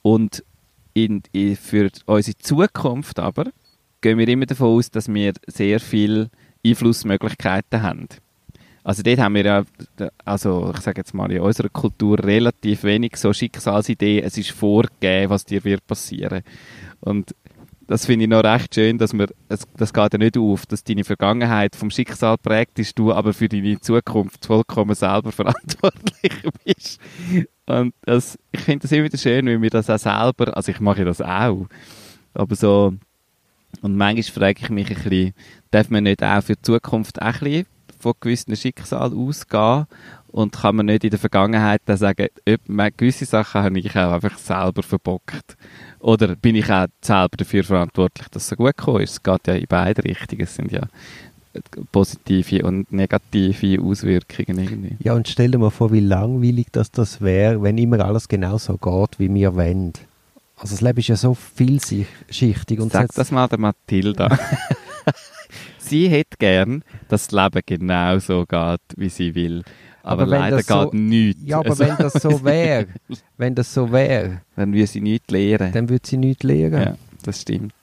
Und 0.03 0.45
in, 0.94 1.22
in, 1.33 1.57
für 1.57 1.90
unsere 2.07 2.37
Zukunft 2.38 3.18
aber 3.18 3.46
gehen 4.00 4.18
wir 4.18 4.28
immer 4.28 4.46
davon 4.46 4.76
aus, 4.76 4.90
dass 4.90 5.12
wir 5.12 5.33
sehr 5.46 5.81
viel 5.81 6.28
Einflussmöglichkeiten 6.64 7.83
haben. 7.83 8.09
Also 8.85 9.02
dort 9.02 9.20
haben 9.20 9.37
wir 9.37 9.44
ja, 9.44 9.64
also 10.24 10.72
ich 10.74 10.81
sage 10.81 11.00
jetzt 11.00 11.14
mal, 11.14 11.31
in 11.31 11.40
unserer 11.40 11.68
Kultur 11.68 12.18
relativ 12.18 12.83
wenig 12.83 13.16
so 13.16 13.33
Schicksalsideen. 13.33 14.24
Es 14.24 14.37
ist 14.37 14.50
vorgegeben, 14.50 15.31
was 15.31 15.44
dir 15.44 15.62
wird 15.62 15.87
passieren. 15.87 16.42
Und 17.00 17.33
das 17.87 18.07
finde 18.07 18.24
ich 18.24 18.31
noch 18.31 18.42
recht 18.42 18.74
schön, 18.74 18.98
dass 18.98 19.12
wir, 19.12 19.28
es, 19.48 19.66
das 19.76 19.92
geht 19.92 20.12
ja 20.14 20.18
nicht 20.18 20.37
auf, 20.37 20.66
dass 20.66 20.83
deine 20.83 21.05
Vergangenheit 21.05 21.76
vom 21.76 21.90
Schicksal 21.90 22.38
prägt 22.38 22.78
ist, 22.78 22.98
du 22.98 23.12
aber 23.12 23.33
für 23.33 23.48
deine 23.48 23.81
Zukunft 23.81 24.46
vollkommen 24.46 24.94
selber 24.94 25.31
verantwortlich 25.33 26.33
bist. 26.64 27.00
Und 27.80 27.94
das, 28.02 28.38
ich 28.50 28.61
finde 28.61 28.82
das 28.82 28.92
immer 28.92 29.04
wieder 29.04 29.18
schön, 29.18 29.46
weil 29.46 29.62
wir 29.62 29.70
das 29.70 29.88
auch 29.88 29.98
selber, 29.98 30.54
also 30.56 30.70
ich 30.70 30.80
mache 30.80 31.04
das 31.04 31.22
auch, 31.22 31.66
aber 32.35 32.54
so, 32.54 32.94
und 33.80 33.96
manchmal 33.96 34.22
frage 34.22 34.61
ich 34.62 34.68
mich 34.68 34.90
ein 34.90 35.02
bisschen, 35.02 35.35
darf 35.70 35.88
man 35.88 36.04
nicht 36.04 36.22
auch 36.22 36.42
für 36.42 36.54
die 36.54 36.62
Zukunft 36.62 37.22
auch 37.22 37.26
ein 37.26 37.40
bisschen 37.40 37.66
von 37.98 38.12
gewissen 38.20 38.56
Schicksalen 38.56 39.16
ausgehen 39.16 39.87
und 40.28 40.52
kann 40.52 40.76
man 40.76 40.87
nicht 40.87 41.04
in 41.04 41.11
der 41.11 41.18
Vergangenheit 41.18 41.80
dann 41.87 41.96
sagen, 41.96 42.28
ob- 42.46 42.96
gewisse 42.98 43.24
Sachen 43.24 43.62
habe 43.62 43.78
ich 43.78 43.96
auch 43.96 44.12
einfach 44.12 44.37
selber 44.38 44.82
verbockt. 44.82 45.56
Oder 46.00 46.35
bin 46.37 46.56
ich 46.56 46.70
auch 46.70 46.87
selber 47.00 47.37
dafür 47.37 47.64
verantwortlich, 47.64 48.28
dass 48.28 48.42
es 48.42 48.48
so 48.48 48.56
gut 48.56 48.76
gekommen 48.76 49.02
ist? 49.02 49.12
Es 49.12 49.22
geht 49.22 49.46
ja 49.46 49.54
in 49.54 49.66
beide 49.68 50.04
Richtungen. 50.04 50.42
Es 50.42 50.56
sind 50.56 50.72
ja 50.72 50.82
positive 51.92 52.64
und 52.64 52.90
negative 52.92 53.80
Auswirkungen 53.82 54.58
irgendwie. 54.58 54.96
Ja, 55.00 55.14
und 55.14 55.28
stell 55.28 55.50
dir 55.50 55.58
mal 55.58 55.70
vor, 55.70 55.92
wie 55.92 56.00
langweilig 56.00 56.66
das, 56.72 56.90
das 56.90 57.20
wäre, 57.20 57.62
wenn 57.62 57.78
immer 57.78 58.00
alles 58.04 58.28
genau 58.28 58.58
so 58.58 58.76
geht, 58.78 59.18
wie 59.18 59.32
wir 59.32 59.54
wollen. 59.54 59.92
Also 60.56 60.74
das 60.74 60.80
Leben 60.80 60.98
ist 61.00 61.08
ja 61.08 61.16
so 61.16 61.34
vielschichtig. 61.34 62.78
Und 62.80 62.92
Sag 62.92 63.12
das 63.14 63.30
mal 63.30 63.48
der 63.48 63.58
Mathilda. 63.58 64.38
sie 65.78 66.08
hätte 66.08 66.36
gern, 66.38 66.84
dass 67.08 67.26
das 67.28 67.32
Leben 67.52 67.62
genau 67.66 68.18
so 68.18 68.44
geht, 68.46 68.80
wie 68.96 69.08
sie 69.08 69.34
will. 69.34 69.62
Aber, 70.04 70.22
Aber 70.22 70.26
leider 70.26 70.56
das 70.58 70.66
so- 70.66 70.84
geht 70.90 70.94
nichts. 70.94 71.42
Ja, 71.44 71.58
aber 71.58 71.70
Also, 71.70 71.84
wenn 71.84 71.96
das 71.96 72.12
so 72.14 72.44
wäre, 72.44 72.86
wenn 73.36 73.54
das 73.54 73.72
so 73.74 73.92
wäre, 73.92 74.40
dann 74.56 74.72
würde 74.72 74.86
sie 74.88 75.00
nichts 75.00 75.30
lernen. 75.30 75.72
dann 75.72 75.88
würde 75.88 76.06
sie 76.08 76.16
nichts 76.16 76.42
lernen. 76.42 76.82
Ja, 76.82 76.96
das 77.22 77.40
stimmt. 77.42 77.74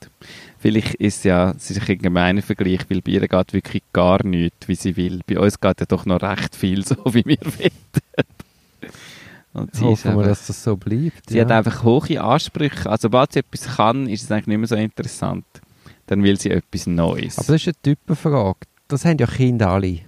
Vielleicht 0.58 0.96
ist 0.96 1.24
ja, 1.26 1.52
es 1.52 1.72
ist 1.72 1.88
ein 1.90 1.98
gemeiner 2.00 2.42
Vergleich, 2.42 2.82
weil 2.90 3.02
bei 3.02 3.12
ihr 3.14 3.28
geht 3.28 3.54
wirklich 3.54 3.84
gar 3.94 4.24
nichts, 4.26 4.68
wie 4.68 4.76
sie 4.76 4.96
will. 4.98 5.22
Bei 5.28 5.40
uns 5.40 5.60
geht 5.60 5.80
ja 5.80 5.86
doch 5.86 6.06
noch 6.06 6.22
recht 6.22 6.56
viel 6.56 6.86
so, 6.86 6.96
wie 7.14 7.26
wir 7.26 7.38
wollen. 7.40 7.72
Und 9.54 9.76
sie, 9.76 9.84
Hoffen 9.84 10.04
wir, 10.04 10.12
einfach, 10.12 10.26
dass 10.28 10.48
das 10.48 10.64
so 10.64 10.78
bleibt. 10.78 11.30
sie 11.30 11.38
ja. 11.38 11.44
hat 11.44 11.52
einfach 11.52 11.84
hohe 11.84 12.22
Ansprüche. 12.22 12.90
Also, 12.90 13.04
sobald 13.04 13.34
sie 13.34 13.40
etwas 13.40 13.78
kann, 13.78 14.08
ist 14.08 14.24
es 14.24 14.32
eigentlich 14.32 14.48
nicht 14.48 14.58
mehr 14.60 14.68
so 14.68 14.76
interessant. 14.76 15.46
Dann 16.06 16.24
will 16.24 16.40
sie 16.40 16.52
etwas 16.52 16.88
Neues. 16.88 17.38
Aber 17.40 17.48
das 17.54 17.62
ist 17.62 17.68
eine 17.68 17.82
Typenfrage. 17.82 18.60
Das 18.88 19.06
haben 19.06 19.18
ja 19.18 19.28
Kinder 19.28 19.70
alle. 19.70 20.00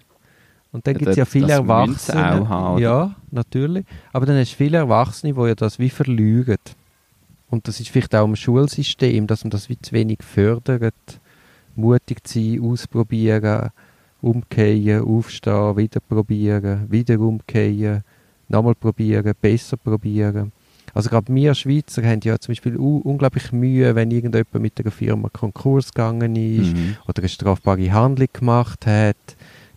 Und 0.71 0.87
dann 0.87 0.93
Ja, 0.93 0.99
gibt 0.99 1.09
es 1.11 1.15
ja 1.17 1.25
viele 1.25 1.51
Erwachsene. 1.51 2.41
auch 2.41 2.47
haben, 2.49 2.81
ja, 2.81 3.15
natürlich. 3.31 3.85
Aber 4.13 4.25
dann 4.25 4.37
hast 4.37 4.53
du 4.53 4.55
viele 4.57 4.77
Erwachsene, 4.77 5.33
die 5.33 5.39
ja 5.41 5.55
das 5.55 5.79
wie 5.79 5.89
verlügen. 5.89 6.57
Und 7.51 7.67
das 7.67 7.79
ist 7.79 7.89
vielleicht 7.89 8.15
auch 8.15 8.25
im 8.25 8.35
Schulsystem, 8.35 9.27
dass 9.27 9.43
man 9.43 9.51
das 9.51 9.69
wie 9.69 9.77
zu 9.79 9.91
wenig 9.91 10.19
fördert. 10.23 10.95
Mutig 11.75 12.25
zu 12.27 12.39
sein, 12.39 12.61
ausprobieren, 12.61 13.69
umkehren, 14.21 15.03
aufstehen, 15.05 15.77
wieder 15.77 15.99
probieren, 15.99 16.89
wieder 16.89 17.19
umkehren, 17.19 18.03
nochmal 18.47 18.75
probieren, 18.75 19.33
besser 19.39 19.77
probieren. 19.77 20.51
Also 20.93 21.09
gerade 21.09 21.33
wir 21.33 21.53
Schweizer 21.53 22.03
haben 22.03 22.19
ja 22.23 22.37
zum 22.39 22.51
Beispiel 22.51 22.75
unglaublich 22.75 23.51
Mühe, 23.51 23.95
wenn 23.95 24.11
irgendjemand 24.11 24.53
mit 24.55 24.79
einer 24.79 24.91
Firma 24.91 25.29
Konkurs 25.29 25.93
gegangen 25.93 26.35
ist 26.35 26.73
Mhm. 26.73 26.97
oder 27.07 27.19
eine 27.19 27.29
strafbare 27.29 27.91
Handlung 27.91 28.27
gemacht 28.33 28.85
hat. 28.85 29.15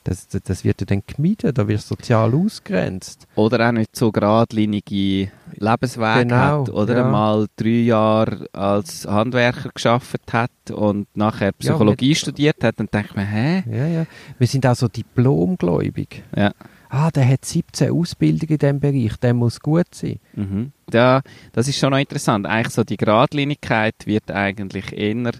Das, 0.05 0.29
das, 0.29 0.43
das 0.43 0.65
wird 0.65 0.81
ja 0.83 0.87
dann 0.87 1.03
gemieden, 1.07 1.53
da 1.55 1.67
wird 1.67 1.81
sozial 1.81 2.35
ausgrenzt. 2.35 3.27
Oder 3.37 3.67
auch 3.69 3.73
nicht 3.73 3.97
so 3.97 4.13
geradlinige 4.13 5.31
Lebensweg 5.57 6.29
Genau, 6.29 6.37
hat. 6.67 6.71
Oder 6.71 6.97
ja. 6.99 7.05
einmal 7.07 7.47
drei 7.57 7.69
Jahre 7.85 8.47
als 8.53 9.07
Handwerker 9.07 9.71
geschafft 9.75 10.33
hat 10.33 10.51
und 10.73 11.07
nachher 11.17 11.53
Psychologie 11.53 12.11
mit- 12.11 12.19
studiert 12.19 12.63
hat. 12.63 12.79
Dann 12.79 12.89
denkt 12.93 13.17
man, 13.17 13.27
hä? 13.27 13.65
Ja, 13.71 13.87
ja. 13.87 14.07
Wir 14.39 14.47
sind 14.47 14.67
auch 14.67 14.77
so 14.77 14.89
diplomgläubig. 14.89 16.23
Ja. 16.37 16.53
Ah, 16.91 17.11
der 17.11 17.27
hat 17.29 17.45
17 17.45 17.91
Ausbildungen 17.91 18.53
in 18.53 18.59
diesem 18.59 18.81
Bereich, 18.81 19.17
der 19.17 19.35
muss 19.35 19.59
gut 19.59 19.93
sein. 19.93 20.21
Mhm. 20.35 20.71
Ja, 20.93 21.23
das 21.53 21.67
ist 21.67 21.79
schon 21.79 21.91
noch 21.91 21.99
interessant. 21.99 22.47
Eigentlich 22.47 22.73
so 22.75 22.85
die 22.85 22.97
Geradlinigkeit 22.97 23.95
wird 24.05 24.31
eigentlich 24.31 24.93
eher 24.93 25.33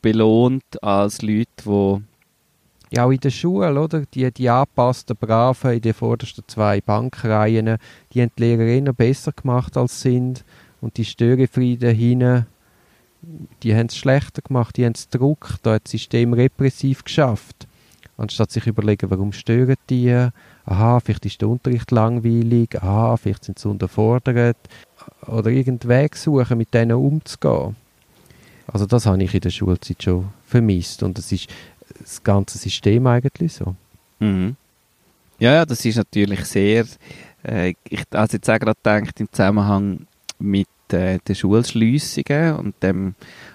belohnt 0.00 0.82
als 0.82 1.20
Leute, 1.22 1.46
die 1.66 2.02
Ja, 2.94 3.06
auch 3.06 3.10
in 3.10 3.18
der 3.18 3.30
Schule, 3.30 3.80
oder? 3.80 4.04
Die, 4.14 4.30
die 4.30 4.48
angepassten 4.48 5.16
Braven 5.16 5.72
in 5.72 5.80
den 5.80 5.94
vordersten 5.94 6.44
zwei 6.46 6.80
Bankreihen, 6.80 7.78
die 8.12 8.22
haben 8.22 8.30
die 8.38 8.42
Lehrer 8.42 8.62
eher 8.62 8.92
besser 8.92 9.32
gemacht 9.32 9.76
als 9.76 10.00
sind. 10.00 10.44
Und 10.80 10.96
die 10.96 11.04
Störefrieden 11.04 11.92
hinten, 11.92 12.46
die 13.64 13.74
haben 13.74 13.86
es 13.86 13.96
schlechter 13.96 14.42
gemacht, 14.42 14.76
die 14.76 14.84
haben 14.84 14.92
es 14.94 15.08
gedruckt, 15.10 15.58
da 15.64 15.74
hat 15.74 15.84
das 15.84 15.90
System 15.90 16.34
repressiv 16.34 17.02
geschafft. 17.02 17.66
Anstatt 18.16 18.52
sich 18.52 18.68
überlegen, 18.68 19.10
warum 19.10 19.32
stören 19.32 19.74
die? 19.90 20.28
Aha, 20.64 21.00
vielleicht 21.00 21.26
ist 21.26 21.40
der 21.40 21.48
Unterricht 21.48 21.90
langweilig, 21.90 22.80
aha, 22.80 23.16
vielleicht 23.16 23.44
sind 23.44 23.58
sie 23.58 23.68
unterfordert. 23.68 24.56
Oder 25.26 25.50
irgendeinen 25.50 25.90
Weg 25.90 26.14
suchen, 26.14 26.58
mit 26.58 26.72
denen 26.72 26.92
umzugehen. 26.92 27.74
Also 28.66 28.86
das 28.86 29.06
habe 29.06 29.22
ich 29.22 29.34
in 29.34 29.40
der 29.40 29.50
Schulzeit 29.50 30.02
schon 30.02 30.28
vermisst. 30.46 31.02
Und 31.02 31.18
das 31.18 31.32
ist 31.32 31.48
das 32.00 32.22
ganze 32.22 32.58
System 32.58 33.06
eigentlich 33.06 33.52
so. 33.52 33.74
Mhm. 34.18 34.56
Ja, 35.38 35.52
ja, 35.52 35.66
das 35.66 35.84
ist 35.84 35.96
natürlich 35.96 36.44
sehr, 36.44 36.86
äh, 37.42 37.74
ich 37.88 38.04
also 38.10 38.36
jetzt 38.36 38.48
auch 38.48 38.58
gerade 38.58 38.78
gedacht, 38.82 39.20
im 39.20 39.28
Zusammenhang 39.30 40.06
mit 40.38 40.68
äh, 40.90 41.18
den 41.26 41.34
Schulschliessungen 41.34 42.56
und 42.56 42.82
dem 42.82 43.14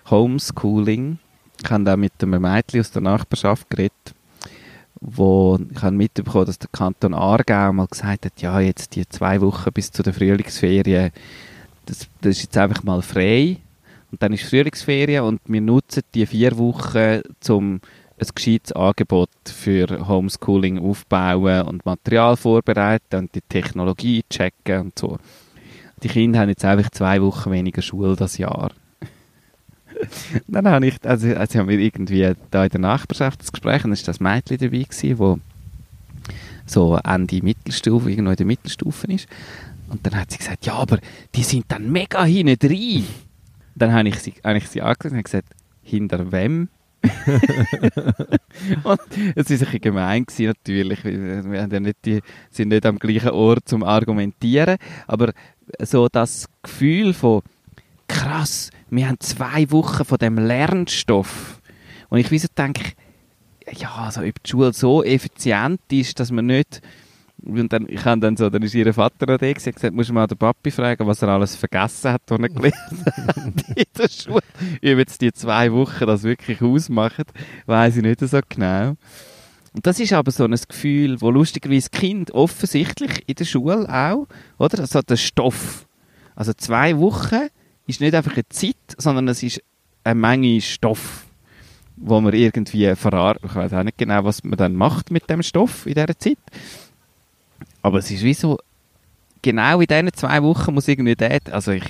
Homeschooling. 0.09 1.19
Ich 1.63 1.69
habe 1.69 1.83
da 1.83 1.97
mit 1.97 2.13
einem 2.21 2.41
Mädchen 2.41 2.81
aus 2.81 2.91
der 2.91 3.01
Nachbarschaft 3.01 3.69
geredet, 3.69 4.13
wo 5.01 5.59
ich 5.71 5.81
habe 5.81 5.95
mitbekommen, 5.95 6.45
dass 6.45 6.59
der 6.59 6.69
Kanton 6.71 7.13
Aargau 7.13 7.71
mal 7.73 7.87
gesagt 7.87 8.25
hat, 8.25 8.41
ja, 8.41 8.59
jetzt 8.59 8.95
die 8.95 9.07
zwei 9.07 9.39
Wochen 9.41 9.71
bis 9.73 9.91
zu 9.91 10.03
der 10.03 10.13
Frühlingsferien, 10.13 11.11
das, 11.85 12.07
das 12.21 12.37
ist 12.37 12.43
jetzt 12.43 12.57
einfach 12.57 12.83
mal 12.83 13.01
frei. 13.01 13.57
Und 14.11 14.21
dann 14.23 14.33
ist 14.33 14.43
Frühlingsferien 14.43 15.23
und 15.23 15.41
wir 15.45 15.61
nutzen 15.61 16.03
die 16.13 16.25
vier 16.25 16.57
Wochen, 16.57 17.21
um 17.47 17.79
ein 18.19 18.27
gescheites 18.35 18.71
Angebot 18.73 19.29
für 19.45 20.07
Homeschooling 20.07 20.79
aufbauen 20.79 21.63
und 21.63 21.85
Material 21.85 22.35
vorbereiten 22.35 23.15
und 23.15 23.35
die 23.35 23.41
Technologie 23.41 24.23
checken 24.29 24.81
und 24.81 24.99
so. 24.99 25.17
Die 26.03 26.07
Kinder 26.07 26.39
haben 26.39 26.49
jetzt 26.49 26.65
einfach 26.65 26.89
zwei 26.91 27.21
Wochen 27.21 27.51
weniger 27.51 27.81
Schule 27.81 28.15
das 28.15 28.37
Jahr. 28.37 28.71
dann 30.47 30.67
habe 30.67 30.87
ich, 30.87 30.95
also, 31.03 31.27
also 31.33 31.59
haben 31.59 31.69
wir 31.69 31.79
irgendwie 31.79 32.33
da 32.51 32.63
in 32.63 32.69
der 32.69 32.79
Nachbarschaft 32.79 33.41
das 33.41 33.51
Gespräch 33.51 33.83
und 33.83 33.91
dann 33.91 33.97
war 33.97 34.05
das 34.05 34.19
Mädchen 34.19 34.57
dabei 34.57 34.83
gewesen, 34.83 35.19
wo 35.19 35.39
so 36.65 36.97
Ende 36.97 37.41
Mittelstufe, 37.41 38.11
irgendwo 38.11 38.31
in 38.31 38.37
der 38.37 38.45
Mittelstufe 38.45 39.07
ist. 39.07 39.27
Und 39.89 40.05
dann 40.05 40.15
hat 40.15 40.31
sie 40.31 40.37
gesagt, 40.37 40.65
ja, 40.65 40.73
aber 40.73 40.99
die 41.35 41.43
sind 41.43 41.65
dann 41.69 41.91
mega 41.91 42.23
hinten 42.23 42.59
drin. 42.59 43.05
Dann 43.75 43.91
habe 43.91 44.09
ich 44.09 44.19
sie, 44.19 44.33
habe 44.43 44.57
ich 44.57 44.67
sie 44.67 44.81
angesehen 44.81 45.17
und 45.17 45.23
gesagt, 45.23 45.47
hinter 45.81 46.31
wem? 46.31 46.69
Und 48.83 48.99
es 49.35 49.61
war 49.61 49.67
ein 49.69 49.81
gemein 49.81 50.25
gewesen, 50.25 50.47
natürlich. 50.47 51.03
Wir 51.03 51.61
haben 51.61 51.71
ja 51.71 51.79
nicht 51.79 51.97
die, 52.05 52.21
sind 52.49 52.69
nicht 52.69 52.85
am 52.85 52.99
gleichen 52.99 53.29
Ort 53.29 53.67
zum 53.67 53.83
Argumentieren. 53.83 54.77
Aber 55.07 55.31
so 55.81 56.07
das 56.09 56.47
Gefühl 56.61 57.13
von, 57.13 57.41
krass, 58.07 58.71
wir 58.89 59.07
haben 59.07 59.19
zwei 59.19 59.69
Wochen 59.71 60.03
von 60.05 60.17
dem 60.17 60.37
Lernstoff. 60.37 61.61
Und 62.09 62.19
ich 62.19 62.31
wieso 62.31 62.47
denke, 62.57 62.93
ja, 63.71 63.93
also 63.95 64.21
ob 64.21 64.43
die 64.43 64.49
Schule 64.49 64.73
so 64.73 65.03
effizient 65.03 65.81
ist, 65.91 66.19
dass 66.19 66.31
man 66.31 66.47
nicht 66.47 66.81
und 67.45 67.71
dann, 67.71 67.87
ich 67.87 68.03
habe 68.05 68.19
dann 68.19 68.35
so, 68.35 68.49
dann 68.49 68.61
ist 68.61 68.73
ihr 68.73 68.93
Vater 68.93 69.25
da 69.25 69.33
und 69.33 69.39
gesagt, 69.39 69.93
musst 69.93 70.09
du 70.09 70.13
mal 70.13 70.27
den 70.27 70.37
Papi 70.37 70.71
fragen, 70.71 71.07
was 71.07 71.21
er 71.21 71.29
alles 71.29 71.55
vergessen 71.55 72.11
hat, 72.11 72.21
was 72.27 72.39
er 72.39 72.49
gelesen 72.49 73.05
hat 73.05 73.77
in 73.77 73.85
der 73.97 74.09
Schule. 74.09 74.43
Ob 74.75 74.81
jetzt 74.81 75.21
die 75.21 75.31
zwei 75.31 75.71
Wochen 75.71 76.05
das 76.05 76.23
wirklich 76.23 76.61
ausmachen, 76.61 77.25
weiß 77.65 77.97
ich 77.97 78.03
nicht 78.03 78.19
so 78.19 78.39
genau. 78.47 78.95
Und 79.73 79.85
das 79.85 79.99
ist 79.99 80.13
aber 80.13 80.31
so 80.31 80.45
ein 80.45 80.55
Gefühl, 80.67 81.21
wo 81.21 81.29
lustigerweise 81.29 81.89
Kind 81.89 82.31
offensichtlich 82.31 83.23
in 83.27 83.35
der 83.35 83.45
Schule 83.45 83.87
auch, 83.87 84.27
oder? 84.57 84.79
Also 84.79 85.01
der 85.01 85.17
Stoff. 85.17 85.85
Also 86.35 86.53
zwei 86.53 86.97
Wochen 86.97 87.49
ist 87.85 88.01
nicht 88.01 88.15
einfach 88.15 88.33
eine 88.33 88.47
Zeit, 88.49 88.75
sondern 88.97 89.27
es 89.27 89.43
ist 89.43 89.61
eine 90.03 90.15
Menge 90.15 90.61
Stoff, 90.61 91.25
wo 91.95 92.19
man 92.19 92.33
irgendwie 92.33 92.95
verarbeitet. 92.95 93.49
Ich 93.49 93.55
weiß 93.55 93.73
auch 93.73 93.83
nicht 93.83 93.97
genau, 93.97 94.23
was 94.23 94.43
man 94.43 94.57
dann 94.57 94.75
macht 94.75 95.11
mit 95.11 95.29
dem 95.29 95.43
Stoff 95.43 95.85
in 95.85 95.93
dieser 95.93 96.17
Zeit. 96.17 96.37
Aber 97.89 97.97
es 97.97 98.11
ist 98.11 98.21
wie 98.21 98.35
so, 98.35 98.59
genau 99.41 99.79
in 99.79 99.87
diesen 99.87 100.13
zwei 100.13 100.43
Wochen 100.43 100.75
muss 100.75 100.87
irgendwie 100.87 101.15
dort, 101.15 101.49
also 101.49 101.71
ich, 101.71 101.83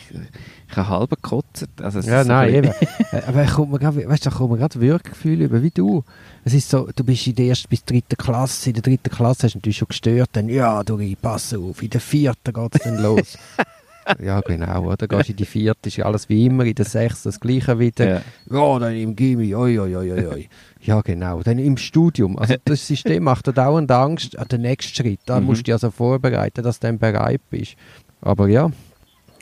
ich 0.69 0.77
habe 0.77 0.87
halb 0.87 1.09
gekotzt. 1.09 1.67
Also 1.81 1.99
ja, 1.99 2.23
nein, 2.23 2.53
eben. 2.53 2.73
Äh, 3.11 3.23
aber 3.27 3.43
ich 3.43 3.51
komme 3.51 3.79
gerade, 3.79 4.07
weißt 4.07 4.25
da 4.27 4.29
kommt 4.29 4.51
mir 4.51 4.59
gerade 4.59 4.79
Wirkgefühl 4.79 5.41
über, 5.41 5.61
wie 5.61 5.71
du. 5.71 6.05
Es 6.45 6.53
ist 6.53 6.69
so, 6.69 6.87
du 6.95 7.03
bist 7.03 7.27
in 7.27 7.35
der 7.35 7.47
ersten 7.47 7.67
bis 7.67 7.83
dritten 7.83 8.15
Klasse, 8.15 8.69
in 8.69 8.75
der 8.75 8.83
dritten 8.83 9.09
Klasse 9.09 9.47
hast 9.47 9.55
du 9.55 9.57
natürlich 9.57 9.77
schon 9.77 9.89
gestört, 9.89 10.29
dann, 10.33 10.47
ja, 10.47 10.81
du, 10.83 10.97
pass 11.21 11.53
auf, 11.53 11.83
in 11.83 11.89
der 11.89 11.99
vierten 11.99 12.53
geht 12.53 12.75
es 12.75 12.81
dann 12.83 13.01
los. 13.01 13.37
ja, 14.21 14.41
genau, 14.41 14.91
oder? 14.91 15.07
Gehst 15.07 15.29
in 15.29 15.35
die 15.35 15.45
vierte, 15.45 15.89
ist 15.89 15.97
ja 15.97 16.05
alles 16.05 16.29
wie 16.29 16.45
immer, 16.45 16.65
in 16.65 16.75
der 16.75 16.85
sechsten 16.85 17.29
das 17.29 17.39
Gleiche 17.39 17.77
wieder. 17.79 18.07
Ja, 18.07 18.21
ja 18.51 18.79
dann 18.79 18.95
im 18.95 19.15
Gimmi, 19.15 19.53
oi, 19.55 19.79
oi, 19.79 19.95
oi, 19.95 20.27
oi. 20.27 20.49
Ja, 20.81 21.01
genau. 21.01 21.41
Dann 21.41 21.59
im 21.59 21.77
Studium. 21.77 22.37
Also 22.37 22.55
das 22.65 22.85
System 22.87 23.23
macht 23.23 23.47
dir 23.47 23.53
dauernd 23.53 23.91
Angst 23.91 24.37
an 24.37 24.47
den 24.47 24.61
nächsten 24.61 24.95
Schritt. 24.95 25.19
Da 25.25 25.39
mhm. 25.39 25.47
musst 25.47 25.59
du 25.59 25.63
dich 25.63 25.73
also 25.73 25.91
vorbereiten, 25.91 26.63
dass 26.63 26.79
du 26.79 26.87
dann 26.87 26.99
bereit 26.99 27.41
bist. 27.49 27.75
Aber 28.21 28.47
ja, 28.47 28.71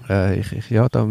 äh, 0.09 0.39
ich, 0.39 0.51
ich, 0.51 0.70
ja, 0.70 0.88
da, 0.89 1.07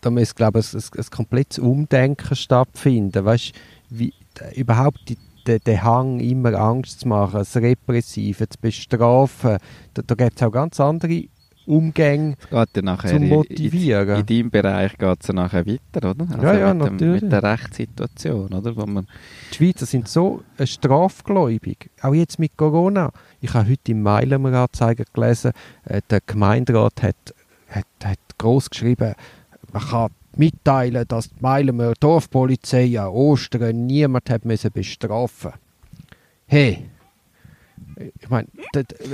da 0.00 0.10
muss, 0.10 0.34
glaube 0.34 0.60
ich, 0.60 0.72
ein, 0.72 0.80
ein, 0.80 0.98
ein 0.98 1.10
komplettes 1.10 1.58
Umdenken 1.58 2.36
stattfinden. 2.36 3.24
Weißt 3.24 3.52
du, 3.90 4.10
überhaupt 4.54 5.08
den, 5.46 5.60
den 5.64 5.82
Hang, 5.82 6.20
immer 6.20 6.54
Angst 6.54 7.00
zu 7.00 7.08
machen, 7.08 7.38
das 7.38 7.56
Repressive, 7.56 8.48
zu 8.48 8.58
bestrafen, 8.60 9.58
da, 9.94 10.02
da 10.06 10.14
gibt 10.14 10.36
es 10.36 10.46
auch 10.46 10.50
ganz 10.50 10.80
andere 10.80 11.24
Umgänge 11.66 12.36
zu 12.48 13.20
motivieren. 13.20 14.08
In, 14.08 14.20
in, 14.20 14.26
deinem 14.26 14.50
Bereich 14.50 14.96
geht 14.96 15.22
es 15.22 15.28
nachher 15.32 15.66
weiter, 15.66 16.10
oder? 16.10 16.26
Also 16.30 16.42
ja, 16.42 16.58
ja, 16.58 16.74
mit 16.74 16.92
natürlich. 16.92 17.20
Dem, 17.20 17.28
mit 17.28 17.32
der 17.32 17.42
Rechtssituation, 17.42 18.52
oder? 18.52 18.76
Wo 18.76 18.86
man 18.86 19.06
die 19.50 19.56
Schweizer 19.56 19.86
sind 19.86 20.08
so 20.08 20.42
strafgläubig, 20.62 21.90
auch 22.02 22.14
jetzt 22.14 22.38
mit 22.38 22.56
Corona. 22.56 23.10
Ich 23.40 23.52
habe 23.54 23.68
heute 23.68 23.92
im 23.92 24.02
Meilenmer-Anzeiger 24.02 25.04
gelesen, 25.12 25.52
äh, 25.84 26.00
der 26.08 26.20
Gemeinderat 26.24 27.02
hat, 27.02 27.34
hat, 27.68 27.86
hat 28.04 28.18
groß 28.38 28.70
geschrieben, 28.70 29.14
man 29.72 29.82
kann 29.82 30.10
mitteilen, 30.36 31.04
dass 31.08 31.30
die 31.30 31.40
Meilenmer 31.40 31.94
Dorfpolizei 31.98 32.98
an 33.00 33.08
Ostern 33.08 33.86
niemand 33.86 34.30
hat 34.30 34.44
müssen 34.44 34.70
bestrafen. 34.70 35.52
Hey, 36.46 36.88
ich 37.98 38.28
meine, 38.28 38.48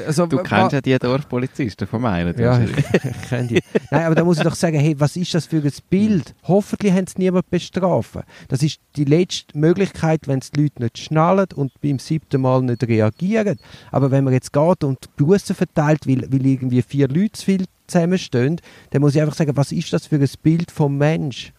also, 0.07 0.27
du 0.27 0.39
kennst 0.39 0.73
ja 0.73 0.81
die 0.81 0.99
Dorfpolizisten 0.99 1.87
von 1.87 2.03
meinen. 2.03 2.37
Ja, 2.39 2.61
ich, 2.61 2.71
ich 2.77 3.23
kenne 3.29 3.49
die. 3.49 3.61
Nein, 3.91 4.07
aber 4.07 4.15
da 4.15 4.25
muss 4.25 4.39
ich 4.39 4.43
doch 4.43 4.55
sagen, 4.55 4.79
hey, 4.79 4.99
was 4.99 5.17
ist 5.17 5.35
das 5.35 5.47
für 5.47 5.63
ein 5.63 5.73
Bild? 5.89 6.35
Hoffentlich 6.45 6.93
haben 6.93 7.07
sie 7.07 7.19
niemand 7.19 7.49
bestrafen. 7.49 8.23
Das 8.49 8.63
ist 8.63 8.81
die 8.97 9.05
letzte 9.05 9.57
Möglichkeit, 9.57 10.27
wenn 10.27 10.41
es 10.41 10.51
die 10.51 10.63
Leute 10.63 10.83
nicht 10.83 10.99
schnallen 10.99 11.47
und 11.55 11.73
beim 11.81 11.99
siebten 11.99 12.41
Mal 12.41 12.63
nicht 12.63 12.83
reagieren. 12.83 13.59
Aber 13.91 14.11
wenn 14.11 14.25
man 14.25 14.33
jetzt 14.33 14.53
geht 14.53 14.85
und 14.85 15.15
Bussen 15.17 15.55
verteilt, 15.55 16.07
weil, 16.07 16.27
weil 16.33 16.45
irgendwie 16.45 16.83
vier 16.83 17.09
Leute 17.09 17.33
zu 17.33 17.45
viel 17.45 17.65
zusammenstehen, 17.87 18.61
dann 18.91 19.03
muss 19.03 19.15
ich 19.15 19.21
einfach 19.21 19.37
sagen, 19.37 19.57
was 19.57 19.71
ist 19.71 19.93
das 19.93 20.07
für 20.07 20.17
ein 20.17 20.31
Bild 20.43 20.71
vom 20.71 20.99
Mensch? 20.99 21.53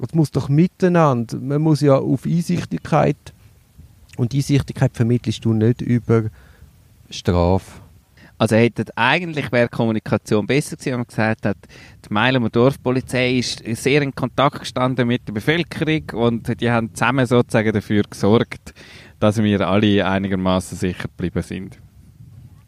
Es 0.00 0.14
muss 0.14 0.30
doch 0.30 0.48
miteinander. 0.48 1.38
Man 1.38 1.62
muss 1.62 1.80
ja 1.80 1.96
auf 1.96 2.24
Einsichtigkeit 2.24 3.16
und 4.18 4.34
Einsichtigkeit 4.34 4.94
vermittelst 4.94 5.44
du 5.44 5.52
nicht 5.54 5.80
über 5.80 6.24
Strafe. 7.08 7.80
Also 8.36 8.54
hätte 8.54 8.84
eigentlich 8.94 9.50
wäre 9.50 9.68
Kommunikation 9.68 10.46
besser 10.46 10.76
gewesen, 10.76 10.92
wenn 10.92 11.00
man 11.00 11.06
gesagt 11.08 11.44
hat, 11.44 11.56
die 12.04 12.12
Meilen 12.12 12.48
Dorfpolizei 12.52 13.38
ist 13.38 13.64
sehr 13.82 14.02
in 14.02 14.14
Kontakt 14.14 14.60
gestanden 14.60 15.08
mit 15.08 15.26
der 15.26 15.32
Bevölkerung 15.32 16.10
und 16.12 16.60
die 16.60 16.70
haben 16.70 16.94
zusammen 16.94 17.26
sozusagen 17.26 17.72
dafür 17.72 18.02
gesorgt, 18.08 18.74
dass 19.18 19.42
wir 19.42 19.66
alle 19.66 20.06
einigermaßen 20.06 20.78
sicher 20.78 21.08
geblieben 21.08 21.42
sind. 21.42 21.78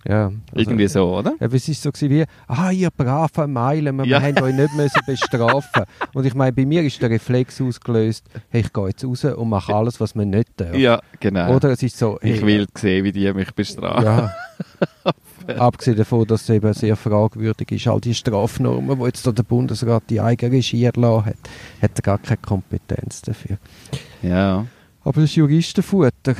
Ja, 0.08 0.26
also, 0.26 0.38
Irgendwie 0.54 0.88
so, 0.88 1.14
oder? 1.14 1.34
Ja, 1.38 1.46
es 1.52 1.68
ist 1.68 1.82
so 1.82 1.90
wie, 1.92 2.24
ah, 2.46 2.70
ihr 2.70 2.90
braven 2.90 3.52
Meilen, 3.52 3.98
wir 3.98 4.06
ja. 4.06 4.22
haben 4.22 4.38
euch 4.42 4.54
nicht 4.54 4.74
müssen 4.74 5.00
bestrafen. 5.04 5.84
und 6.14 6.24
ich 6.24 6.34
meine, 6.34 6.52
bei 6.52 6.64
mir 6.64 6.82
ist 6.82 7.02
der 7.02 7.10
Reflex 7.10 7.60
ausgelöst, 7.60 8.24
hey, 8.48 8.62
ich 8.62 8.72
gehe 8.72 8.88
jetzt 8.88 9.04
raus 9.04 9.24
und 9.24 9.48
mache 9.50 9.74
alles, 9.74 10.00
was 10.00 10.14
man 10.14 10.30
nicht 10.30 10.48
darf. 10.56 10.74
Ja, 10.74 11.00
genau. 11.18 11.54
Oder 11.54 11.70
es 11.70 11.82
ist 11.82 11.98
so, 11.98 12.18
hey, 12.22 12.32
ich 12.32 12.46
will 12.46 12.66
sehen, 12.74 13.04
wie 13.04 13.12
die 13.12 13.30
mich 13.34 13.52
bestrafen. 13.52 14.04
Ja. 14.04 14.34
Abgesehen 15.58 15.96
davon, 15.96 16.26
dass 16.26 16.42
es 16.42 16.50
eben 16.50 16.72
sehr 16.72 16.96
fragwürdig 16.96 17.72
ist, 17.72 17.86
all 17.86 18.00
die 18.00 18.14
Strafnormen, 18.14 18.98
wo 18.98 19.06
jetzt 19.06 19.26
der 19.26 19.42
Bundesrat 19.42 20.04
die 20.08 20.20
eigene 20.20 20.52
Regie 20.52 20.84
erlassen 20.84 21.26
hat, 21.26 21.36
hat 21.82 21.90
er 21.98 22.02
gar 22.02 22.18
keine 22.18 22.38
Kompetenz 22.38 23.20
dafür. 23.22 23.58
Ja. 24.22 24.66
Aber 25.02 25.20
das 25.20 25.30
ist 25.30 25.36
Juristenfutter. 25.36 26.36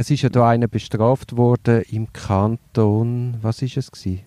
Es 0.00 0.10
ist 0.10 0.22
ja 0.22 0.30
da 0.30 0.48
einer 0.48 0.66
bestraft 0.66 1.36
worden 1.36 1.82
im 1.90 2.10
Kanton, 2.10 3.36
was 3.42 3.60
ist 3.60 3.76
es 3.76 3.92
gewesen? 3.92 4.22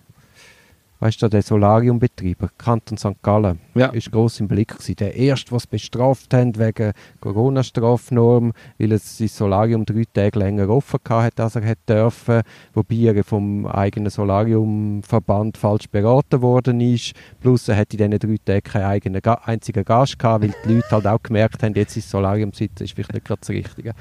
Weißt 1.00 1.20
du, 1.20 1.26
der 1.26 1.42
Solariumbetreiber, 1.42 2.50
Kanton 2.56 2.96
St. 2.96 3.20
Gallen, 3.22 3.58
ja. 3.74 3.86
ist 3.86 4.12
groß 4.12 4.38
im 4.38 4.46
Blick 4.46 4.68
gewesen. 4.68 4.94
Der 4.94 5.16
erste, 5.16 5.50
was 5.50 5.66
bestraft 5.66 6.32
haben 6.32 6.56
wegen 6.56 6.92
Corona-Strafnorm, 7.20 8.52
weil 8.78 8.92
es 8.92 9.18
das 9.18 9.36
Solarium 9.36 9.84
drei 9.84 10.04
Tage 10.04 10.38
länger 10.38 10.68
offen 10.68 11.00
hatte, 11.08 11.42
als 11.42 11.56
er 11.56 11.62
hätte 11.62 11.94
dürfen, 11.94 12.42
wobei 12.72 13.12
er 13.12 13.24
vom 13.24 13.66
eigenen 13.66 14.10
Solariumverband 14.10 15.56
falsch 15.56 15.88
beraten 15.88 16.40
worden 16.40 16.80
ist. 16.80 17.14
Plus 17.40 17.66
er 17.66 17.74
hätte 17.74 17.96
in 17.96 18.12
diesen 18.12 18.36
drei 18.44 18.60
Tagen 18.60 18.62
keinen 18.62 18.84
eigenen, 18.84 19.22
einzigen 19.24 19.84
Gast 19.84 20.20
gehabt, 20.20 20.44
weil 20.44 20.54
die 20.64 20.74
Leute 20.74 20.90
halt 20.92 21.06
auch 21.08 21.20
gemerkt 21.20 21.64
haben, 21.64 21.74
jetzt 21.74 21.96
ist 21.96 22.06
das 22.06 22.12
Solarium 22.12 22.52
sitzen, 22.52 22.84
ist 22.84 22.94
vielleicht 22.94 23.12
nicht 23.12 23.26
gerade 23.26 23.40
das 23.40 23.50
Richtige. 23.50 23.94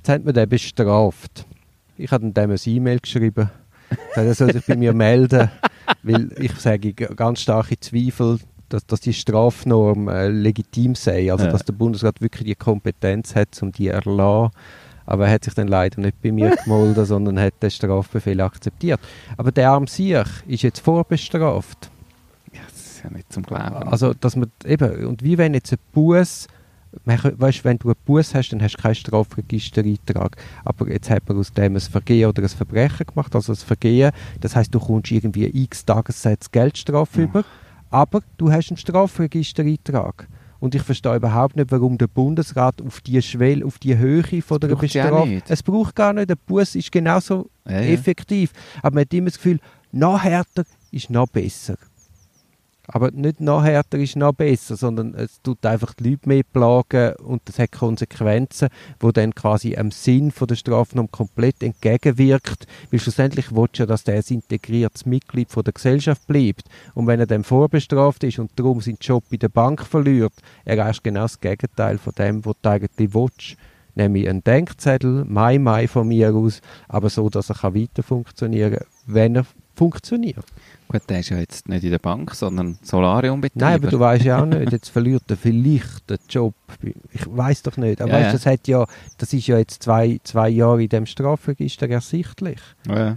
Jetzt 0.00 0.08
hat 0.08 0.24
man 0.24 0.32
den 0.32 0.48
bestraft. 0.48 1.44
Ich 1.98 2.10
habe 2.10 2.30
dem 2.30 2.50
ein 2.50 2.58
E-Mail 2.64 3.00
geschrieben. 3.00 3.50
Er 4.14 4.34
soll 4.34 4.50
sich 4.50 4.64
bei 4.64 4.74
mir 4.74 4.94
melden, 4.94 5.50
weil 6.02 6.32
ich 6.38 6.52
sage 6.54 6.94
ganz 6.94 7.42
starke 7.42 7.78
Zweifel, 7.78 8.38
dass, 8.70 8.86
dass 8.86 9.02
die 9.02 9.12
Strafnorm 9.12 10.08
äh, 10.08 10.28
legitim 10.28 10.94
sei, 10.94 11.30
also 11.30 11.44
ja. 11.44 11.52
dass 11.52 11.66
der 11.66 11.74
Bundesrat 11.74 12.22
wirklich 12.22 12.46
die 12.46 12.54
Kompetenz 12.54 13.34
hat, 13.34 13.62
um 13.62 13.72
die 13.72 13.88
zu 13.88 13.92
erlassen. 13.92 14.54
Aber 15.04 15.26
er 15.26 15.34
hat 15.34 15.44
sich 15.44 15.52
dann 15.52 15.68
leider 15.68 16.00
nicht 16.00 16.22
bei 16.22 16.32
mir 16.32 16.56
gemolden, 16.56 17.04
sondern 17.04 17.38
hat 17.38 17.62
den 17.62 17.70
Strafbefehl 17.70 18.40
akzeptiert. 18.40 19.00
Aber 19.36 19.52
der 19.52 19.68
arme 19.68 19.86
Sieg 19.86 20.24
ist 20.46 20.62
jetzt 20.62 20.80
vorbestraft. 20.80 21.90
Ja, 22.54 22.60
das 22.70 22.80
ist 22.80 23.04
ja 23.04 23.10
nicht 23.10 23.30
zum 23.30 23.42
Glauben. 23.42 23.86
Also, 23.86 24.14
dass 24.14 24.34
man 24.34 24.50
eben, 24.64 25.04
und 25.04 25.22
wie 25.22 25.36
wenn 25.36 25.52
jetzt 25.52 25.74
ein 25.74 25.78
Bus, 25.92 26.48
weißt, 27.04 27.64
wenn 27.64 27.78
du 27.78 27.88
einen 27.88 27.96
Bus 28.04 28.34
hast, 28.34 28.50
dann 28.50 28.62
hast 28.62 28.76
du 28.76 28.82
keinen 28.82 28.94
Strafregistereintrag. 28.94 30.36
Aber 30.64 30.90
jetzt 30.90 31.10
hat 31.10 31.28
man 31.28 31.38
aus 31.38 31.52
dem 31.52 31.74
ein 31.76 31.80
Vergehen 31.80 32.28
oder 32.28 32.42
ein 32.42 32.48
Verbrechen 32.48 33.06
gemacht. 33.06 33.34
Also 33.34 33.52
das 33.52 33.62
Vergehen, 33.62 34.12
das 34.40 34.56
heißt, 34.56 34.74
du 34.74 34.78
kommst 34.80 35.10
irgendwie 35.10 35.46
x 35.46 35.84
Tagessätze 35.84 36.48
Geldstrafe 36.50 37.20
Ja. 37.20 37.24
über, 37.26 37.44
aber 37.90 38.20
du 38.38 38.50
hast 38.50 38.70
einen 38.70 38.76
Strafregistereintrag. 38.76 40.28
Und 40.58 40.74
ich 40.74 40.82
verstehe 40.82 41.16
überhaupt 41.16 41.56
nicht, 41.56 41.72
warum 41.72 41.96
der 41.96 42.06
Bundesrat 42.06 42.82
auf 42.82 43.00
die 43.00 43.20
Schwelle, 43.22 43.64
auf 43.64 43.78
die 43.78 43.96
Höhe 43.96 44.42
von 44.42 44.60
der 44.60 44.76
Bestrafung. 44.76 45.40
Es 45.48 45.62
braucht 45.62 45.96
gar 45.96 46.12
nicht. 46.12 46.28
Der 46.28 46.36
Bus 46.36 46.74
ist 46.74 46.92
genauso 46.92 47.48
Ja, 47.66 47.80
ja. 47.80 47.92
effektiv. 47.92 48.52
Aber 48.82 48.96
man 48.96 49.02
hat 49.04 49.14
immer 49.14 49.26
das 49.30 49.36
Gefühl, 49.36 49.58
noch 49.90 50.22
härter 50.22 50.64
ist 50.90 51.08
noch 51.08 51.28
besser. 51.28 51.76
Aber 52.92 53.12
nicht 53.12 53.40
noch 53.40 53.62
härter 53.62 53.98
ist 53.98 54.16
noch 54.16 54.32
besser, 54.32 54.74
sondern 54.74 55.14
es 55.14 55.40
tut 55.42 55.64
einfach 55.64 55.94
die 55.94 56.10
Leute 56.10 56.28
mehr 56.28 56.42
plagen 56.42 57.14
und 57.22 57.40
das 57.44 57.60
hat 57.60 57.70
Konsequenzen, 57.70 58.68
wo 58.98 59.12
dann 59.12 59.32
quasi 59.32 59.76
am 59.76 59.92
Sinn 59.92 60.32
von 60.32 60.48
der 60.48 60.56
Strafnorm 60.56 61.08
komplett 61.08 61.62
entgegenwirkt, 61.62 62.66
weil 62.90 62.98
schlussendlich 62.98 63.54
willst 63.54 63.78
du 63.78 63.82
ja, 63.82 63.86
dass 63.86 64.02
der 64.02 64.16
ein 64.16 64.24
integriertes 64.28 65.06
Mitglied 65.06 65.52
von 65.52 65.62
der 65.62 65.72
Gesellschaft 65.72 66.26
bleibt. 66.26 66.64
Und 66.94 67.06
wenn 67.06 67.20
er 67.20 67.26
dann 67.26 67.44
vorbestraft 67.44 68.24
ist 68.24 68.40
und 68.40 68.50
darum 68.56 68.80
seinen 68.80 68.98
Job 69.00 69.22
bei 69.30 69.36
der 69.36 69.50
Bank 69.50 69.86
verliert, 69.86 70.32
erreichst 70.64 71.06
du 71.06 71.10
genau 71.10 71.22
das 71.22 71.38
Gegenteil 71.38 71.96
von 71.96 72.12
dem, 72.18 72.44
was 72.44 72.56
du 72.60 72.70
eigentlich 72.70 73.14
willst. 73.14 73.56
Nämlich 73.94 74.28
einen 74.28 74.42
Denkzettel, 74.42 75.24
Mai 75.26 75.58
Mai 75.58 75.86
von 75.86 76.08
mir 76.08 76.34
aus, 76.34 76.60
aber 76.88 77.08
so, 77.08 77.28
dass 77.28 77.50
er 77.50 77.74
weiter 77.74 78.02
funktionieren 78.02 78.72
kann, 78.72 78.86
wenn 79.06 79.36
er 79.36 79.46
funktioniert. 79.80 80.44
Gut, 80.88 81.00
der 81.08 81.20
ist 81.20 81.30
ja 81.30 81.38
jetzt 81.38 81.66
nicht 81.66 81.84
in 81.84 81.90
der 81.90 81.98
Bank, 81.98 82.34
sondern 82.34 82.78
Solarium-Betreiber. 82.82 83.64
Nein, 83.64 83.74
aber 83.76 83.90
du 83.90 83.98
weißt 83.98 84.24
ja 84.26 84.42
auch 84.42 84.44
nicht, 84.44 84.72
jetzt 84.72 84.90
verliert 84.90 85.22
er 85.28 85.38
vielleicht 85.38 86.10
den 86.10 86.18
Job. 86.28 86.54
Ich 87.12 87.24
weiß 87.26 87.62
doch 87.62 87.78
nicht. 87.78 88.02
Aber 88.02 88.10
Ja, 88.10 88.16
weißt, 88.16 88.26
ja. 88.26 88.32
das 88.32 88.44
hat 88.44 88.68
ja, 88.68 88.84
das 89.16 89.32
ist 89.32 89.46
ja 89.46 89.56
jetzt 89.56 89.82
zwei, 89.82 90.20
zwei 90.22 90.50
Jahre 90.50 90.82
in 90.82 90.90
dem 90.90 91.06
Strafregister 91.06 91.88
ersichtlich. 91.88 92.58
Ja. 92.86 93.16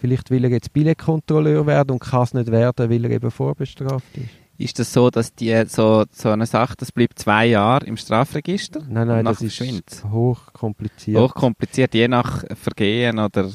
Vielleicht 0.00 0.30
will 0.32 0.42
er 0.42 0.50
jetzt 0.50 0.72
Billetkontrolleur 0.72 1.64
werden 1.68 1.92
und 1.92 2.00
kann 2.00 2.24
es 2.24 2.34
nicht 2.34 2.50
werden, 2.50 2.90
weil 2.90 3.04
er 3.04 3.10
eben 3.12 3.30
vorbestraft 3.30 4.16
ist. 4.16 4.30
Ist 4.58 4.78
das 4.80 4.92
so, 4.92 5.08
dass 5.10 5.32
die 5.34 5.54
so, 5.68 6.04
so 6.10 6.30
eine 6.30 6.46
Sache, 6.46 6.74
das 6.78 6.90
bleibt 6.90 7.20
zwei 7.20 7.46
Jahre 7.46 7.86
im 7.86 7.96
Strafregister? 7.96 8.80
Nein, 8.88 9.06
nein, 9.06 9.24
das 9.24 9.40
ist 9.40 10.04
hochkompliziert. 10.10 11.20
Hochkompliziert, 11.20 11.94
je 11.94 12.08
nach 12.08 12.42
Vergehen 12.56 13.20
oder 13.20 13.50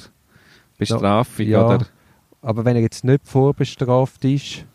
Bestrafung 0.77 1.45
Ja. 1.45 1.65
oder... 1.65 1.85
Aber 2.41 2.65
wenn 2.65 2.75
er 2.75 2.81
jetzt 2.81 3.03
nicht 3.03 3.27
vorbestraft 3.27 4.25
ist, 4.25 4.65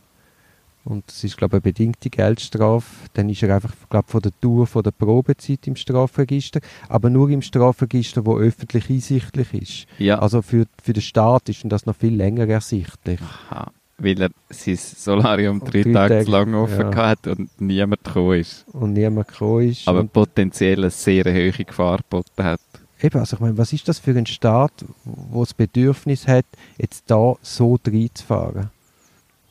und 0.85 1.03
das 1.09 1.25
ist, 1.25 1.37
glaube 1.37 1.57
ich, 1.57 1.64
eine 1.64 1.73
bedingte 1.73 2.11
Geldstrafe, 2.11 3.09
dann 3.14 3.29
ist 3.29 3.43
er 3.43 3.57
einfach, 3.57 3.75
glaube 3.91 4.07
von 4.09 4.23
der 4.23 4.31
Dauer 4.41 4.69
von 4.69 4.85
der 4.85 4.93
Probezeit 4.93 5.67
im 5.67 5.75
Strafregister, 5.75 6.61
aber 6.89 7.11
nur 7.11 7.29
im 7.29 7.43
Strafregister, 7.43 8.25
wo 8.25 8.39
öffentlich 8.39 8.89
einsichtlich 8.89 9.53
ist. 9.53 9.87
Ja, 9.99 10.21
Also 10.21 10.43
für, 10.43 10.67
für 10.81 10.93
den 10.93 11.03
Staat 11.03 11.49
ist 11.49 11.62
das 11.64 11.87
noch 11.87 11.97
viel 11.97 12.14
länger 12.14 12.47
ersichtlich. 12.47 13.21
aha, 13.21 13.73
weil 13.99 14.21
er 14.21 14.31
sein 14.51 14.77
Solarium 14.77 15.59
drei, 15.59 15.83
Drei 15.83 15.93
Tage 15.93 16.19
Tage, 16.19 16.31
lang 16.31 16.55
offen 16.55 16.93
ja. 16.93 16.97
hat 16.97 17.27
und 17.27 17.61
niemand 17.61 18.05
gekommen 18.05 18.41
ist. 18.41 18.64
Und 18.73 18.93
niemand 18.93 19.27
gekommen 19.27 19.69
ist. 19.69 19.89
Aber 19.89 20.05
potenziell 20.05 20.79
eine 20.79 20.91
sehr 20.91 21.25
hohe 21.25 21.64
Gefahr 21.64 21.97
geboten 21.99 22.45
hat. 22.45 22.61
Eben, 23.03 23.19
also 23.19 23.37
ich 23.37 23.41
meine, 23.41 23.59
was 23.59 23.73
ist 23.73 23.89
das 23.89 23.99
für 23.99 24.17
ein 24.17 24.27
Staat, 24.27 24.73
wo 25.05 25.45
das 25.45 25.55
Bedürfnis 25.55 26.27
hat, 26.27 26.47
jetzt 26.79 27.05
da 27.07 27.35
so 27.43 27.79
reinzufahren? 27.87 28.71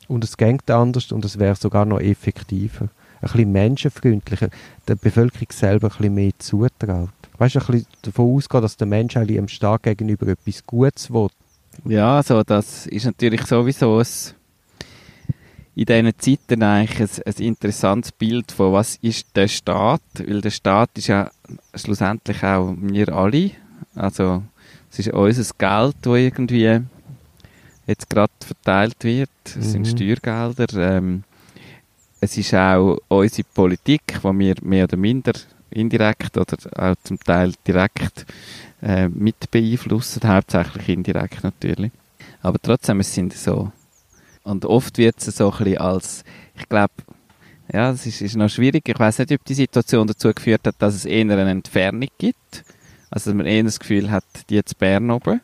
Und 0.08 0.24
es 0.24 0.38
geht 0.38 0.70
anders 0.70 1.12
und 1.12 1.26
es 1.26 1.40
wäre 1.40 1.56
sogar 1.56 1.86
noch 1.86 2.00
effektiver. 2.00 2.90
Ein 3.22 3.32
bisschen 3.32 3.52
menschenfreundlicher, 3.52 4.50
der 4.88 4.96
Bevölkerung 4.96 5.48
selber 5.52 5.88
ein 5.88 5.98
bisschen 5.98 6.14
mehr 6.14 6.32
zutraut. 6.38 7.10
Weißt 7.38 7.56
du, 7.56 7.60
ein 7.60 7.66
bisschen 7.66 7.88
davon 8.04 8.36
ausgehen, 8.36 8.62
dass 8.62 8.78
der 8.78 8.88
Mensch 8.88 9.14
dem 9.14 9.48
Staat 9.48 9.84
gegenüber 9.84 10.28
etwas 10.28 10.66
Gutes 10.66 11.12
will. 11.12 11.30
Ja, 11.86 12.18
also 12.18 12.44
das 12.44 12.86
ist 12.88 13.06
natürlich 13.06 13.46
sowieso 13.46 13.98
ein, 13.98 14.06
in 15.76 15.86
diesen 15.86 16.18
Zeiten 16.18 16.64
eigentlich 16.64 17.20
ein, 17.26 17.34
ein 17.34 17.44
interessantes 17.44 18.12
Bild 18.12 18.52
von 18.52 18.74
was 18.74 18.98
ist 19.02 19.28
der 19.36 19.48
Staat, 19.48 20.02
weil 20.26 20.42
der 20.42 20.50
Staat 20.50 20.90
ist 20.96 21.08
ja 21.08 21.30
schlussendlich 21.74 22.44
auch 22.44 22.76
wir 22.80 23.10
alle, 23.14 23.52
also 23.94 24.44
es 24.90 25.00
ist 25.00 25.14
unser 25.14 25.54
Geld, 25.58 25.96
das 26.02 26.16
irgendwie 26.16 26.82
jetzt 27.88 28.10
gerade 28.10 28.32
verteilt 28.40 29.04
wird, 29.04 29.30
es 29.46 29.74
sind 29.74 29.82
Mhm. 29.82 29.86
Steuergelder, 29.86 30.98
ähm, 30.98 31.24
es 32.22 32.38
ist 32.38 32.54
auch 32.54 32.98
unsere 33.10 33.48
Politik, 33.54 34.02
die 34.08 34.24
wir 34.24 34.56
mehr 34.62 34.86
oder 34.86 34.98
minder 34.98 35.34
indirekt 35.70 36.38
oder 36.38 36.58
auch 36.78 36.96
zum 37.04 37.20
Teil 37.20 37.54
direkt 37.68 38.26
äh, 38.82 39.10
mit 39.10 39.52
beeinflussen, 39.52 40.22
hauptsächlich 40.26 40.90
indirekt 40.90 41.44
natürlich. 41.44 41.92
Aber 42.42 42.58
trotzdem, 42.62 43.02
es 43.02 43.14
sind 43.14 43.34
so. 43.34 43.72
Und 44.46 44.64
oft 44.64 44.98
wird 45.00 45.18
es 45.18 45.36
so 45.36 45.52
ein 45.52 45.58
bisschen 45.58 45.78
als, 45.80 46.24
ich 46.56 46.70
glaube, 46.70 46.94
ja, 47.74 47.92
das 47.92 48.06
ist, 48.06 48.22
ist 48.22 48.38
noch 48.38 48.48
schwierig. 48.48 48.88
Ich 48.88 48.98
weiß 48.98 49.20
nicht, 49.20 49.32
ob 49.32 49.44
die 49.44 49.56
Situation 49.56 50.08
dazu 50.08 50.32
geführt 50.32 50.68
hat, 50.68 50.76
dass 50.80 50.94
es 50.94 51.06
eher 51.06 51.22
eine 51.22 51.50
Entfernung 51.50 52.08
gibt. 52.20 52.64
Also, 53.10 53.32
dass 53.32 53.38
man 53.38 53.48
eher 53.48 53.64
das 53.64 53.80
Gefühl 53.80 54.12
hat, 54.12 54.24
die 54.50 54.56
jetzt 54.56 54.78
Bern 54.78 55.10
oben. 55.10 55.42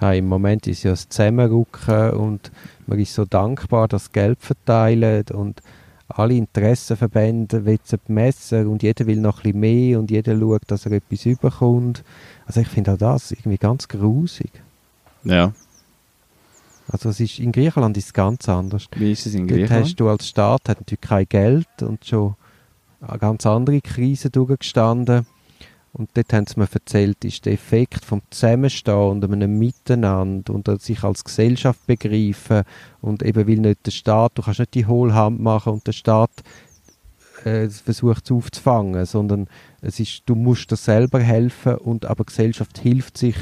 Nein, 0.00 0.18
Im 0.18 0.28
Moment 0.28 0.66
ist 0.66 0.82
ja 0.82 0.90
das 0.90 1.08
Zusammenrücken 1.08 2.10
und 2.12 2.50
man 2.86 2.98
ist 2.98 3.14
so 3.14 3.24
dankbar, 3.24 3.86
dass 3.86 4.10
Geld 4.10 4.38
verteilt 4.40 5.30
und 5.30 5.62
alle 6.08 6.34
Interessenverbände 6.34 7.64
wissen 7.64 8.00
messen 8.08 8.66
und 8.66 8.82
jeder 8.82 9.06
will 9.06 9.20
noch 9.20 9.38
ein 9.38 9.42
bisschen 9.42 9.60
mehr 9.60 9.98
und 9.98 10.10
jeder 10.10 10.38
schaut, 10.38 10.62
dass 10.66 10.86
er 10.86 10.92
etwas 10.92 11.26
überkommt. 11.26 12.02
Also 12.46 12.60
ich 12.60 12.68
finde 12.68 12.94
auch 12.94 12.98
das 12.98 13.30
irgendwie 13.30 13.58
ganz 13.58 13.86
grusig. 13.86 14.50
Ja. 15.24 15.52
Also 16.88 17.10
es 17.10 17.20
ist, 17.20 17.38
in 17.38 17.52
Griechenland 17.52 17.96
ist 17.96 18.06
es 18.06 18.12
ganz 18.12 18.48
anders. 18.48 18.86
Wie 18.96 19.12
ist 19.12 19.26
es 19.26 19.34
in 19.34 19.46
Dort 19.46 19.58
Griechenland? 19.58 19.84
hast 19.86 19.96
du 19.96 20.08
als 20.08 20.28
Staat 20.28 20.68
hat 20.68 20.80
natürlich 20.80 21.00
kein 21.00 21.26
Geld 21.28 21.82
und 21.82 22.04
schon 22.04 22.34
eine 23.00 23.18
ganz 23.18 23.46
andere 23.46 23.80
Krise 23.80 24.30
durchgestanden. 24.30 25.26
Und 25.94 26.10
dort 26.14 26.32
haben 26.32 26.46
sie 26.46 26.58
mir 26.58 26.68
erzählt, 26.72 27.22
ist 27.24 27.44
der 27.44 27.52
Effekt 27.52 28.04
vom 28.04 28.22
Zusammenstehen 28.30 29.10
und 29.10 29.24
einem 29.24 29.58
Miteinander 29.58 30.54
und 30.54 30.68
sich 30.80 31.02
als 31.04 31.22
Gesellschaft 31.22 31.86
begreifen 31.86 32.62
und 33.02 33.22
eben 33.22 33.46
will 33.46 33.60
nicht 33.60 33.84
der 33.84 33.90
Staat, 33.90 34.32
du 34.36 34.42
kannst 34.42 34.60
nicht 34.60 34.74
die 34.74 34.86
Hohlhand 34.86 35.40
machen 35.40 35.74
und 35.74 35.86
der 35.86 35.92
Staat 35.92 36.30
äh, 37.44 37.68
versucht 37.68 38.24
es 38.24 38.32
aufzufangen, 38.32 39.04
sondern 39.04 39.48
es 39.82 40.00
ist, 40.00 40.22
du 40.24 40.34
musst 40.34 40.70
dir 40.70 40.76
selber 40.76 41.20
helfen 41.20 41.74
und 41.76 42.06
aber 42.06 42.24
die 42.24 42.28
Gesellschaft 42.28 42.78
hilft 42.78 43.18
sich 43.18 43.36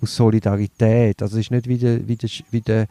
aus 0.00 0.16
Solidarität. 0.16 1.22
Also 1.22 1.36
es 1.36 1.46
ist 1.46 1.50
nicht 1.50 1.68
wie 1.68 1.78
der, 1.78 2.06
wie 2.06 2.16
der, 2.16 2.30
wie 2.50 2.60
der 2.60 2.86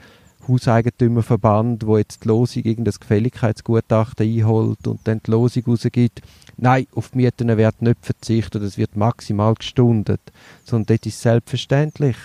Hauseigentümerverband, 0.47 1.85
wo 1.85 1.97
jetzt 1.97 2.23
die 2.23 2.27
Losung 2.29 2.63
irgendein 2.63 2.93
Gefälligkeitsgutachten 2.99 4.27
einholt 4.27 4.87
und 4.87 4.99
dann 5.03 5.21
die 5.25 5.31
Losung 5.31 5.63
rausgibt, 5.67 6.21
nein, 6.57 6.87
auf 6.95 7.09
die 7.09 7.17
Mieten 7.17 7.55
wird 7.57 7.81
nicht 7.81 8.05
verzichtet, 8.05 8.63
es 8.63 8.77
wird 8.77 8.95
maximal 8.95 9.53
gestundet. 9.55 10.21
Sondern 10.63 10.87
dort 10.87 11.05
ist 11.05 11.21
selbstverständlich, 11.21 12.15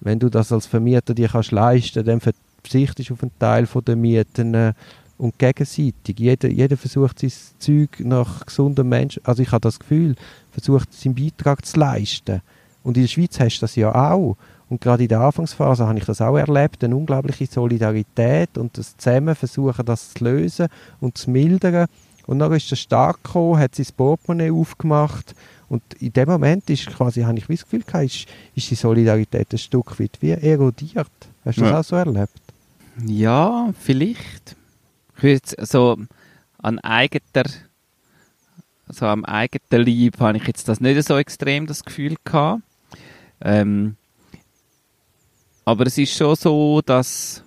wenn 0.00 0.18
du 0.18 0.28
das 0.28 0.52
als 0.52 0.66
Vermieter 0.66 1.14
dir 1.14 1.28
kannst 1.28 1.52
leisten, 1.52 2.04
dann 2.04 2.20
verzichtest 2.20 3.10
du 3.10 3.14
auf 3.14 3.22
einen 3.22 3.38
Teil 3.38 3.68
der 3.86 3.96
Mieten 3.96 4.54
äh, 4.54 4.72
und 5.18 5.38
gegenseitig. 5.38 6.18
Jeder, 6.18 6.48
jeder 6.48 6.76
versucht 6.76 7.18
sein 7.18 7.32
Zeug 7.58 8.00
nach 8.00 8.46
gesundem 8.46 8.88
Menschen, 8.88 9.24
also 9.24 9.42
ich 9.42 9.50
habe 9.50 9.62
das 9.62 9.78
Gefühl, 9.78 10.14
versucht 10.52 10.92
seinen 10.94 11.16
Beitrag 11.16 11.66
zu 11.66 11.78
leisten. 11.78 12.40
Und 12.82 12.96
in 12.96 13.02
der 13.04 13.08
Schweiz 13.08 13.38
hast 13.40 13.58
du 13.58 13.60
das 13.62 13.76
ja 13.76 13.94
auch. 13.94 14.36
Und 14.68 14.80
gerade 14.80 15.02
in 15.04 15.08
der 15.08 15.20
Anfangsphase 15.20 15.86
habe 15.86 15.98
ich 15.98 16.04
das 16.04 16.20
auch 16.20 16.36
erlebt, 16.36 16.84
eine 16.84 16.94
unglaubliche 16.96 17.46
Solidarität 17.46 18.58
und 18.58 18.76
das 18.76 18.96
Zusammen 18.96 19.34
versuchen, 19.34 19.84
das 19.84 20.12
zu 20.14 20.24
lösen 20.24 20.68
und 21.00 21.16
zu 21.16 21.30
mildern. 21.30 21.86
Und 22.26 22.38
dann 22.40 22.52
ist 22.52 22.70
der 22.70 22.76
Staat 22.76 23.22
gekommen, 23.24 23.58
hat 23.58 23.74
sein 23.74 23.86
Portemonnaie 23.96 24.50
aufgemacht 24.50 25.34
und 25.70 25.82
in 26.00 26.12
dem 26.12 26.28
Moment 26.28 26.68
ist 26.68 26.86
quasi, 26.88 27.22
habe 27.22 27.38
ich 27.38 27.46
das 27.46 27.62
Gefühl 27.64 27.82
gehabt, 27.82 28.04
ist, 28.04 28.26
ist 28.54 28.70
die 28.70 28.74
Solidarität 28.74 29.50
ein 29.52 29.58
Stück 29.58 29.98
weit 29.98 30.18
wie 30.20 30.30
erodiert. 30.32 31.08
Hast 31.44 31.56
du 31.58 31.62
das 31.62 31.70
Ja. 31.70 31.80
auch 31.80 31.84
so 31.84 31.96
erlebt? 31.96 32.32
Ja, 33.06 33.72
vielleicht. 33.80 34.56
Ich 35.16 35.22
würde 35.22 35.34
jetzt 35.34 35.56
so 35.70 35.96
an 36.58 36.78
eigener, 36.80 37.44
so 38.88 39.06
am 39.06 39.24
eigenen 39.24 39.86
Leib 39.86 40.20
habe 40.20 40.36
ich 40.38 40.46
jetzt 40.46 40.68
das 40.68 40.80
nicht 40.80 41.02
so 41.06 41.16
extrem 41.16 41.66
das 41.66 41.84
Gefühl 41.84 42.16
gehabt. 42.24 42.62
Ähm, 43.40 43.96
aber 45.64 45.86
es 45.86 45.98
ist 45.98 46.14
schon 46.16 46.34
so, 46.34 46.80
dass 46.84 47.42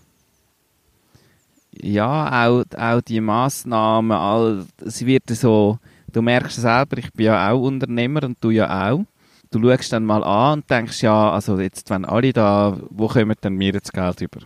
ja 1.72 2.48
auch, 2.48 2.64
auch 2.78 3.02
die 3.02 3.20
Massnahmen, 3.22 4.12
all, 4.12 4.66
es 4.86 5.04
wird 5.06 5.30
so, 5.30 5.80
du 6.12 6.22
merkst 6.22 6.58
es 6.58 6.64
selber, 6.64 6.98
ich 6.98 7.12
bin 7.14 7.28
ja 7.28 7.52
auch 7.52 7.62
Unternehmer 7.62 8.24
und 8.24 8.38
du 8.42 8.52
ja 8.52 8.92
auch. 8.92 9.06
du 9.50 9.60
schaust 9.70 9.92
dann 9.92 10.06
mal 10.06 10.24
an 10.24 10.60
und 10.60 10.70
denkst, 10.70 11.02
ja, 11.02 11.32
also 11.32 11.60
jetzt, 11.60 11.90
wenn 11.90 12.06
alle 12.06 12.32
da, 12.32 12.78
wo 12.90 13.08
kommen 13.08 13.36
denn 13.44 13.60
wir 13.60 13.74
jetzt 13.74 13.92
Geld 13.94 14.22
über? 14.22 14.42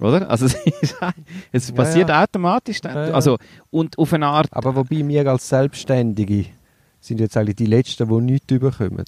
Oder? 0.00 0.28
Also 0.30 0.46
es, 0.46 0.54
ist, 0.54 0.96
es 1.52 1.68
Ja, 1.68 1.74
passiert 1.74 2.08
ja. 2.08 2.22
automatisch. 2.22 2.80
Dann. 2.80 3.08
Ja. 3.08 3.14
Also, 3.14 3.38
und 3.70 3.98
auf 3.98 4.12
eine 4.12 4.26
Art, 4.26 4.48
Aber 4.52 4.74
wobei 4.76 5.06
wir 5.06 5.26
als 5.30 5.48
Selbstständige 5.48 6.46
sind 7.00 7.20
jetzt 7.20 7.36
eigentlich 7.36 7.56
die 7.56 7.66
Letzten, 7.66 8.08
die 8.08 8.20
nichts 8.20 8.50
überkommen. 8.52 9.04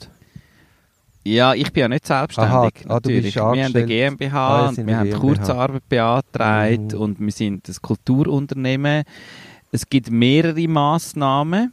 Ja, 1.35 1.55
ich 1.55 1.73
bin 1.73 1.81
ja 1.83 1.89
nicht 1.89 2.07
selbstständig, 2.07 2.53
Aha, 2.53 2.71
ah, 2.85 2.89
natürlich. 2.95 3.23
bist 3.25 3.37
wir 3.37 3.43
haben 3.43 3.59
eine. 3.61 3.85
GmbH 3.87 4.49
Ah, 4.49 4.69
und 4.69 4.87
wir 4.87 4.97
haben 4.97 5.05
GmbH. 5.05 5.19
Kurzarbeit 5.21 5.89
beantragt 5.89 6.93
Mhm. 6.93 7.01
und 7.01 7.21
wir 7.21 7.33
sind 7.33 7.69
ein 7.69 7.75
Kulturunternehmen. 7.83 9.05
Es 9.73 9.89
gibt 9.89 10.11
mehrere 10.11 10.69
Massnahmen. 10.69 11.73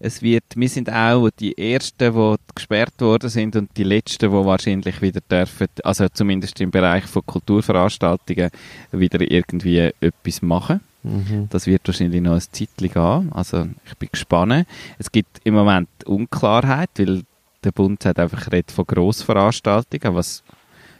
Es 0.00 0.20
wird, 0.20 0.44
wir 0.56 0.68
sind 0.68 0.92
auch 0.92 1.30
die 1.38 1.56
Ersten, 1.56 2.12
die 2.12 2.34
gesperrt 2.54 3.00
worden 3.00 3.30
sind 3.30 3.56
und 3.56 3.70
die 3.76 3.84
Letzten, 3.84 4.30
die 4.30 4.36
wahrscheinlich 4.36 5.00
wieder 5.00 5.20
dürfen, 5.22 5.68
also 5.82 6.06
zumindest 6.12 6.60
im 6.60 6.70
Bereich 6.70 7.04
von 7.04 7.22
Kulturveranstaltungen, 7.24 8.50
wieder 8.92 9.20
irgendwie 9.20 9.90
etwas 10.00 10.42
machen. 10.42 10.80
Mhm. 11.04 11.46
Das 11.50 11.66
wird 11.66 11.82
wahrscheinlich 11.86 12.20
noch 12.20 12.34
ein 12.34 12.40
Zeitchen 12.40 12.92
gehen. 12.92 13.32
Also 13.32 13.66
ich 13.86 13.94
bin 13.96 14.08
gespannt. 14.12 14.66
Es 14.98 15.10
gibt 15.10 15.40
im 15.44 15.54
Moment 15.54 15.88
Unklarheit, 16.06 16.90
weil 16.98 17.22
der 17.64 17.72
Bund 17.72 18.04
hat 18.04 18.18
einfach 18.18 18.50
redet 18.52 18.70
von 18.70 18.86
Grossveranstaltungen, 18.86 20.14
was 20.14 20.42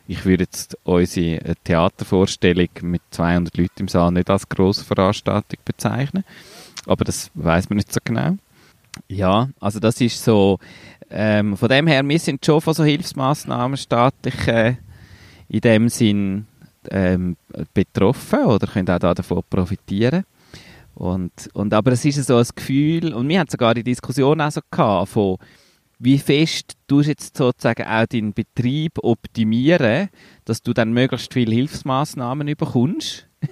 ich 0.07 0.25
würde 0.25 0.45
jetzt 0.45 0.77
unsere 0.85 1.55
Theatervorstellung 1.65 2.69
mit 2.83 3.03
200 3.11 3.57
Leuten 3.57 3.81
im 3.81 3.89
Saal 3.89 4.12
nicht 4.12 4.29
als 4.29 4.49
Grossveranstaltung 4.49 5.59
bezeichnen. 5.65 6.25
Aber 6.87 7.05
das 7.05 7.31
weiß 7.35 7.71
man 7.71 7.77
nicht 7.77 7.93
so 7.93 8.01
genau. 8.05 8.37
Ja, 9.09 9.49
also 9.61 9.81
das 9.81 10.01
ist 10.01 10.23
so, 10.23 10.59
ähm, 11.11 11.57
von 11.57 11.69
dem 11.69 11.87
her, 11.87 12.07
wir 12.07 12.19
sind 12.19 12.45
schon 12.45 12.61
von 12.61 12.75
so 12.75 12.85
Hilfsmaßnahmen 12.85 13.77
staatlich 13.77 14.47
äh, 14.47 14.75
in 15.49 15.61
dem 15.61 15.89
Sinn 15.89 16.47
ähm, 16.91 17.37
betroffen 17.73 18.45
oder 18.45 18.67
können 18.67 18.91
auch 18.91 18.99
da 18.99 19.15
davon 19.15 19.43
profitieren. 19.49 20.25
Und, 20.95 21.33
und, 21.55 21.75
aber 21.75 21.93
es 21.93 22.05
ist 22.05 22.25
so 22.25 22.37
ein 22.37 22.47
Gefühl, 22.55 23.15
und 23.15 23.29
wir 23.29 23.41
hatten 23.41 23.51
sogar 23.51 23.75
die 23.75 23.83
Diskussion 23.83 24.41
auch 24.41 24.51
so 24.51 24.61
gehabt, 24.71 25.09
von 25.09 25.39
wie 25.99 26.18
fest 26.18 26.74
du 26.86 27.01
jetzt 27.01 27.36
sozusagen 27.36 27.86
auch 27.86 28.07
deinen 28.07 28.32
Betrieb 28.32 28.99
optimieren, 29.03 30.09
dass 30.45 30.62
du 30.62 30.72
dann 30.72 30.92
möglichst 30.92 31.32
viele 31.32 31.55
Hilfsmaßnahmen 31.55 32.55
bekommst. 32.57 33.28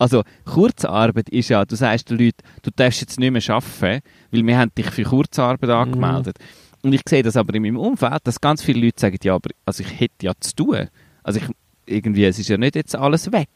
Also 0.00 0.22
Kurzarbeit 0.44 1.28
ist 1.28 1.48
ja, 1.48 1.64
du 1.64 1.74
sagst 1.74 2.08
den 2.08 2.18
Leuten, 2.18 2.44
du 2.62 2.70
darfst 2.70 3.00
jetzt 3.00 3.18
nicht 3.18 3.32
mehr 3.32 3.42
arbeiten, 3.48 4.04
weil 4.30 4.46
wir 4.46 4.56
haben 4.56 4.70
dich 4.72 4.90
für 4.90 5.02
Kurzarbeit 5.02 5.68
angemeldet. 5.70 6.38
Und 6.82 6.92
ich 6.92 7.02
sehe 7.08 7.24
das 7.24 7.36
aber 7.36 7.52
in 7.54 7.62
meinem 7.62 7.78
Umfeld, 7.78 8.20
dass 8.22 8.40
ganz 8.40 8.62
viele 8.62 8.84
Leute 8.84 9.00
sagen, 9.00 9.18
ja, 9.24 9.34
aber 9.34 9.50
also 9.66 9.82
ich 9.82 9.98
hätte 9.98 10.26
ja 10.26 10.32
zu 10.38 10.54
tun. 10.54 10.88
Also 11.24 11.40
ich, 11.40 11.48
irgendwie, 11.86 12.24
es 12.24 12.38
ist 12.38 12.48
ja 12.48 12.56
nicht 12.56 12.76
jetzt 12.76 12.94
alles 12.94 13.32
weg. 13.32 13.48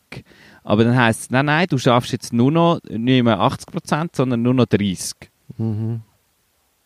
Aber 0.64 0.82
dann 0.82 0.96
heisst 0.96 1.20
es, 1.20 1.30
nein, 1.30 1.46
nein, 1.46 1.66
du 1.68 1.78
schaffst 1.78 2.10
jetzt 2.10 2.32
nur 2.32 2.50
noch 2.50 2.80
nicht 2.88 3.22
mehr 3.22 3.38
80%, 3.38 4.08
sondern 4.12 4.42
nur 4.42 4.54
noch 4.54 4.66
30%. 4.66 5.14
Mhm. 5.58 6.02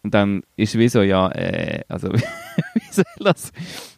Und 0.07 0.15
dann 0.15 0.45
ist 0.55 0.79
wie 0.79 0.89
so, 0.89 1.03
ja, 1.03 1.29
äh, 1.33 1.83
also, 1.89 2.13
wie 2.13 2.93
soll 2.93 3.05
das? 3.19 3.51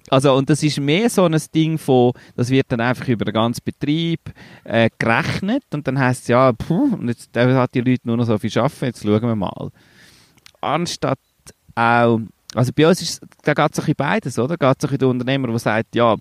Also, 0.08 0.32
und 0.32 0.48
das 0.48 0.62
ist 0.62 0.80
mehr 0.80 1.10
so 1.10 1.26
ein 1.26 1.36
Ding 1.54 1.76
von, 1.76 2.12
das 2.34 2.48
wird 2.48 2.72
dann 2.72 2.80
einfach 2.80 3.06
über 3.08 3.26
den 3.26 3.34
ganzen 3.34 3.60
Betrieb 3.62 4.20
äh, 4.64 4.88
gerechnet 4.98 5.64
und 5.74 5.86
dann 5.86 5.98
heisst 5.98 6.22
es, 6.22 6.28
ja, 6.28 6.50
puh, 6.52 6.94
und 6.94 7.08
jetzt 7.08 7.36
äh, 7.36 7.52
hat 7.52 7.74
die 7.74 7.82
Leute 7.82 8.00
nur 8.04 8.16
noch 8.16 8.24
so 8.24 8.38
viel 8.38 8.50
arbeiten, 8.58 8.86
jetzt 8.86 9.02
schauen 9.02 9.20
wir 9.20 9.36
mal. 9.36 9.68
Anstatt 10.62 11.18
auch, 11.74 12.20
also 12.54 12.72
bei 12.74 12.88
uns 12.88 13.02
ist, 13.02 13.20
da 13.42 13.52
geht 13.52 13.70
es 13.70 13.78
ein 13.78 13.82
bisschen 13.82 13.94
beides, 13.94 14.38
oder? 14.38 14.56
Geht 14.56 14.76
es 14.78 14.84
ein 14.84 14.96
bisschen 14.96 15.10
Unternehmer, 15.10 15.48
der 15.48 15.58
sagt, 15.58 15.94
ja, 15.94 16.16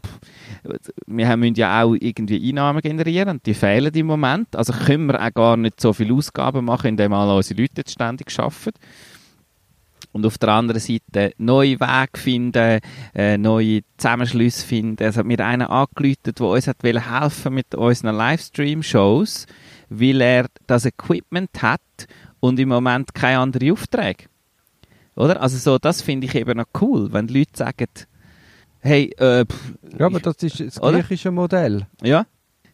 wir 1.05 1.37
müssen 1.37 1.55
ja 1.55 1.81
auch 1.81 1.95
irgendwie 1.97 2.49
Einnahmen 2.49 2.81
generieren 2.81 3.29
und 3.29 3.45
die 3.45 3.53
fehlen 3.53 3.93
im 3.93 4.07
Moment. 4.07 4.53
Also 4.53 4.73
können 4.73 5.05
wir 5.05 5.21
auch 5.25 5.33
gar 5.33 5.55
nicht 5.55 5.79
so 5.79 5.93
viele 5.93 6.13
Ausgaben 6.13 6.65
machen, 6.65 6.87
indem 6.87 7.13
alle 7.13 7.37
unsere 7.37 7.61
Leute 7.61 7.75
jetzt 7.77 7.93
ständig 7.93 8.37
arbeiten. 8.37 8.77
Und 10.17 10.25
auf 10.25 10.39
der 10.39 10.49
anderen 10.49 10.81
Seite 10.81 11.31
neue 11.37 11.79
Wege 11.79 12.17
finden, 12.19 12.79
äh, 13.13 13.37
neue 13.37 13.81
Zusammenschlüsse 13.97 14.65
finden. 14.65 15.03
Es 15.03 15.15
hat 15.15 15.27
mir 15.27 15.39
einer 15.45 15.69
angerufen, 15.69 16.33
der 16.35 16.41
uns 16.47 16.65
hat 16.67 16.77
helfen 16.83 17.53
mit 17.53 17.75
unseren 17.75 18.15
Livestream-Shows, 18.15 19.45
weil 19.89 20.21
er 20.21 20.47
das 20.65 20.85
Equipment 20.85 21.51
hat 21.61 21.81
und 22.39 22.59
im 22.59 22.69
Moment 22.69 23.13
keine 23.13 23.37
anderen 23.39 23.71
Aufträge. 23.71 24.23
Oder? 25.15 25.39
Also 25.39 25.57
so, 25.57 25.77
das 25.77 26.01
finde 26.01 26.25
ich 26.25 26.33
eben 26.33 26.57
noch 26.57 26.65
cool, 26.81 27.13
wenn 27.13 27.27
die 27.27 27.37
Leute 27.39 27.51
sagen, 27.53 27.85
hey, 28.79 29.11
äh, 29.19 29.45
pff, 29.45 29.73
Ja, 29.99 30.07
aber 30.07 30.17
ich- 30.17 30.23
das 30.23 30.37
ist 30.41 30.59
das 30.59 30.81
Oder? 30.81 30.97
griechische 30.99 31.29
Modell. 31.29 31.85
ja. 32.01 32.25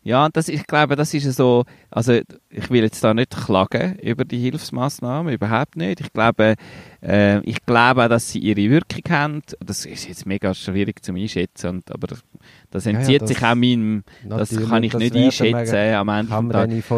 Ja, 0.05 0.27
das, 0.27 0.49
ich 0.49 0.67
glaube, 0.67 0.97
das 0.97 1.13
ist 1.13 1.31
so, 1.37 1.63
also 1.89 2.19
ich 2.49 2.69
will 2.69 2.83
jetzt 2.83 3.01
da 3.05 3.13
nicht 3.13 3.31
klagen 3.37 3.97
über 3.99 4.25
die 4.25 4.37
Hilfsmaßnahmen, 4.37 5.31
überhaupt 5.33 5.77
nicht. 5.77 6.01
Ich 6.01 6.11
glaube, 6.11 6.55
äh, 7.03 7.39
ich 7.41 7.65
glaube 7.65 8.05
auch, 8.05 8.09
dass 8.09 8.29
sie 8.31 8.39
ihre 8.39 8.69
Wirkung 8.69 9.01
haben. 9.09 9.41
Das 9.65 9.85
ist 9.85 10.07
jetzt 10.07 10.25
mega 10.25 10.53
schwierig 10.53 11.03
zu 11.03 11.13
einschätzen, 11.13 11.67
und, 11.69 11.91
aber 11.91 12.07
das, 12.07 12.23
das 12.71 12.85
Ja, 12.85 12.91
ja, 12.91 12.99
entzieht 12.99 13.21
das- 13.21 13.29
sich 13.29 13.43
auch 13.43 13.55
meinem, 13.55 14.03
das 14.27 14.49
kann 14.69 14.83
ich 14.83 14.91
das 14.93 15.01
nicht 15.01 15.15
einschätzen 15.15 15.95
am 15.95 16.09
Ende 16.09 16.33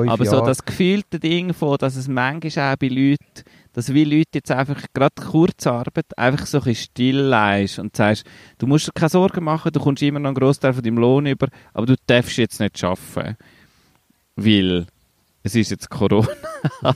Aber 0.09 0.25
so 0.25 0.41
das 0.45 0.63
gefühlte 0.63 1.19
Ding 1.19 1.53
von, 1.53 1.77
dass 1.77 1.95
es 1.95 2.07
manchmal 2.07 2.73
auch 2.73 2.77
bei 2.77 2.87
Leuten, 2.87 3.17
dass 3.73 3.93
wie 3.93 4.05
Leute 4.05 4.29
jetzt 4.35 4.51
einfach 4.51 4.81
gerade 4.93 5.15
Kurzarbeit 5.21 6.17
einfach 6.17 6.45
so 6.45 6.59
ein 6.59 6.63
bisschen 6.63 6.83
still 6.91 7.17
leist 7.17 7.79
und 7.79 7.95
sagst, 7.95 8.25
du 8.57 8.67
musst 8.67 8.87
dir 8.87 8.91
keine 8.93 9.09
Sorgen 9.09 9.43
machen, 9.43 9.71
du 9.73 9.79
kommst 9.81 10.01
immer 10.03 10.19
noch 10.19 10.29
einen 10.29 10.35
Großteil 10.35 10.73
von 10.73 10.81
deinem 10.83 10.97
Lohn 10.97 11.25
über, 11.25 11.47
aber 11.73 11.85
du 11.85 11.95
darfst 12.07 12.37
jetzt 12.37 12.59
nicht 12.61 12.81
arbeiten. 12.83 13.35
Weil 14.37 14.85
es 15.45 15.55
ist 15.55 15.69
jetzt 15.71 15.89
Corona. 15.89 16.27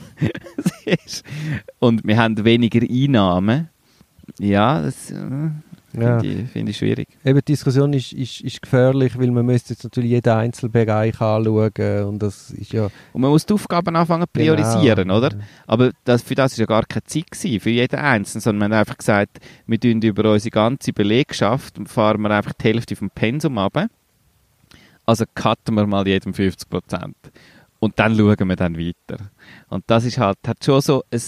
Ist- 0.84 1.24
und 1.78 2.04
wir 2.04 2.16
haben 2.18 2.44
weniger 2.44 2.80
Einnahmen. 2.82 3.68
Ja, 4.38 4.82
das 4.82 5.10
äh, 5.10 5.14
Ja. 5.92 6.18
finde 6.20 6.26
ich, 6.42 6.50
finde 6.50 6.70
ich 6.70 6.76
schwierig. 6.76 7.08
Eben, 7.24 7.38
die 7.38 7.44
Diskussion 7.52 7.92
ist, 7.92 8.12
ist, 8.12 8.40
ist 8.40 8.62
gefährlich, 8.62 9.18
weil 9.18 9.30
man 9.30 9.46
müsste 9.46 9.72
jetzt 9.74 9.84
natürlich 9.84 10.10
jeden 10.10 10.32
Einzelbereich 10.32 11.20
anschauen 11.20 12.04
und 12.06 12.18
das 12.22 12.50
ist 12.50 12.72
ja... 12.72 12.88
Und 13.12 13.20
man 13.22 13.30
muss 13.30 13.46
die 13.46 13.54
Aufgaben 13.54 13.94
anfangen 13.96 14.22
zu 14.32 14.40
Genau. 14.40 14.54
priorisieren, 14.54 15.10
oder? 15.10 15.30
Aber 15.66 15.90
das, 16.04 16.22
für 16.22 16.34
das 16.34 16.52
war 16.52 16.60
ja 16.60 16.66
gar 16.66 16.84
keine 16.86 17.04
Zeit 17.04 17.30
gewesen, 17.30 17.60
für 17.60 17.70
jeden 17.70 17.98
Einzelnen, 17.98 18.40
sondern 18.40 18.70
wir 18.70 18.76
haben 18.76 18.80
einfach 18.80 18.98
gesagt, 18.98 19.38
wir 19.66 19.80
tun 19.80 20.00
über 20.02 20.32
unsere 20.32 20.50
ganze 20.50 20.92
Belegschaft 20.92 21.78
und 21.78 21.88
fahren 21.88 22.20
wir 22.22 22.30
einfach 22.30 22.52
die 22.52 22.64
Hälfte 22.68 22.94
vom 22.96 23.10
Pensum 23.10 23.58
ab. 23.58 23.86
Also 25.06 25.24
cutten 25.34 25.74
wir 25.74 25.86
mal 25.86 26.06
jedem 26.06 26.34
50 26.34 26.68
Prozent. 26.70 27.16
Und 27.80 27.98
dann 27.98 28.16
schauen 28.16 28.48
wir 28.48 28.56
dann 28.56 28.78
weiter. 28.78 29.30
Und 29.68 29.84
das 29.88 30.04
ist 30.04 30.18
halt, 30.18 30.38
hat 30.46 30.64
schon 30.64 30.80
so 30.80 31.02
ein, 31.10 31.20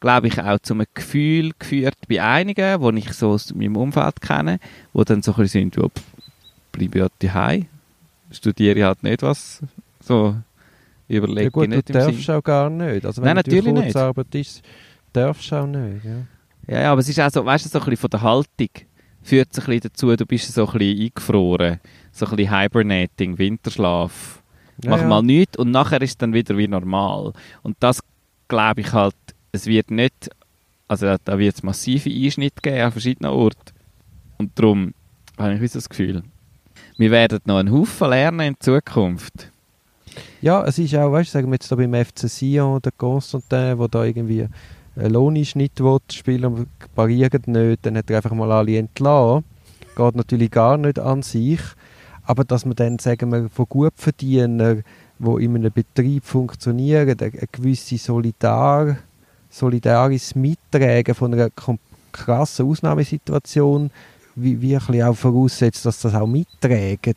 glaube 0.00 0.26
ich, 0.26 0.40
auch 0.42 0.58
zu 0.58 0.74
einem 0.74 0.86
Gefühl 0.92 1.52
geführt 1.58 1.96
bei 2.08 2.22
einigen, 2.22 2.96
die 2.96 2.98
ich 2.98 3.12
so 3.14 3.30
aus 3.30 3.54
meinem 3.54 3.76
Umfeld 3.76 4.20
kenne, 4.20 4.58
wo 4.92 5.04
dann 5.04 5.22
so 5.22 5.32
ein 5.32 5.42
bisschen 5.42 5.70
sind, 5.72 5.92
bleibe 6.72 6.98
ja 6.98 7.06
daheim, 7.20 7.66
studiere 8.30 8.84
halt 8.84 9.02
nicht 9.02 9.22
was, 9.22 9.62
so 10.00 10.36
überlege 11.08 11.44
Ja 11.44 11.48
gut, 11.50 11.64
ich 11.64 11.70
nicht 11.70 11.88
du 11.88 11.92
darfst 11.92 12.22
Sinn. 12.24 12.34
auch 12.34 12.42
gar 12.42 12.68
nicht. 12.70 13.06
Also 13.06 13.22
wenn 13.22 13.28
Nein, 13.28 13.36
natürlich 13.36 13.64
natürlich 13.64 13.84
nicht. 13.84 13.94
Kurzarbeit 13.94 14.34
ist, 14.34 14.62
darfst 15.12 15.50
du 15.50 15.56
auch 15.56 15.66
nicht. 15.66 16.04
Ja. 16.04 16.10
Ja, 16.66 16.80
ja, 16.80 16.92
aber 16.92 17.00
es 17.00 17.08
ist 17.08 17.20
auch 17.20 17.30
so, 17.30 17.44
weißt 17.44 17.66
du, 17.66 17.68
so 17.68 17.78
ein 17.78 17.84
bisschen 17.84 17.96
von 17.98 18.10
der 18.10 18.22
Haltung 18.22 18.68
führt 19.22 19.48
es 19.52 19.58
ein 19.58 19.66
bisschen 19.66 19.80
dazu, 19.82 20.16
du 20.16 20.26
bist 20.26 20.52
so 20.52 20.66
ein 20.66 20.78
bisschen 20.78 21.02
eingefroren, 21.04 21.80
so 22.10 22.26
ein 22.26 22.36
bisschen 22.36 22.58
Hibernating, 22.58 23.38
Winterschlaf. 23.38 24.42
Mach 24.84 25.00
ja. 25.00 25.06
mal 25.06 25.22
nichts 25.22 25.56
und 25.56 25.70
nachher 25.70 26.00
ist 26.02 26.10
es 26.10 26.18
dann 26.18 26.32
wieder 26.32 26.56
wie 26.56 26.68
normal. 26.68 27.32
Und 27.62 27.76
das 27.80 28.00
glaube 28.48 28.80
ich 28.80 28.92
halt, 28.92 29.14
es 29.52 29.66
wird 29.66 29.90
nicht, 29.90 30.30
also 30.88 31.06
da- 31.06 31.16
da 31.24 31.38
wird 31.38 31.54
es 31.56 31.62
massive 31.62 32.10
Einschnitte 32.10 32.60
geben 32.62 32.80
an 32.80 32.92
verschiedenen 32.92 33.30
Orten. 33.32 33.72
Und 34.38 34.50
darum 34.56 34.92
habe 35.38 35.54
ich 35.54 35.72
so 35.72 35.78
das 35.78 35.88
Gefühl, 35.88 36.22
wir 36.98 37.10
werden 37.10 37.40
noch 37.44 37.58
einen 37.58 37.72
Haufen 37.72 38.10
lernen 38.10 38.40
in 38.40 38.56
Zukunft. 38.60 39.50
Ja, 40.40 40.64
es 40.64 40.78
ist 40.78 40.94
auch, 40.94 41.10
weißt 41.12 41.30
du, 41.30 41.32
sagen 41.32 41.48
wir 41.48 41.54
jetzt 41.54 41.70
da 41.72 41.76
beim 41.76 41.94
FC 41.94 42.28
Sion, 42.28 42.80
der 42.82 42.92
Constantin, 42.92 43.48
der 43.78 43.88
da 43.88 44.04
irgendwie 44.04 44.46
einen 44.96 45.12
Lohneinschnitt 45.12 45.80
will, 45.80 45.98
spielen 46.12 46.66
pariert 46.94 47.48
nicht, 47.48 47.86
dann 47.86 47.96
hat 47.96 48.10
er 48.10 48.16
einfach 48.18 48.32
mal 48.32 48.52
alle 48.52 48.78
entlassen. 48.78 49.44
Geht 49.96 50.14
natürlich 50.16 50.50
gar 50.50 50.76
nicht 50.76 50.98
an 50.98 51.22
sich. 51.22 51.60
Aber 52.24 52.44
dass 52.44 52.64
man 52.64 52.74
dann, 52.74 52.98
sagen 52.98 53.30
wir, 53.30 53.48
von 53.50 53.66
Gutverdienern, 53.68 54.82
die 55.18 55.44
in 55.44 55.56
einem 55.56 55.72
Betrieb 55.72 56.24
funktionieren, 56.24 57.16
eine, 57.20 57.30
gewisse 57.30 57.98
Solidar, 57.98 58.96
solidaris 59.50 60.34
Mittragen 60.34 61.14
von 61.14 61.34
einer 61.34 61.50
krassen 62.12 62.66
Ausnahmesituation, 62.66 63.90
wie, 64.36 64.60
wie 64.60 64.74
ein 64.74 64.84
bisschen 64.84 65.02
auch 65.02 65.14
voraussetzt, 65.14 65.84
dass 65.86 66.00
das 66.00 66.14
auch 66.14 66.26
mittragen, 66.26 67.14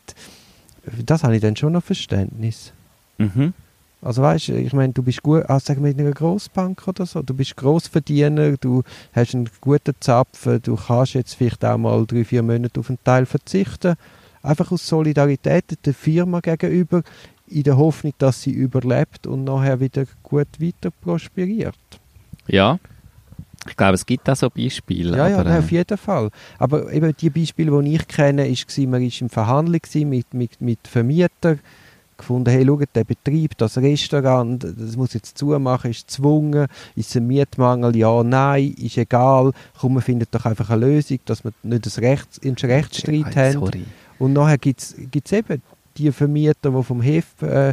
das 1.04 1.24
habe 1.24 1.36
ich 1.36 1.42
dann 1.42 1.56
schon 1.56 1.72
noch 1.72 1.82
Verständnis. 1.82 2.72
Mhm. 3.18 3.52
Also 4.00 4.22
weißt 4.22 4.48
du, 4.48 4.52
ich 4.52 4.72
meine, 4.72 4.92
du 4.92 5.02
bist 5.02 5.22
gut, 5.22 5.44
also 5.46 5.66
sagen 5.66 5.82
wir 5.82 5.90
in 5.90 6.00
einer 6.00 6.12
Grossbank 6.12 6.86
oder 6.86 7.04
so, 7.04 7.20
du 7.20 7.34
bist 7.34 7.56
Grossverdiener, 7.56 8.56
du 8.56 8.84
hast 9.12 9.34
einen 9.34 9.50
guten 9.60 9.94
Zapfen, 9.98 10.62
du 10.62 10.76
kannst 10.76 11.14
jetzt 11.14 11.34
vielleicht 11.34 11.64
auch 11.64 11.78
mal 11.78 12.06
drei, 12.06 12.24
vier 12.24 12.44
Monate 12.44 12.78
auf 12.78 12.90
einen 12.90 13.02
Teil 13.02 13.26
verzichten. 13.26 13.96
Einfach 14.42 14.70
aus 14.72 14.86
Solidarität 14.86 15.64
der 15.84 15.94
Firma 15.94 16.40
gegenüber, 16.40 17.02
in 17.46 17.62
der 17.62 17.76
Hoffnung, 17.76 18.12
dass 18.18 18.42
sie 18.42 18.50
überlebt 18.50 19.26
und 19.26 19.44
nachher 19.44 19.80
wieder 19.80 20.04
gut 20.22 20.48
weiter 20.60 20.90
prosperiert. 20.90 21.74
Ja. 22.46 22.78
Ich 23.68 23.76
glaube, 23.76 23.94
es 23.94 24.06
gibt 24.06 24.28
auch 24.30 24.36
so 24.36 24.48
Beispiele. 24.48 25.16
Ja, 25.16 25.28
ja, 25.28 25.44
nein, 25.44 25.56
äh, 25.56 25.58
auf 25.58 25.70
jeden 25.70 25.98
Fall. 25.98 26.30
Aber 26.58 26.92
eben 26.92 27.14
die 27.16 27.30
Beispiele, 27.30 27.82
die 27.82 27.96
ich 27.96 28.08
kenne, 28.08 28.46
ist, 28.48 28.78
man 28.78 28.92
war 28.92 29.00
in 29.00 29.28
Verhandlung 29.28 29.80
mit, 30.08 30.32
mit, 30.32 30.60
mit 30.60 30.86
Vermietern, 30.86 31.60
gefunden, 32.16 32.50
hey, 32.50 32.64
schau, 32.66 32.80
der 32.94 33.04
Betrieb, 33.04 33.56
das 33.58 33.78
Restaurant, 33.78 34.64
das 34.64 34.96
muss 34.96 35.14
jetzt 35.14 35.38
zumachen, 35.38 35.90
ist 35.90 36.08
gezwungen, 36.08 36.66
ist 36.96 37.16
ein 37.16 37.26
Mietmangel, 37.26 37.96
ja, 37.96 38.22
nein, 38.22 38.74
ist 38.76 38.98
egal, 38.98 39.52
komm, 39.78 39.94
man 39.94 40.02
findet 40.02 40.34
doch 40.34 40.44
einfach 40.44 40.68
eine 40.70 40.84
Lösung, 40.84 41.20
dass 41.24 41.44
wir 41.44 41.52
nicht 41.62 41.86
das 41.86 41.98
Rechts, 41.98 42.40
einen 42.42 42.56
Rechtsstreit 42.56 43.36
äh, 43.36 43.52
haben. 43.52 43.52
Sorry. 43.52 43.84
Und 44.18 44.32
nachher 44.32 44.58
gibt 44.58 44.80
es 44.80 45.32
eben 45.32 45.62
die 45.96 46.12
Vermieter, 46.12 46.70
die 46.70 46.82
vom 46.82 47.00
HEF 47.00 47.42
äh, 47.42 47.72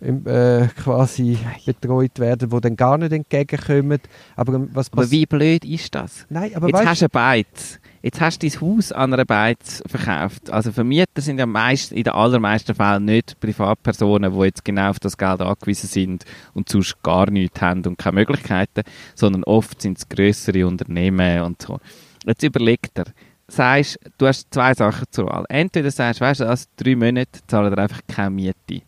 äh, 0.00 0.68
quasi 0.76 1.38
betreut 1.64 2.18
werden, 2.18 2.50
die 2.50 2.60
dann 2.60 2.76
gar 2.76 2.98
nicht 2.98 3.12
entgegenkommen. 3.12 4.00
Aber 4.36 4.66
was 4.72 4.92
Aber 4.92 5.10
wie 5.10 5.26
blöd 5.26 5.64
ist 5.64 5.94
das? 5.94 6.26
Nein, 6.28 6.54
aber 6.54 6.68
Jetzt 6.68 6.76
weißt 6.76 6.86
hast 6.88 7.00
du 7.00 7.04
eine 7.04 7.08
Beiz. 7.08 7.80
Jetzt 8.02 8.20
hast 8.20 8.42
du 8.42 8.48
dein 8.48 8.60
Haus 8.60 8.92
an 8.92 9.14
einer 9.14 9.24
Beiz 9.24 9.82
verkauft. 9.86 10.50
Also 10.50 10.70
Vermieter 10.70 11.20
sind 11.20 11.38
ja 11.38 11.46
meist, 11.46 11.92
in 11.92 12.04
den 12.04 12.12
allermeisten 12.12 12.74
Fällen 12.74 13.06
nicht 13.06 13.40
Privatpersonen, 13.40 14.38
die 14.38 14.44
jetzt 14.44 14.64
genau 14.64 14.90
auf 14.90 15.00
das 15.00 15.16
Geld 15.16 15.40
angewiesen 15.40 15.88
sind 15.88 16.24
und 16.54 16.68
sonst 16.68 17.02
gar 17.02 17.30
nichts 17.30 17.60
haben 17.60 17.84
und 17.86 17.98
keine 17.98 18.16
Möglichkeiten, 18.16 18.82
sondern 19.14 19.44
oft 19.44 19.80
sind 19.80 19.98
es 19.98 20.08
grössere 20.08 20.66
Unternehmen 20.66 21.40
und 21.40 21.62
so. 21.62 21.80
Jetzt 22.26 22.42
überlegt 22.42 22.98
er, 22.98 23.06
sagst, 23.48 23.98
du 24.18 24.26
hast 24.26 24.52
zwei 24.52 24.74
Sachen 24.74 25.06
zur 25.10 25.26
Wahl. 25.26 25.44
Entweder 25.48 25.90
sagst, 25.90 26.20
weißt 26.20 26.40
du, 26.40 26.48
also 26.48 26.66
drei 26.76 26.96
Monate 26.96 27.40
zahlen 27.46 27.74
wir 27.74 27.78
einfach 27.78 28.00
keine 28.08 28.30
Miete. 28.30 28.82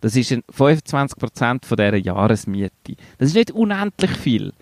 Das 0.00 0.14
ist 0.14 0.32
ein 0.32 0.42
25% 0.52 1.64
von 1.64 1.76
dieser 1.76 1.96
Jahresmiete. 1.96 2.96
Das 3.18 3.28
ist 3.28 3.34
nicht 3.34 3.50
unendlich 3.50 4.10
viel. 4.10 4.52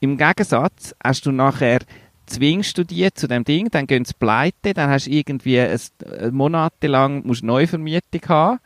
Im 0.00 0.16
Gegensatz 0.16 0.94
hast 1.02 1.26
du 1.26 1.32
nachher 1.32 1.80
zwingst 2.26 2.76
du 2.78 2.84
die 2.84 3.12
zu 3.12 3.26
dem 3.26 3.44
Ding, 3.44 3.70
dann 3.70 3.86
gehen 3.86 4.04
sie 4.04 4.14
pleite, 4.14 4.74
dann 4.74 4.90
hast 4.90 5.06
du 5.06 5.10
irgendwie 5.10 5.60
ein, 5.60 5.78
äh, 6.04 6.30
monatelang 6.30 7.26
musst 7.26 7.42
du 7.42 7.46
Neuvermietung 7.46 8.20
haben 8.28 8.60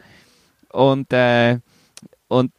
und 0.72 1.12
äh, 1.12 1.58
und 2.28 2.52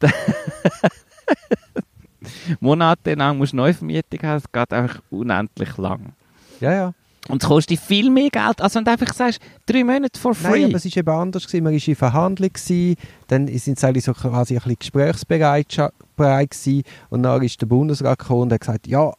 monatelang 2.60 3.38
musst 3.38 3.52
du 3.52 3.56
Neuvermietung 3.56 4.20
haben, 4.22 4.42
das 4.42 4.52
geht 4.52 4.72
einfach 4.72 5.02
unendlich 5.10 5.76
lang. 5.76 6.14
ja, 6.60 6.72
ja. 6.72 6.94
Und 7.28 7.42
es 7.42 7.48
kostet 7.48 7.78
viel 7.78 8.10
mehr 8.10 8.30
Geld, 8.30 8.60
als 8.60 8.74
wenn 8.74 8.84
du 8.84 8.90
einfach 8.90 9.12
sagst, 9.12 9.38
drei 9.66 9.84
Monate 9.84 10.18
for 10.18 10.34
free. 10.34 10.60
Nein, 10.62 10.64
aber 10.66 10.76
es 10.76 10.84
war 10.86 10.96
eben 10.96 11.08
anders. 11.10 11.46
Gewesen. 11.46 11.64
Man 11.64 11.74
war 11.74 11.88
in 11.88 11.94
Verhandlung, 11.94 12.50
gewesen, 12.52 12.96
dann 13.28 13.46
sind 13.48 13.78
sie 13.78 13.86
eigentlich 13.86 14.04
so 14.04 14.14
quasi 14.14 14.54
ein 14.54 14.62
bisschen 14.62 14.76
gesprächsbereit 14.78 15.68
gewesen. 15.68 16.82
und 17.10 17.22
dann 17.22 17.42
ist 17.42 17.60
der 17.60 17.66
Bundesrat 17.66 18.18
gekommen 18.18 18.42
und 18.42 18.52
hat 18.54 18.60
gesagt, 18.60 18.86
ja, 18.86 19.12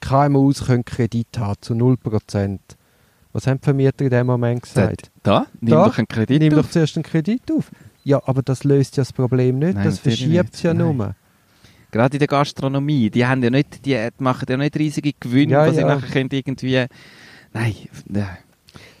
KMUs 0.00 0.64
können 0.66 0.84
Kredit 0.84 1.28
haben 1.38 1.56
zu 1.60 1.74
0%. 1.74 2.58
Was 3.32 3.46
haben 3.46 3.58
die 3.60 3.64
Vermieter 3.64 4.04
in 4.04 4.10
dem 4.10 4.26
Moment 4.26 4.62
gesagt? 4.62 5.10
da, 5.22 5.46
nimm 5.60 5.70
Da, 5.70 5.86
doch 5.86 5.98
einen 5.98 6.08
Kredit 6.08 6.40
Nimm 6.42 6.54
auf. 6.54 6.62
doch 6.66 6.70
zuerst 6.70 6.96
einen 6.96 7.04
Kredit 7.04 7.42
auf. 7.56 7.70
Ja, 8.04 8.20
aber 8.26 8.42
das 8.42 8.64
löst 8.64 8.96
ja 8.96 9.02
das 9.02 9.12
Problem 9.12 9.58
nicht, 9.58 9.74
Nein, 9.74 9.84
das 9.84 9.98
verschiebt 10.00 10.54
es 10.54 10.62
ja. 10.62 10.74
Nein. 10.74 10.96
nur. 10.96 11.14
Gerade 11.92 12.14
in 12.16 12.18
der 12.18 12.28
Gastronomie, 12.28 13.10
die 13.10 13.24
haben 13.26 13.42
ja 13.42 13.50
nicht, 13.50 13.84
die 13.84 14.08
machen 14.18 14.46
ja 14.48 14.56
nicht 14.56 14.76
riesige 14.76 15.12
Gewinne, 15.18 15.52
Ja, 15.52 15.66
was 15.66 15.74
sie 15.76 15.82
ja. 15.82 15.94
nachher 15.94 16.08
können 16.10 16.30
irgendwie, 16.32 16.86
nein, 17.52 17.74
nein. 18.06 18.38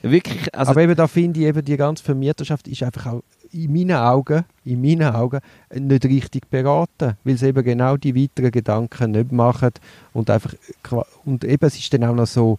wirklich, 0.02 0.54
also, 0.54 0.72
aber 0.72 0.82
eben 0.82 0.94
da 0.94 1.06
finde 1.06 1.40
ich, 1.40 1.46
eben 1.46 1.64
die 1.64 1.76
ganze 1.76 2.04
Vermieterschaft 2.04 2.68
ist 2.68 2.82
einfach 2.82 3.06
auch 3.06 3.22
in 3.52 3.72
meinen 3.72 3.96
Augen, 3.96 4.44
in 4.64 4.80
meinen 4.80 5.14
Augen 5.14 5.40
nicht 5.74 6.04
richtig 6.04 6.48
beraten, 6.48 7.16
weil 7.24 7.36
sie 7.36 7.48
eben 7.48 7.62
genau 7.62 7.96
die 7.96 8.16
weiteren 8.16 8.50
Gedanken 8.50 9.12
nicht 9.12 9.32
machen 9.32 9.72
und 10.12 10.30
einfach 10.30 10.54
qua- 10.82 11.06
und 11.24 11.44
eben 11.44 11.66
es 11.66 11.78
ist 11.78 11.92
dann 11.92 12.04
auch 12.04 12.14
noch 12.14 12.26
so, 12.26 12.58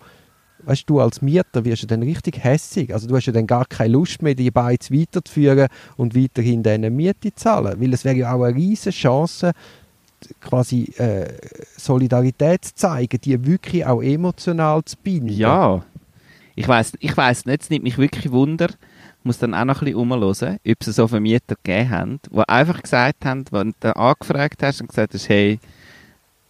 weißt 0.65 0.89
du, 0.89 0.99
als 0.99 1.21
Mieter 1.21 1.65
wirst 1.65 1.83
du 1.83 1.87
dann 1.87 2.03
richtig 2.03 2.43
hässig, 2.43 2.93
also 2.93 3.07
du 3.07 3.15
hast 3.15 3.25
ja 3.25 3.33
dann 3.33 3.47
gar 3.47 3.65
keine 3.65 3.93
Lust 3.93 4.21
mehr, 4.21 4.35
die 4.35 4.51
Beiz 4.51 4.91
weiterzuführen 4.91 5.67
und 5.97 6.15
weiterhin 6.15 6.63
deine 6.63 6.89
Miete 6.89 7.33
zu 7.33 7.35
zahlen, 7.35 7.81
weil 7.81 7.93
es 7.93 8.05
wäre 8.05 8.15
ja 8.15 8.33
auch 8.33 8.43
eine 8.43 8.55
riesige 8.55 8.95
Chance, 8.95 9.51
quasi 10.41 10.93
äh, 10.97 11.28
Solidarität 11.78 12.65
zu 12.65 12.76
zeigen, 12.76 13.19
die 13.21 13.45
wirklich 13.45 13.86
auch 13.86 14.01
emotional 14.01 14.84
zu 14.86 14.97
binden. 14.97 15.30
ja, 15.30 15.84
ich 16.55 16.67
weiß 16.67 16.93
ich 16.99 17.17
weiss 17.17 17.45
nicht, 17.45 17.63
es 17.63 17.69
nimmt 17.69 17.84
mich 17.84 17.97
wirklich 17.97 18.32
Wunder, 18.32 18.67
ich 18.67 19.26
muss 19.26 19.39
dann 19.39 19.53
auch 19.53 19.65
noch 19.65 19.82
ein 19.82 19.86
bisschen 19.86 19.99
umhören, 19.99 20.59
ob 20.67 20.78
es 20.80 20.95
so 20.95 21.07
Vermieter 21.07 21.55
gegeben 21.63 21.89
haben, 21.89 22.19
die 22.30 22.47
einfach 22.47 22.82
gesagt 22.82 23.26
haben, 23.26 23.45
wenn 23.51 23.74
du 23.80 23.95
angefragt 23.95 24.61
hast 24.61 24.82
und 24.82 24.88
gesagt 24.88 25.13
hast, 25.13 25.30
hey, 25.30 25.59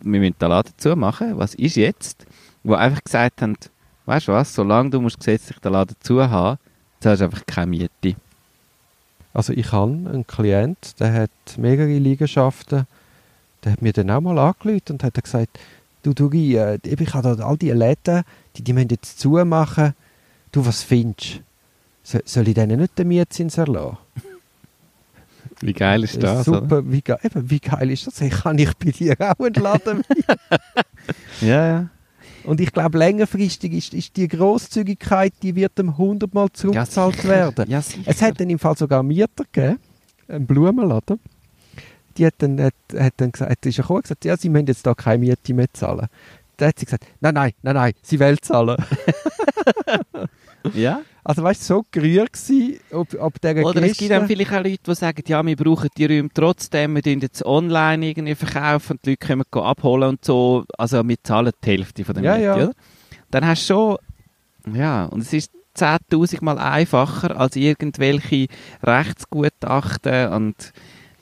wir 0.01 0.19
müssen 0.19 0.35
den 0.39 0.49
Laden 0.49 0.73
zumachen, 0.77 1.37
was 1.37 1.55
ist 1.55 1.75
jetzt? 1.75 2.25
Die 2.63 2.73
einfach 2.73 3.03
gesagt 3.03 3.41
haben, 3.41 3.55
weißt 4.05 4.27
du 4.27 4.31
was, 4.33 4.53
solange 4.53 4.89
du 4.89 5.01
musst 5.01 5.19
gesetzlich 5.19 5.59
den 5.59 5.71
Laden 5.71 5.95
zu 6.01 6.29
haben, 6.29 6.57
zahlst 6.99 7.21
du 7.21 7.25
einfach 7.25 7.45
keine 7.45 7.67
Miete. 7.67 8.15
Also 9.33 9.53
ich 9.53 9.71
habe 9.71 9.91
einen 9.91 10.27
Klient, 10.27 10.99
der 10.99 11.13
hat 11.13 11.57
mehrere 11.57 11.97
Liegenschaften, 11.97 12.85
der 13.63 13.73
hat 13.73 13.81
mir 13.81 13.93
dann 13.93 14.09
auch 14.09 14.21
mal 14.21 14.37
angerufen 14.37 14.91
und 14.91 15.03
hat 15.03 15.21
gesagt, 15.21 15.59
du 16.03 16.13
Duri, 16.13 16.55
äh, 16.57 16.79
ich 16.83 17.13
habe 17.13 17.35
da 17.35 17.45
all 17.45 17.57
die 17.57 17.71
Läden, 17.71 18.23
die, 18.55 18.63
die 18.63 18.73
müssen 18.73 18.89
jetzt 18.89 19.19
zumachen, 19.19 19.93
du, 20.51 20.65
was 20.65 20.83
findest 20.83 21.35
du? 21.35 21.39
So, 22.03 22.19
soll 22.25 22.49
ich 22.49 22.53
denen 22.53 22.81
nicht 22.81 22.99
den 22.99 23.07
Mietzins 23.07 23.57
erlassen? 23.57 23.97
Wie 25.61 25.71
geil 25.71 26.03
ist 26.03 26.21
das, 26.21 26.47
oder? 26.47 26.59
Super, 26.59 26.91
wie, 26.91 27.01
ge 27.01 27.15
eben, 27.23 27.49
wie 27.49 27.59
geil 27.59 27.91
ist 27.91 28.07
das? 28.07 28.19
Hey, 28.19 28.29
kann 28.29 28.57
ich 28.57 28.73
bei 28.75 28.91
dir 28.91 29.15
auch 29.19 29.39
einen 29.39 29.53
Laden 29.53 30.03
Ja, 31.41 31.67
ja. 31.67 31.89
Und 32.43 32.59
ich 32.59 32.73
glaube, 32.73 32.97
längerfristig 32.97 33.71
ist, 33.71 33.93
ist 33.93 34.17
die 34.17 34.27
Grosszügigkeit, 34.27 35.33
die 35.41 35.55
wird 35.55 35.77
dem 35.77 35.97
hundertmal 35.97 36.51
zurückgezahlt 36.51 37.15
sicher. 37.15 37.29
werden. 37.29 37.69
Ja. 37.69 37.81
Es 38.05 38.21
hat 38.21 38.39
dann 38.39 38.49
im 38.49 38.59
Fall 38.59 38.77
sogar 38.77 38.99
einen 38.99 39.07
Mieter 39.07 39.45
gegeben, 39.49 39.79
einen 40.27 40.45
Blumenladen. 40.45 41.19
Die 42.17 42.25
hat 42.25 42.35
dann, 42.37 42.61
hat, 42.61 42.73
hat 42.97 43.13
dann 43.17 43.31
gesagt, 43.31 43.51
hat, 43.51 43.65
ist 43.65 43.77
er 43.77 43.81
gekommen 43.81 43.97
und 43.97 44.03
gesagt, 44.03 44.25
ja, 44.25 44.37
sie 44.37 44.49
müssen 44.49 44.67
jetzt 44.67 44.85
da 44.85 44.93
keine 44.93 45.19
Miete 45.19 45.53
mehr 45.53 45.67
zahlen. 45.73 46.07
Da 46.57 46.67
hat 46.67 46.79
sie 46.79 46.85
gesagt, 46.85 47.05
nein, 47.19 47.33
nein, 47.33 47.51
nein, 47.63 47.75
nein, 47.75 47.93
sie 48.01 48.19
will 48.19 48.37
zahlen. 48.39 48.77
ja. 50.73 51.01
Also 51.25 51.41
weißt 51.41 51.61
du, 51.61 51.65
so 51.65 51.83
gerührt 51.89 52.33
gewesen, 52.33 52.79
ob, 52.91 53.13
ob 53.17 53.39
der 53.39 53.63
Oder 53.65 53.81
es 53.83 53.97
gibt 53.97 54.11
dann 54.11 54.27
vielleicht 54.27 54.51
auch 54.51 54.63
Leute, 54.63 54.79
die 54.85 54.95
sagen, 54.95 55.23
ja, 55.25 55.45
wir 55.45 55.55
brauchen 55.55 55.89
die 55.97 56.05
Räume 56.05 56.29
trotzdem, 56.33 56.95
wir 56.95 57.01
tun 57.01 57.21
jetzt 57.21 57.45
online 57.45 58.07
irgendwie 58.07 58.35
verkaufen, 58.35 58.99
die 59.05 59.11
Leute 59.11 59.25
können 59.25 59.43
gehen 59.49 59.63
abholen 59.63 60.09
und 60.09 60.25
so. 60.25 60.65
Also 60.77 61.07
wir 61.07 61.15
zahlen 61.23 61.53
die 61.63 61.69
Hälfte 61.69 62.03
von 62.03 62.15
der 62.15 62.23
Ja, 62.23 62.33
Miete, 62.33 62.45
ja. 62.45 62.55
oder? 62.55 62.73
Dann 63.31 63.47
hast 63.47 63.69
du 63.69 63.73
schon, 63.73 63.97
ja, 64.75 65.05
und 65.05 65.21
es 65.21 65.31
ist 65.31 65.51
10'000 65.77 66.43
Mal 66.43 66.57
einfacher 66.59 67.39
als 67.39 67.55
irgendwelche 67.55 68.47
Rechtsgutachten 68.83 70.27
und 70.33 70.73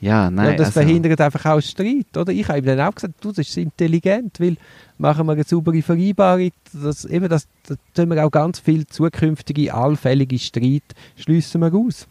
ja, 0.02 0.32
nein. 0.32 0.46
ja, 0.46 0.50
und 0.50 0.58
das 0.58 0.66
also, 0.66 0.80
verhindert 0.80 1.20
einfach 1.20 1.46
auch 1.46 1.60
Streit, 1.60 2.16
oder? 2.16 2.32
Ich 2.32 2.48
habe 2.48 2.58
ihm 2.58 2.64
dann 2.64 2.80
auch 2.80 2.92
gesagt, 2.92 3.14
du, 3.20 3.28
das 3.28 3.48
ist 3.48 3.56
intelligent, 3.56 4.40
weil 4.40 4.56
machen 4.98 5.24
wir 5.26 5.34
eine 5.34 5.44
saubere 5.44 5.80
Vereinbarung, 5.80 6.50
das, 6.72 7.04
eben 7.04 7.28
das, 7.28 7.46
das 7.68 7.78
tun 7.94 8.10
wir 8.10 8.26
auch 8.26 8.30
ganz 8.30 8.58
viel 8.58 8.84
zukünftige, 8.84 9.72
allfällige 9.72 10.40
Streit 10.40 10.82
schliessen 11.14 11.60
wir 11.60 11.72
aus. 11.72 12.08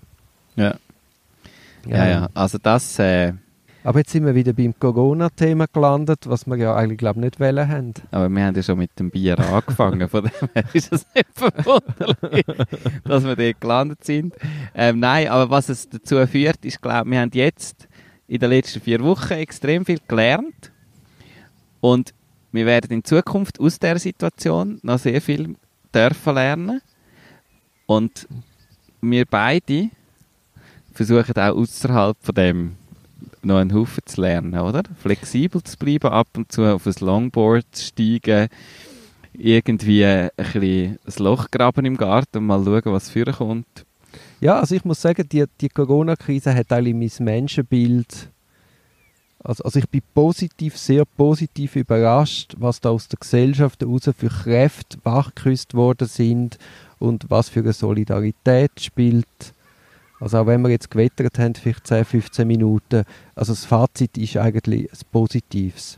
Ja. 0.55 0.75
Ja, 1.85 2.07
ja, 2.07 2.29
also 2.33 2.59
das, 2.59 2.97
äh, 2.97 3.33
Aber 3.83 3.99
jetzt 3.99 4.11
sind 4.11 4.25
wir 4.25 4.35
wieder 4.35 4.53
beim 4.53 4.77
Corona-Thema 4.77 5.65
gelandet, 5.71 6.29
was 6.29 6.45
wir 6.45 6.55
ja 6.55 6.75
eigentlich, 6.75 6.99
glaube 6.99 7.19
ich, 7.19 7.25
nicht 7.25 7.39
wollen 7.39 7.67
haben. 7.67 7.93
Aber 8.11 8.29
wir 8.29 8.45
haben 8.45 8.55
ja 8.55 8.61
schon 8.61 8.77
mit 8.77 8.97
dem 8.99 9.09
Bier 9.09 9.39
angefangen, 9.39 10.07
von 10.07 10.23
dem 10.23 10.49
her 10.53 10.63
ist 10.73 10.93
es 10.93 11.05
nicht 11.15 11.27
verwunderlich, 11.33 12.45
dass 13.03 13.23
wir 13.23 13.35
dort 13.35 13.61
gelandet 13.61 14.03
sind. 14.03 14.35
Ähm, 14.75 14.99
nein, 14.99 15.27
aber 15.29 15.49
was 15.49 15.69
es 15.69 15.89
dazu 15.89 16.25
führt, 16.27 16.63
ist, 16.63 16.81
glaube 16.81 17.09
wir 17.09 17.19
haben 17.19 17.31
jetzt 17.33 17.87
in 18.27 18.39
den 18.39 18.51
letzten 18.51 18.81
vier 18.81 19.01
Wochen 19.01 19.33
extrem 19.33 19.83
viel 19.83 19.99
gelernt 20.07 20.71
und 21.79 22.13
wir 22.51 22.65
werden 22.65 22.91
in 22.91 23.03
Zukunft 23.03 23.59
aus 23.59 23.79
der 23.79 23.97
Situation 23.97 24.79
noch 24.83 24.99
sehr 24.99 25.21
viel 25.21 25.55
dürfen 25.93 26.35
lernen 26.35 26.81
und 27.87 28.27
wir 29.01 29.25
beide 29.25 29.89
versuchen 30.93 31.35
auch 31.35 31.55
außerhalb 31.55 32.17
von 32.21 32.35
dem 32.35 32.75
noch 33.45 33.57
einen 33.57 33.73
Haufen 33.73 34.03
zu 34.05 34.21
lernen, 34.21 34.59
oder? 34.59 34.83
Flexibel 35.01 35.63
zu 35.63 35.77
bleiben, 35.77 36.11
ab 36.11 36.27
und 36.35 36.51
zu 36.51 36.63
auf 36.63 36.85
ein 36.85 36.93
Longboard 36.99 37.65
zu 37.71 37.85
steigen, 37.85 38.49
irgendwie 39.33 40.05
ein 40.05 40.29
bisschen 40.35 40.99
ein 41.05 41.23
Loch 41.23 41.49
graben 41.51 41.85
im 41.85 41.97
Garten 41.97 42.39
und 42.39 42.45
mal 42.45 42.63
schauen, 42.63 42.81
was 42.85 43.09
vorkommt. 43.09 43.85
Ja, 44.39 44.59
also 44.59 44.75
ich 44.75 44.83
muss 44.83 45.01
sagen, 45.01 45.27
die, 45.29 45.45
die 45.61 45.69
Corona-Krise 45.69 46.53
hat 46.53 46.71
eigentlich 46.71 46.95
mein 47.19 47.25
Menschenbild 47.25 48.29
Also, 49.43 49.63
also 49.63 49.79
ich 49.79 49.89
bin 49.89 50.01
positiv, 50.13 50.77
sehr 50.77 51.05
positiv 51.05 51.75
überrascht, 51.75 52.55
was 52.57 52.79
da 52.79 52.89
aus 52.89 53.07
der 53.07 53.19
Gesellschaft 53.19 53.81
heraus 53.81 54.09
für 54.17 54.29
Kräfte 54.29 54.97
wachgeküsst 55.03 55.73
worden 55.73 56.07
sind 56.07 56.57
und 56.99 57.25
was 57.29 57.49
für 57.49 57.61
eine 57.61 57.73
Solidarität 57.73 58.71
spielt. 58.79 59.27
Also 60.21 60.37
auch 60.37 60.45
wenn 60.45 60.61
wir 60.61 60.69
jetzt 60.69 60.91
gewettert 60.91 61.39
haben, 61.39 61.55
vielleicht 61.55 61.87
10, 61.87 62.05
15 62.05 62.47
Minuten, 62.47 63.03
also 63.35 63.53
das 63.53 63.65
Fazit 63.65 64.17
ist 64.19 64.37
eigentlich 64.37 64.89
ein 64.91 64.99
positives. 65.11 65.97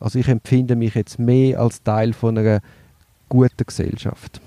Also 0.00 0.18
ich 0.18 0.26
empfinde 0.26 0.74
mich 0.74 0.94
jetzt 0.94 1.18
mehr 1.18 1.60
als 1.60 1.82
Teil 1.82 2.14
von 2.14 2.38
einer 2.38 2.60
guten 3.28 3.66
Gesellschaft. 3.66 4.40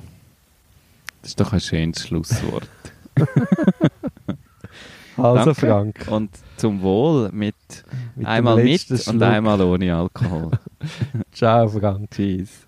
Das 1.22 1.30
ist 1.32 1.40
doch 1.40 1.54
ein 1.54 1.62
schönes 1.62 2.06
Schlusswort. 2.06 2.68
Also 5.16 5.54
Danke. 5.54 5.54
Frank, 5.54 6.08
Und 6.10 6.32
zum 6.58 6.82
Wohl 6.82 7.30
mit, 7.32 7.56
mit 8.16 8.26
einmal 8.26 8.56
mit 8.56 8.66
letzten 8.66 8.94
und 8.94 9.02
Schluck. 9.02 9.22
einmal 9.22 9.62
ohne 9.62 9.96
Alkohol. 9.96 10.50
Ciao 11.32 11.68
Frank. 11.68 12.10
Tschüss. 12.10 12.66